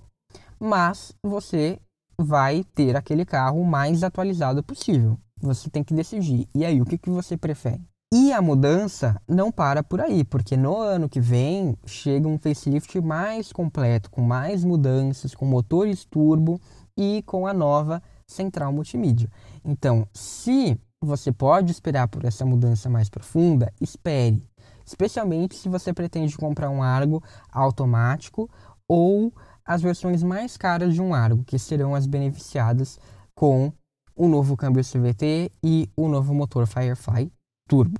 Mas 0.60 1.14
você 1.24 1.80
vai 2.20 2.64
ter 2.74 2.96
aquele 2.96 3.24
carro 3.24 3.64
mais 3.64 4.04
atualizado 4.04 4.64
possível. 4.64 5.18
Você 5.40 5.70
tem 5.70 5.84
que 5.84 5.94
decidir. 5.94 6.50
E 6.56 6.66
aí, 6.66 6.82
o 6.82 6.86
que, 6.86 6.98
que 6.98 7.10
você 7.10 7.38
prefere? 7.38 7.82
E 8.12 8.34
a 8.34 8.42
mudança 8.42 9.22
não 9.28 9.52
para 9.52 9.84
por 9.84 10.02
aí, 10.02 10.24
porque 10.24 10.58
no 10.58 10.78
ano 10.78 11.10
que 11.10 11.20
vem 11.20 11.78
chega 11.86 12.28
um 12.28 12.40
facelift 12.40 13.00
mais 13.02 13.52
completo, 13.52 14.10
com 14.10 14.22
mais 14.22 14.64
mudanças, 14.64 15.36
com 15.36 15.46
motores 15.46 16.06
turbo 16.06 16.60
e 16.98 17.22
com 17.26 17.46
a 17.46 17.54
nova 17.54 18.02
central 18.26 18.74
multimídia. 18.74 19.30
Então, 19.64 20.08
se 20.14 20.80
você 21.02 21.32
pode 21.32 21.72
esperar 21.72 22.08
por 22.08 22.26
essa 22.26 22.46
mudança 22.46 22.90
mais 22.90 23.10
profunda, 23.10 23.72
espere 23.80 24.44
especialmente 24.88 25.56
se 25.56 25.68
você 25.68 25.94
pretende 25.94 26.38
comprar 26.38 26.70
um 26.70 26.82
Argo 26.82 27.22
automático 27.52 28.50
ou 28.88 29.34
as 29.66 29.82
versões 29.82 30.24
mais 30.24 30.56
caras 30.56 30.94
de 30.94 31.02
um 31.02 31.14
Argo, 31.14 31.44
que 31.44 31.60
serão 31.60 31.94
as 31.94 32.08
beneficiadas 32.08 32.98
com 33.36 33.72
o 34.16 34.28
novo 34.28 34.56
câmbio 34.56 34.82
CVT 34.82 35.52
e 35.62 35.90
o 35.96 36.08
novo 36.08 36.34
motor 36.34 36.66
Firefly 36.66 37.30
Turbo. 37.68 38.00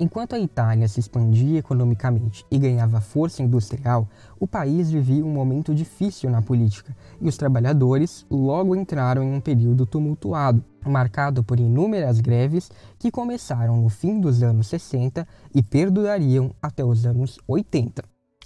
Enquanto 0.00 0.34
a 0.34 0.38
Itália 0.38 0.88
se 0.88 0.98
expandia 0.98 1.58
economicamente 1.58 2.44
e 2.50 2.58
ganhava 2.58 3.00
força 3.00 3.42
industrial, 3.42 4.08
o 4.40 4.46
país 4.46 4.90
vivia 4.90 5.24
um 5.24 5.30
momento 5.30 5.74
difícil 5.74 6.30
na 6.30 6.42
política 6.42 6.96
e 7.20 7.28
os 7.28 7.36
trabalhadores 7.36 8.26
logo 8.30 8.74
entraram 8.74 9.22
em 9.22 9.34
um 9.34 9.40
período 9.40 9.86
tumultuado, 9.86 10.64
marcado 10.84 11.44
por 11.44 11.60
inúmeras 11.60 12.20
greves 12.20 12.70
que 12.98 13.10
começaram 13.10 13.80
no 13.80 13.88
fim 13.88 14.18
dos 14.18 14.42
anos 14.42 14.66
60 14.66 15.26
e 15.54 15.62
perdurariam 15.62 16.50
até 16.60 16.84
os 16.84 17.06
anos 17.06 17.38
80. 17.46 18.02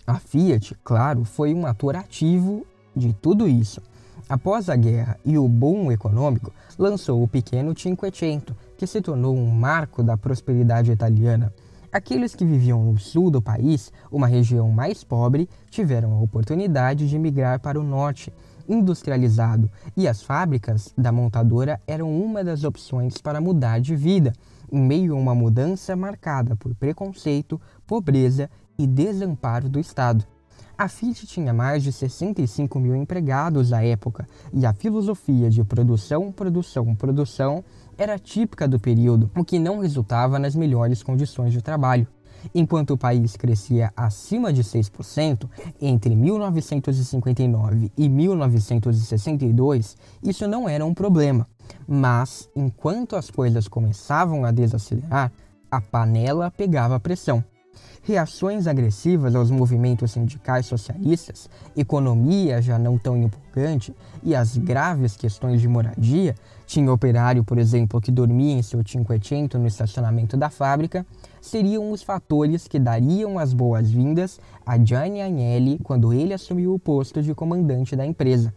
A 0.07 0.19
Fiat, 0.19 0.75
claro, 0.85 1.25
foi 1.25 1.55
um 1.55 1.65
ator 1.65 1.97
ativo 1.97 2.67
de 2.95 3.13
tudo 3.13 3.49
isso. 3.49 3.81
Após 4.29 4.69
a 4.69 4.77
guerra 4.77 5.19
e 5.25 5.39
o 5.39 5.49
boom 5.49 5.93
econômico, 5.93 6.53
lançou 6.79 7.23
o 7.23 7.29
pequeno 7.29 7.79
Cinquecento, 7.79 8.57
que 8.77 8.87
se 8.87 9.01
tornou 9.01 9.37
um 9.37 9.51
marco 9.51 10.03
da 10.03 10.17
prosperidade 10.17 10.93
italiana. 10.93 11.53
Aqueles 11.93 12.35
que 12.35 12.45
viviam 12.45 12.85
no 12.85 12.99
sul 12.99 13.31
do 13.31 13.41
país, 13.41 13.93
uma 14.11 14.27
região 14.27 14.71
mais 14.71 15.03
pobre, 15.03 15.49
tiveram 15.71 16.13
a 16.13 16.21
oportunidade 16.21 17.09
de 17.09 17.19
migrar 17.19 17.61
para 17.61 17.81
o 17.81 17.83
norte, 17.83 18.33
industrializado, 18.69 19.71
e 19.97 20.07
as 20.07 20.23
fábricas 20.23 20.93
da 20.99 21.11
montadora 21.11 21.81
eram 21.87 22.15
uma 22.15 22.45
das 22.45 22.65
opções 22.65 23.19
para 23.19 23.41
mudar 23.41 23.81
de 23.81 23.97
vida, 23.97 24.33
em 24.71 24.81
meio 24.81 25.15
a 25.15 25.19
uma 25.19 25.35
mudança 25.35 25.97
marcada 25.97 26.57
por 26.57 26.75
preconceito, 26.75 27.61
pobreza 27.87 28.51
e 28.79 28.87
desamparo 28.87 29.69
do 29.69 29.79
Estado. 29.79 30.25
A 30.79 30.89
Fiat 30.89 31.27
tinha 31.27 31.55
mais 31.55 31.83
de 31.83 31.91
65 31.91 32.79
mil 32.79 32.95
empregados 32.95 33.73
à 33.73 33.83
época 33.83 34.29
e 34.53 34.67
a 34.67 34.75
filosofia 34.75 35.49
de 35.49 35.65
produção, 35.65 36.31
produção, 36.31 36.95
produção 36.95 37.65
era 37.99 38.19
típica 38.19 38.69
do 38.69 38.79
período, 38.79 39.31
o 39.37 39.45
que 39.45 39.59
não 39.59 39.79
resultava 39.79 40.39
nas 40.39 40.55
melhores 40.55 41.03
condições 41.03 41.53
de 41.53 41.63
trabalho. 41.63 42.07
Enquanto 42.55 42.91
o 42.91 42.99
país 42.99 43.37
crescia 43.37 43.93
acima 43.97 44.53
de 44.53 44.63
6% 44.63 45.49
entre 45.81 46.15
1959 46.15 47.91
e 47.97 48.09
1962, 48.09 49.97
isso 50.23 50.47
não 50.47 50.69
era 50.69 50.85
um 50.85 50.95
problema. 50.95 51.49
Mas, 51.89 52.49
enquanto 52.55 53.17
as 53.17 53.31
coisas 53.31 53.67
começavam 53.67 54.45
a 54.45 54.53
desacelerar, 54.53 55.33
a 55.71 55.81
panela 55.81 56.51
pegava 56.51 57.01
pressão 57.01 57.43
reações 58.03 58.67
agressivas 58.67 59.35
aos 59.35 59.51
movimentos 59.51 60.13
sindicais 60.13 60.67
socialistas, 60.67 61.51
economia 61.77 62.63
já 62.63 62.79
não 62.79 62.97
tão 62.97 63.17
empolgante 63.17 63.95
e 64.23 64.35
as 64.35 64.57
graves 64.57 65.17
questões 65.17 65.61
de 65.61 65.69
moradia, 65.69 66.35
tinha 66.67 66.93
operário, 66.93 67.45
por 67.45 67.59
exemplo, 67.59 68.01
que 68.01 68.11
dormia 68.11 68.55
em 68.55 68.63
seu 68.63 68.83
cinquecento 68.87 69.59
no 69.59 69.67
estacionamento 69.67 70.37
da 70.37 70.51
fábrica, 70.51 71.07
seriam 71.41 71.91
os 71.91 72.03
fatores 72.03 72.67
que 72.69 72.79
dariam 72.79 73.39
as 73.39 73.53
boas-vindas 73.53 74.41
a 74.65 74.79
Gianni 74.79 75.23
Agnelli 75.23 75.79
quando 75.83 76.13
ele 76.13 76.35
assumiu 76.35 76.75
o 76.75 76.79
posto 76.79 77.23
de 77.23 77.35
comandante 77.35 77.95
da 77.95 78.05
empresa. 78.05 78.53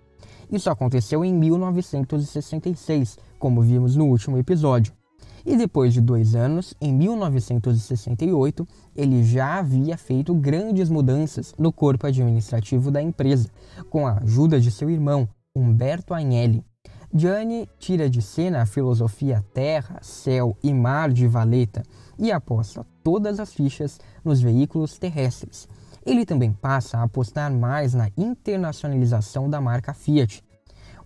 Isso 0.51 0.69
aconteceu 0.69 1.23
em 1.23 1.33
1966, 1.33 3.19
como 3.37 3.61
vimos 3.61 3.95
no 3.95 4.05
último 4.05 4.37
episódio. 4.37 4.98
E 5.45 5.55
depois 5.55 5.93
de 5.93 6.01
dois 6.01 6.35
anos, 6.35 6.73
em 6.81 6.93
1968, 6.93 8.67
ele 8.95 9.23
já 9.23 9.59
havia 9.59 9.97
feito 9.97 10.33
grandes 10.33 10.89
mudanças 10.89 11.53
no 11.57 11.71
corpo 11.71 12.07
administrativo 12.07 12.91
da 12.91 13.01
empresa, 13.01 13.49
com 13.89 14.05
a 14.05 14.19
ajuda 14.19 14.59
de 14.59 14.71
seu 14.71 14.89
irmão, 14.89 15.27
Humberto 15.55 16.13
Agnelli. 16.13 16.63
Gianni 17.11 17.67
tira 17.79 18.07
de 18.07 18.21
cena 18.21 18.61
a 18.61 18.65
filosofia 18.67 19.43
terra, 19.51 19.97
céu 20.01 20.55
e 20.61 20.71
mar 20.71 21.11
de 21.11 21.27
Valeta 21.27 21.81
e 22.19 22.31
aposta 22.31 22.85
todas 23.03 23.39
as 23.39 23.51
fichas 23.51 23.99
nos 24.23 24.39
veículos 24.39 24.99
terrestres. 24.99 25.67
Ele 26.05 26.25
também 26.25 26.53
passa 26.53 26.97
a 26.97 27.03
apostar 27.03 27.51
mais 27.51 27.93
na 27.95 28.09
internacionalização 28.15 29.49
da 29.49 29.59
marca 29.59 29.93
Fiat, 29.93 30.43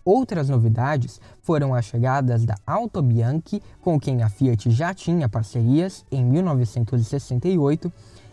Outras 0.06 0.50
novidades 0.50 1.22
foram 1.42 1.74
as 1.74 1.86
chegadas 1.86 2.44
da 2.44 2.56
Auto 2.68 3.02
Bianchi, 3.02 3.62
com 3.82 4.00
quem 4.00 4.22
a 4.22 4.30
Fiat 4.30 4.70
já 4.70 4.94
tinha 4.94 5.30
parcerias 5.30 6.06
em 6.12 6.24
1968, 6.24 7.92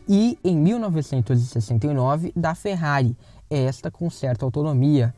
e 0.08 0.36
em 0.42 0.56
1969 0.56 2.32
da 2.34 2.54
Ferrari, 2.56 3.16
esta 3.48 3.90
com 3.90 4.10
certa 4.10 4.44
autonomia. 4.44 5.14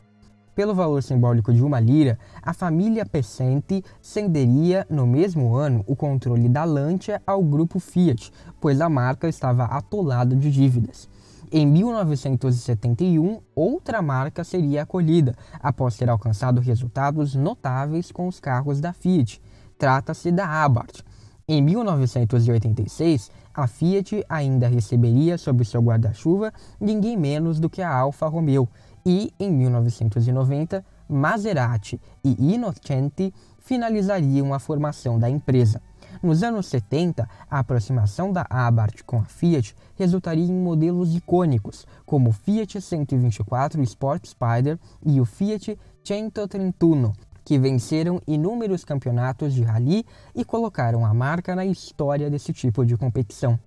Pelo 0.55 0.75
valor 0.75 1.01
simbólico 1.01 1.51
de 1.51 1.63
uma 1.63 1.79
lira, 1.79 2.19
a 2.39 2.53
família 2.53 3.03
Pessenti 3.03 3.83
cederia 3.99 4.85
no 4.87 5.07
mesmo 5.07 5.55
ano 5.55 5.83
o 5.87 5.95
controle 5.95 6.47
da 6.47 6.63
Lancia 6.63 7.19
ao 7.25 7.41
grupo 7.41 7.79
Fiat, 7.79 8.31
pois 8.61 8.79
a 8.79 8.87
marca 8.87 9.27
estava 9.27 9.63
atolada 9.63 10.35
de 10.35 10.51
dívidas. 10.51 11.09
Em 11.55 11.67
1971, 11.67 13.39
outra 13.53 14.01
marca 14.01 14.43
seria 14.43 14.81
acolhida, 14.81 15.35
após 15.59 15.95
ter 15.95 16.09
alcançado 16.09 16.59
resultados 16.59 17.35
notáveis 17.35 18.11
com 18.11 18.27
os 18.27 18.39
carros 18.39 18.81
da 18.81 18.91
Fiat. 18.91 19.39
Trata-se 19.77 20.31
da 20.31 20.47
Abarth. 20.47 21.05
Em 21.47 21.61
1986, 21.61 23.29
a 23.53 23.67
Fiat 23.67 24.25
ainda 24.27 24.67
receberia 24.67 25.37
sob 25.37 25.63
seu 25.63 25.79
guarda-chuva 25.79 26.51
ninguém 26.81 27.15
menos 27.15 27.59
do 27.59 27.69
que 27.69 27.83
a 27.83 27.95
Alfa 27.95 28.25
Romeo, 28.27 28.67
e 29.05 29.31
em 29.39 29.51
1990, 29.51 30.83
Maserati 31.07 32.01
e 32.23 32.55
Innocenti 32.55 33.31
finalizariam 33.59 34.55
a 34.55 34.59
formação 34.59 35.19
da 35.19 35.29
empresa. 35.29 35.79
Nos 36.23 36.41
anos 36.41 36.67
70, 36.67 37.29
a 37.51 37.59
aproximação 37.59 38.31
da 38.31 38.47
Abarth 38.49 39.03
com 39.05 39.19
a 39.19 39.25
Fiat 39.25 39.75
resultaria 39.95 40.45
em 40.45 40.53
modelos 40.53 41.13
icônicos, 41.13 41.85
como 42.05 42.29
o 42.29 42.33
Fiat 42.33 42.79
124 42.79 43.83
Sport 43.83 44.27
Spider 44.27 44.79
e 45.05 45.19
o 45.19 45.25
Fiat 45.25 45.77
131, 46.01 47.11
que 47.43 47.59
venceram 47.59 48.21
inúmeros 48.25 48.85
campeonatos 48.85 49.53
de 49.53 49.63
rally 49.63 50.05
e 50.33 50.45
colocaram 50.45 51.05
a 51.05 51.13
marca 51.13 51.57
na 51.57 51.65
história 51.65 52.29
desse 52.29 52.53
tipo 52.53 52.85
de 52.85 52.95
competição. 52.95 53.59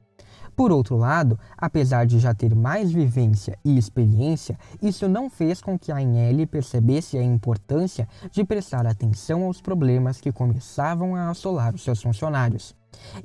Por 0.57 0.73
outro 0.73 0.97
lado, 0.97 1.39
apesar 1.55 2.07
de 2.07 2.19
já 2.19 2.33
ter 2.33 2.55
mais 2.55 2.91
vivência 2.91 3.59
e 3.63 3.77
experiência, 3.77 4.59
isso 4.81 5.07
não 5.07 5.29
fez 5.29 5.61
com 5.61 5.79
que 5.79 5.93
a 5.93 5.99
Agnelli 5.99 6.47
percebesse 6.47 7.19
a 7.19 7.23
importância 7.23 8.09
de 8.31 8.43
prestar 8.43 8.87
atenção 8.87 9.45
aos 9.45 9.61
problemas 9.61 10.19
que 10.19 10.33
começavam 10.33 11.15
a 11.15 11.29
assolar 11.29 11.75
os 11.75 11.85
seus 11.85 12.03
funcionários. 12.03 12.75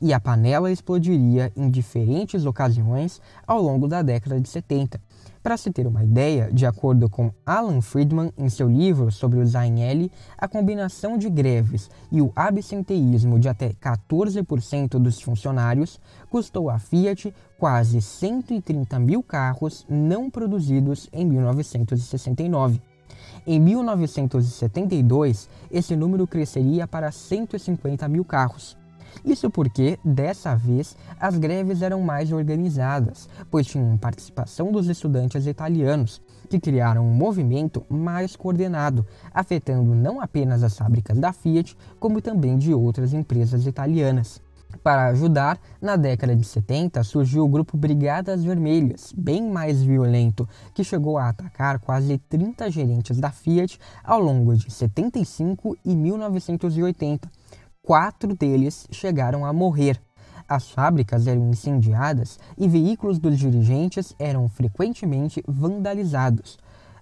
E 0.01 0.13
a 0.13 0.19
panela 0.19 0.69
explodiria 0.69 1.53
em 1.55 1.69
diferentes 1.69 2.45
ocasiões 2.45 3.21
ao 3.47 3.61
longo 3.61 3.87
da 3.87 4.01
década 4.01 4.39
de 4.39 4.49
70, 4.49 4.99
para 5.41 5.57
se 5.57 5.71
ter 5.71 5.87
uma 5.87 6.03
ideia, 6.03 6.49
de 6.51 6.65
acordo 6.65 7.09
com 7.09 7.31
Alan 7.45 7.81
Friedman 7.81 8.31
em 8.37 8.49
seu 8.49 8.69
livro 8.69 9.11
sobre 9.11 9.39
o 9.39 9.45
Zainelli, 9.45 10.11
a 10.37 10.47
combinação 10.47 11.17
de 11.17 11.29
greves 11.29 11.89
e 12.11 12.21
o 12.21 12.31
absenteísmo 12.35 13.39
de 13.39 13.49
até 13.49 13.69
14% 13.73 14.99
dos 14.99 15.21
funcionários 15.21 15.99
custou 16.29 16.69
à 16.69 16.77
Fiat 16.77 17.33
quase 17.57 18.01
130 18.01 18.99
mil 18.99 19.23
carros 19.23 19.85
não 19.89 20.29
produzidos 20.29 21.09
em 21.11 21.25
1969. 21.25 22.81
Em 23.45 23.59
1972, 23.59 25.49
esse 25.71 25.95
número 25.95 26.27
cresceria 26.27 26.87
para 26.87 27.11
150 27.11 28.07
mil 28.07 28.23
carros. 28.23 28.80
Isso 29.23 29.49
porque, 29.49 29.99
dessa 30.03 30.55
vez, 30.55 30.95
as 31.19 31.37
greves 31.37 31.81
eram 31.81 32.01
mais 32.01 32.31
organizadas, 32.31 33.29
pois 33.49 33.67
tinham 33.67 33.97
participação 33.97 34.71
dos 34.71 34.87
estudantes 34.87 35.45
italianos, 35.45 36.21
que 36.49 36.59
criaram 36.59 37.05
um 37.05 37.13
movimento 37.13 37.85
mais 37.89 38.35
coordenado, 38.35 39.05
afetando 39.33 39.93
não 39.93 40.19
apenas 40.19 40.63
as 40.63 40.77
fábricas 40.77 41.17
da 41.17 41.31
Fiat, 41.31 41.77
como 41.99 42.21
também 42.21 42.57
de 42.57 42.73
outras 42.73 43.13
empresas 43.13 43.65
italianas. 43.65 44.41
Para 44.83 45.07
ajudar, 45.07 45.59
na 45.81 45.95
década 45.95 46.35
de 46.35 46.43
70 46.43 47.03
surgiu 47.03 47.43
o 47.43 47.49
grupo 47.49 47.77
Brigadas 47.77 48.43
Vermelhas, 48.43 49.13
bem 49.15 49.47
mais 49.47 49.83
violento, 49.83 50.47
que 50.73 50.83
chegou 50.83 51.17
a 51.17 51.29
atacar 51.29 51.79
quase 51.79 52.17
30 52.17 52.71
gerentes 52.71 53.19
da 53.19 53.31
Fiat 53.31 53.77
ao 54.03 54.19
longo 54.19 54.55
de 54.55 54.71
75 54.71 55.77
e 55.85 55.95
1980 55.95 57.29
quatro 57.83 58.35
deles 58.35 58.87
chegaram 58.91 59.45
a 59.45 59.51
morrer. 59.51 59.99
As 60.47 60.69
fábricas 60.69 61.27
eram 61.27 61.49
incendiadas 61.49 62.37
e 62.57 62.67
veículos 62.67 63.17
dos 63.19 63.39
dirigentes 63.39 64.13
eram 64.19 64.47
frequentemente 64.47 65.43
vandalizados. 65.47 66.57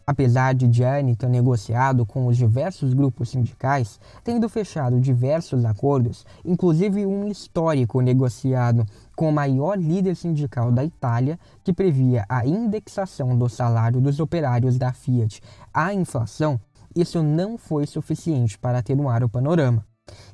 Apesar 0.05 0.55
de 0.55 0.71
Gianni 0.71 1.15
ter 1.15 1.29
negociado 1.29 2.03
com 2.05 2.25
os 2.25 2.35
diversos 2.35 2.93
grupos 2.95 3.29
sindicais, 3.29 3.99
tendo 4.23 4.49
fechado 4.49 4.99
diversos 4.99 5.65
acordos, 5.65 6.25
inclusive 6.43 7.05
um 7.05 7.27
histórico 7.27 8.01
negociado 8.01 8.85
com 9.15 9.29
o 9.29 9.33
maior 9.33 9.77
líder 9.77 10.15
sindical 10.15 10.71
da 10.71 10.83
Itália, 10.83 11.39
que 11.63 11.73
previa 11.73 12.25
a 12.27 12.45
indexação 12.45 13.37
do 13.37 13.47
salário 13.47 14.01
dos 14.01 14.19
operários 14.19 14.79
da 14.79 14.91
Fiat 14.91 15.41
à 15.71 15.93
inflação, 15.93 16.59
isso 16.95 17.21
não 17.21 17.55
foi 17.57 17.85
suficiente 17.85 18.57
para 18.57 18.79
atenuar 18.79 19.23
o 19.23 19.29
panorama. 19.29 19.88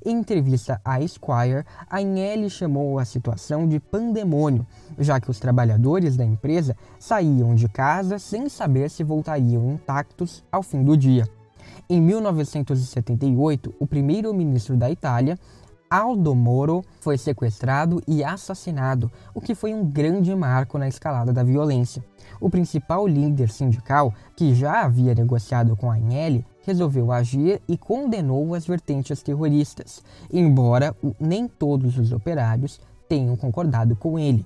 Em 0.06 0.18
entrevista 0.18 0.80
à 0.84 1.02
Esquire, 1.02 1.66
Agnelli 1.90 2.50
chamou 2.50 3.00
a 3.00 3.06
situação 3.06 3.68
de 3.68 3.80
pandemônio, 3.80 4.66
já 5.00 5.20
que 5.20 5.32
os 5.32 5.40
trabalhadores 5.40 6.16
da 6.16 6.24
empresa 6.24 6.76
saíam 7.00 7.56
de 7.56 7.68
casa 7.68 8.20
sem 8.20 8.50
saber 8.50 8.90
se 8.90 9.04
voltariam 9.04 9.72
intactos 9.72 10.44
ao 10.52 10.62
fim 10.62 10.84
do 10.84 10.96
dia. 10.96 11.28
Em 11.90 12.02
1978, 12.02 13.74
o 13.80 13.86
primeiro-ministro 13.86 14.76
da 14.76 14.90
Itália, 14.90 15.38
Aldo 15.90 16.34
Moro 16.34 16.84
foi 17.00 17.18
sequestrado 17.18 18.02
e 18.08 18.24
assassinado, 18.24 19.12
o 19.34 19.42
que 19.42 19.54
foi 19.54 19.74
um 19.74 19.86
grande 19.86 20.36
marco 20.36 20.78
na 20.78 20.88
escalada 20.88 21.32
da 21.32 21.44
violência. 21.44 22.04
O 22.40 22.50
principal 22.50 23.08
líder 23.08 23.50
sindical, 23.50 24.14
que 24.36 24.54
já 24.54 24.84
havia 24.84 25.16
negociado 25.16 25.76
com 25.76 25.90
a 25.90 25.96
Agnelli, 25.96 26.46
resolveu 26.62 27.12
agir 27.12 27.62
e 27.68 27.78
condenou 27.78 28.56
as 28.56 28.66
vertentes 28.66 29.22
terroristas, 29.22 30.04
embora 30.32 30.96
nem 31.20 31.48
todos 31.48 31.98
os 31.98 32.12
operários 32.12 32.80
tenham 33.08 33.36
concordado 33.36 33.96
com 33.96 34.18
ele. 34.18 34.46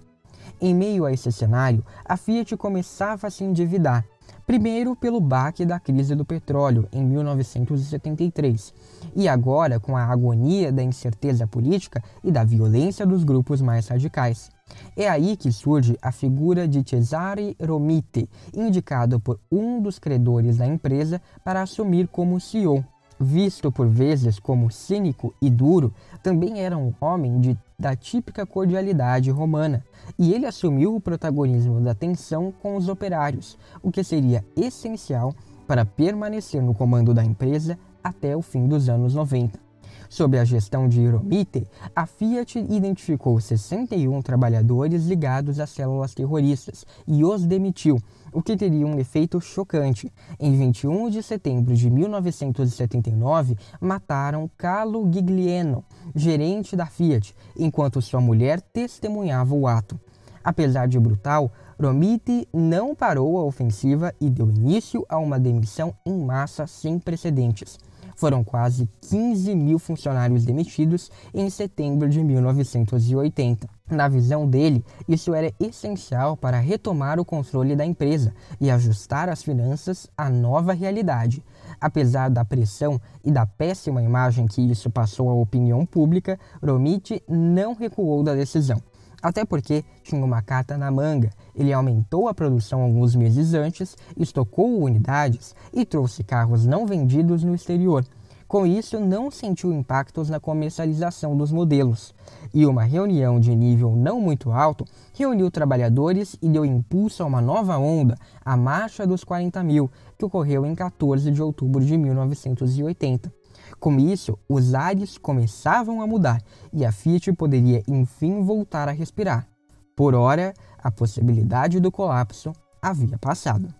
Em 0.62 0.76
meio 0.76 1.06
a 1.06 1.14
esse 1.14 1.32
cenário, 1.32 1.86
a 2.04 2.18
Fiat 2.18 2.58
começava 2.58 3.28
a 3.28 3.30
se 3.30 3.44
endividar, 3.44 4.06
primeiro 4.46 4.96
pelo 4.96 5.22
baque 5.22 5.64
da 5.64 5.80
crise 5.80 6.16
do 6.16 6.26
petróleo 6.26 6.88
em 6.92 7.04
1973, 7.04 8.74
e 9.16 9.28
agora 9.28 9.80
com 9.80 9.96
a 9.96 10.04
agonia 10.04 10.72
da 10.72 10.84
incerteza 10.84 11.48
política 11.48 12.04
e 12.24 12.32
da 12.32 12.44
violência 12.44 13.06
dos 13.06 13.24
grupos 13.24 13.62
mais 13.62 13.88
radicais. 13.88 14.50
É 14.96 15.08
aí 15.08 15.36
que 15.38 15.52
surge 15.52 15.98
a 16.02 16.12
figura 16.12 16.68
de 16.68 16.84
Cesare 16.88 17.56
Romiti, 17.62 18.30
indicado 18.54 19.20
por 19.20 19.40
um 19.52 19.82
dos 19.82 20.00
credores 20.00 20.58
da 20.58 20.68
empresa 20.68 21.22
para 21.44 21.62
assumir 21.62 22.08
como 22.08 22.40
CEO. 22.40 22.84
Visto 23.22 23.70
por 23.70 23.88
vezes 23.88 24.40
como 24.40 24.72
cínico 24.72 25.34
e 25.42 25.50
duro, 25.50 25.94
também 26.24 26.62
era 26.62 26.78
um 26.78 26.94
homem 27.02 27.42
de, 27.42 27.58
da 27.78 27.94
típica 27.94 28.46
cordialidade 28.46 29.30
romana, 29.30 29.84
e 30.18 30.34
ele 30.34 30.46
assumiu 30.46 30.96
o 30.96 31.02
protagonismo 31.02 31.82
da 31.82 31.94
tensão 31.94 32.54
com 32.62 32.78
os 32.78 32.88
operários, 32.88 33.58
o 33.84 33.92
que 33.92 34.06
seria 34.06 34.46
essencial 34.56 35.36
para 35.68 35.84
permanecer 35.84 36.64
no 36.64 36.74
comando 36.74 37.14
da 37.14 37.24
empresa 37.24 37.78
até 38.02 38.36
o 38.38 38.42
fim 38.42 38.68
dos 38.68 38.88
anos 38.88 39.14
90. 39.14 39.69
Sob 40.10 40.40
a 40.40 40.44
gestão 40.44 40.90
de 40.90 41.00
Hiromite, 41.00 41.68
a 41.96 42.08
Fiat 42.08 42.58
identificou 42.58 43.40
61 43.40 44.24
trabalhadores 44.24 45.06
ligados 45.06 45.60
às 45.60 45.70
células 45.70 46.16
terroristas 46.16 46.84
e 47.08 47.24
os 47.24 47.46
demitiu, 47.46 48.00
o 48.34 48.42
que 48.42 48.58
teria 48.58 48.88
um 48.88 48.98
efeito 48.98 49.40
chocante. 49.40 50.12
Em 50.40 50.58
21 50.58 51.12
de 51.12 51.22
setembro 51.22 51.76
de 51.76 51.92
1979, 51.92 53.56
mataram 53.80 54.50
Carlo 54.58 55.08
Giglieno, 55.14 55.86
gerente 56.16 56.76
da 56.76 56.88
Fiat, 56.88 57.36
enquanto 57.56 58.02
sua 58.02 58.20
mulher 58.20 58.60
testemunhava 58.62 59.54
o 59.54 59.68
ato. 59.68 60.00
Apesar 60.44 60.88
de 60.88 61.00
brutal, 61.00 61.52
Romiti 61.80 62.48
não 62.52 62.96
parou 62.96 63.38
a 63.38 63.44
ofensiva 63.44 64.12
e 64.20 64.28
deu 64.28 64.50
início 64.50 65.06
a 65.08 65.20
uma 65.20 65.40
demissão 65.40 65.94
em 66.04 66.18
massa 66.18 66.66
sem 66.66 66.98
precedentes. 66.98 67.78
Foram 68.20 68.44
quase 68.44 68.86
15 69.10 69.56
mil 69.56 69.80
funcionários 69.80 70.44
demitidos 70.44 71.10
em 71.34 71.50
setembro 71.50 72.10
de 72.10 72.22
1980. 72.22 73.66
Na 73.90 74.10
visão 74.10 74.46
dele, 74.46 74.84
isso 75.08 75.34
era 75.34 75.54
essencial 75.58 76.36
para 76.36 76.60
retomar 76.60 77.18
o 77.18 77.24
controle 77.24 77.78
da 77.78 77.86
empresa 77.86 78.34
e 78.60 78.70
ajustar 78.70 79.30
as 79.30 79.42
finanças 79.42 80.10
à 80.18 80.30
nova 80.30 80.74
realidade. 80.74 81.42
Apesar 81.80 82.30
da 82.30 82.44
pressão 82.44 83.00
e 83.24 83.32
da 83.32 83.46
péssima 83.46 84.04
imagem 84.04 84.48
que 84.48 84.62
isso 84.70 84.90
passou 84.90 85.30
à 85.30 85.34
opinião 85.34 85.86
pública, 85.86 86.38
Romiti 86.62 87.24
não 87.26 87.74
recuou 87.74 88.22
da 88.22 88.36
decisão. 88.36 88.84
Até 89.22 89.44
porque 89.44 89.84
tinha 90.04 90.24
uma 90.24 90.42
carta 90.42 90.78
na 90.78 90.90
manga. 90.90 91.30
Ele 91.54 91.74
aumentou 91.74 92.28
a 92.28 92.34
produção 92.34 92.82
alguns 92.82 93.16
meses 93.16 93.54
antes, 93.54 93.98
estocou 94.18 94.82
unidades 94.82 95.56
e 95.74 95.86
trouxe 95.86 96.24
carros 96.24 96.66
não 96.66 96.86
vendidos 96.86 97.44
no 97.44 97.54
exterior. 97.54 98.06
Com 98.48 98.66
isso, 98.66 99.00
não 99.00 99.30
sentiu 99.30 99.72
impactos 99.72 100.28
na 100.28 100.40
comercialização 100.40 101.38
dos 101.38 101.52
modelos. 101.52 102.16
E 102.52 102.66
uma 102.66 102.84
reunião 102.84 103.40
de 103.40 103.56
nível 103.56 103.96
não 103.96 104.20
muito 104.20 104.52
alto 104.52 104.86
reuniu 105.14 105.52
trabalhadores 105.52 106.36
e 106.42 106.50
deu 106.50 106.66
impulso 106.66 107.22
a 107.22 107.28
uma 107.28 107.42
nova 107.42 107.78
onda, 107.78 108.18
a 108.44 108.58
Marcha 108.58 109.06
dos 109.06 109.24
40 109.24 109.62
mil, 109.62 109.92
que 110.18 110.26
ocorreu 110.26 110.66
em 110.66 110.74
14 110.74 111.30
de 111.30 111.44
outubro 111.44 111.86
de 111.86 111.96
1980. 111.96 113.39
Com 113.80 113.98
isso, 113.98 114.38
os 114.48 114.74
ares 114.74 115.18
começavam 115.18 116.02
a 116.02 116.08
mudar 116.08 116.42
e 116.74 116.86
a 116.86 116.92
Fiat 116.92 117.32
poderia 117.34 117.82
enfim 117.88 118.44
voltar 118.44 118.90
a 118.90 118.92
respirar. 118.92 119.48
Por 119.96 120.14
hora, 120.14 120.54
a 120.78 120.92
possibilidade 120.92 121.80
do 121.80 121.92
colapso 121.92 122.52
havia 122.82 123.18
passado. 123.18 123.74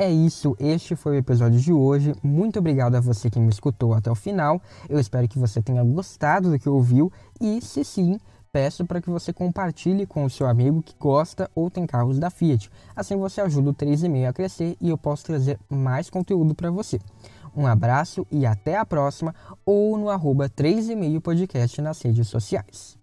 É 0.00 0.08
isso, 0.08 0.56
este 0.60 0.94
foi 0.94 1.16
o 1.16 1.18
episódio 1.18 1.58
de 1.58 1.72
hoje. 1.72 2.14
Muito 2.22 2.60
obrigado 2.60 2.94
a 2.94 3.00
você 3.00 3.28
que 3.28 3.40
me 3.40 3.48
escutou 3.48 3.92
até 3.92 4.08
o 4.08 4.14
final. 4.14 4.62
Eu 4.88 5.00
espero 5.00 5.26
que 5.26 5.40
você 5.40 5.60
tenha 5.60 5.82
gostado 5.82 6.50
do 6.50 6.58
que 6.58 6.68
ouviu 6.68 7.12
e, 7.40 7.60
se 7.60 7.84
sim, 7.84 8.16
peço 8.52 8.84
para 8.84 9.00
que 9.00 9.10
você 9.10 9.32
compartilhe 9.32 10.06
com 10.06 10.24
o 10.24 10.30
seu 10.30 10.46
amigo 10.46 10.82
que 10.82 10.94
gosta 10.98 11.50
ou 11.54 11.70
tem 11.70 11.86
carros 11.86 12.18
da 12.18 12.30
Fiat. 12.30 12.70
Assim 12.94 13.16
você 13.16 13.40
ajuda 13.40 13.70
o 13.70 13.74
3,5 13.74 14.28
a 14.28 14.32
crescer 14.32 14.76
e 14.80 14.88
eu 14.88 14.98
posso 14.98 15.24
trazer 15.24 15.58
mais 15.68 16.10
conteúdo 16.10 16.54
para 16.54 16.70
você. 16.70 16.98
Um 17.56 17.66
abraço 17.66 18.26
e 18.30 18.46
até 18.46 18.76
a 18.76 18.86
próxima 18.86 19.34
ou 19.64 19.98
no 19.98 20.10
arroba 20.10 20.48
3,5 20.48 21.20
podcast 21.20 21.80
nas 21.82 22.00
redes 22.02 22.28
sociais. 22.28 22.98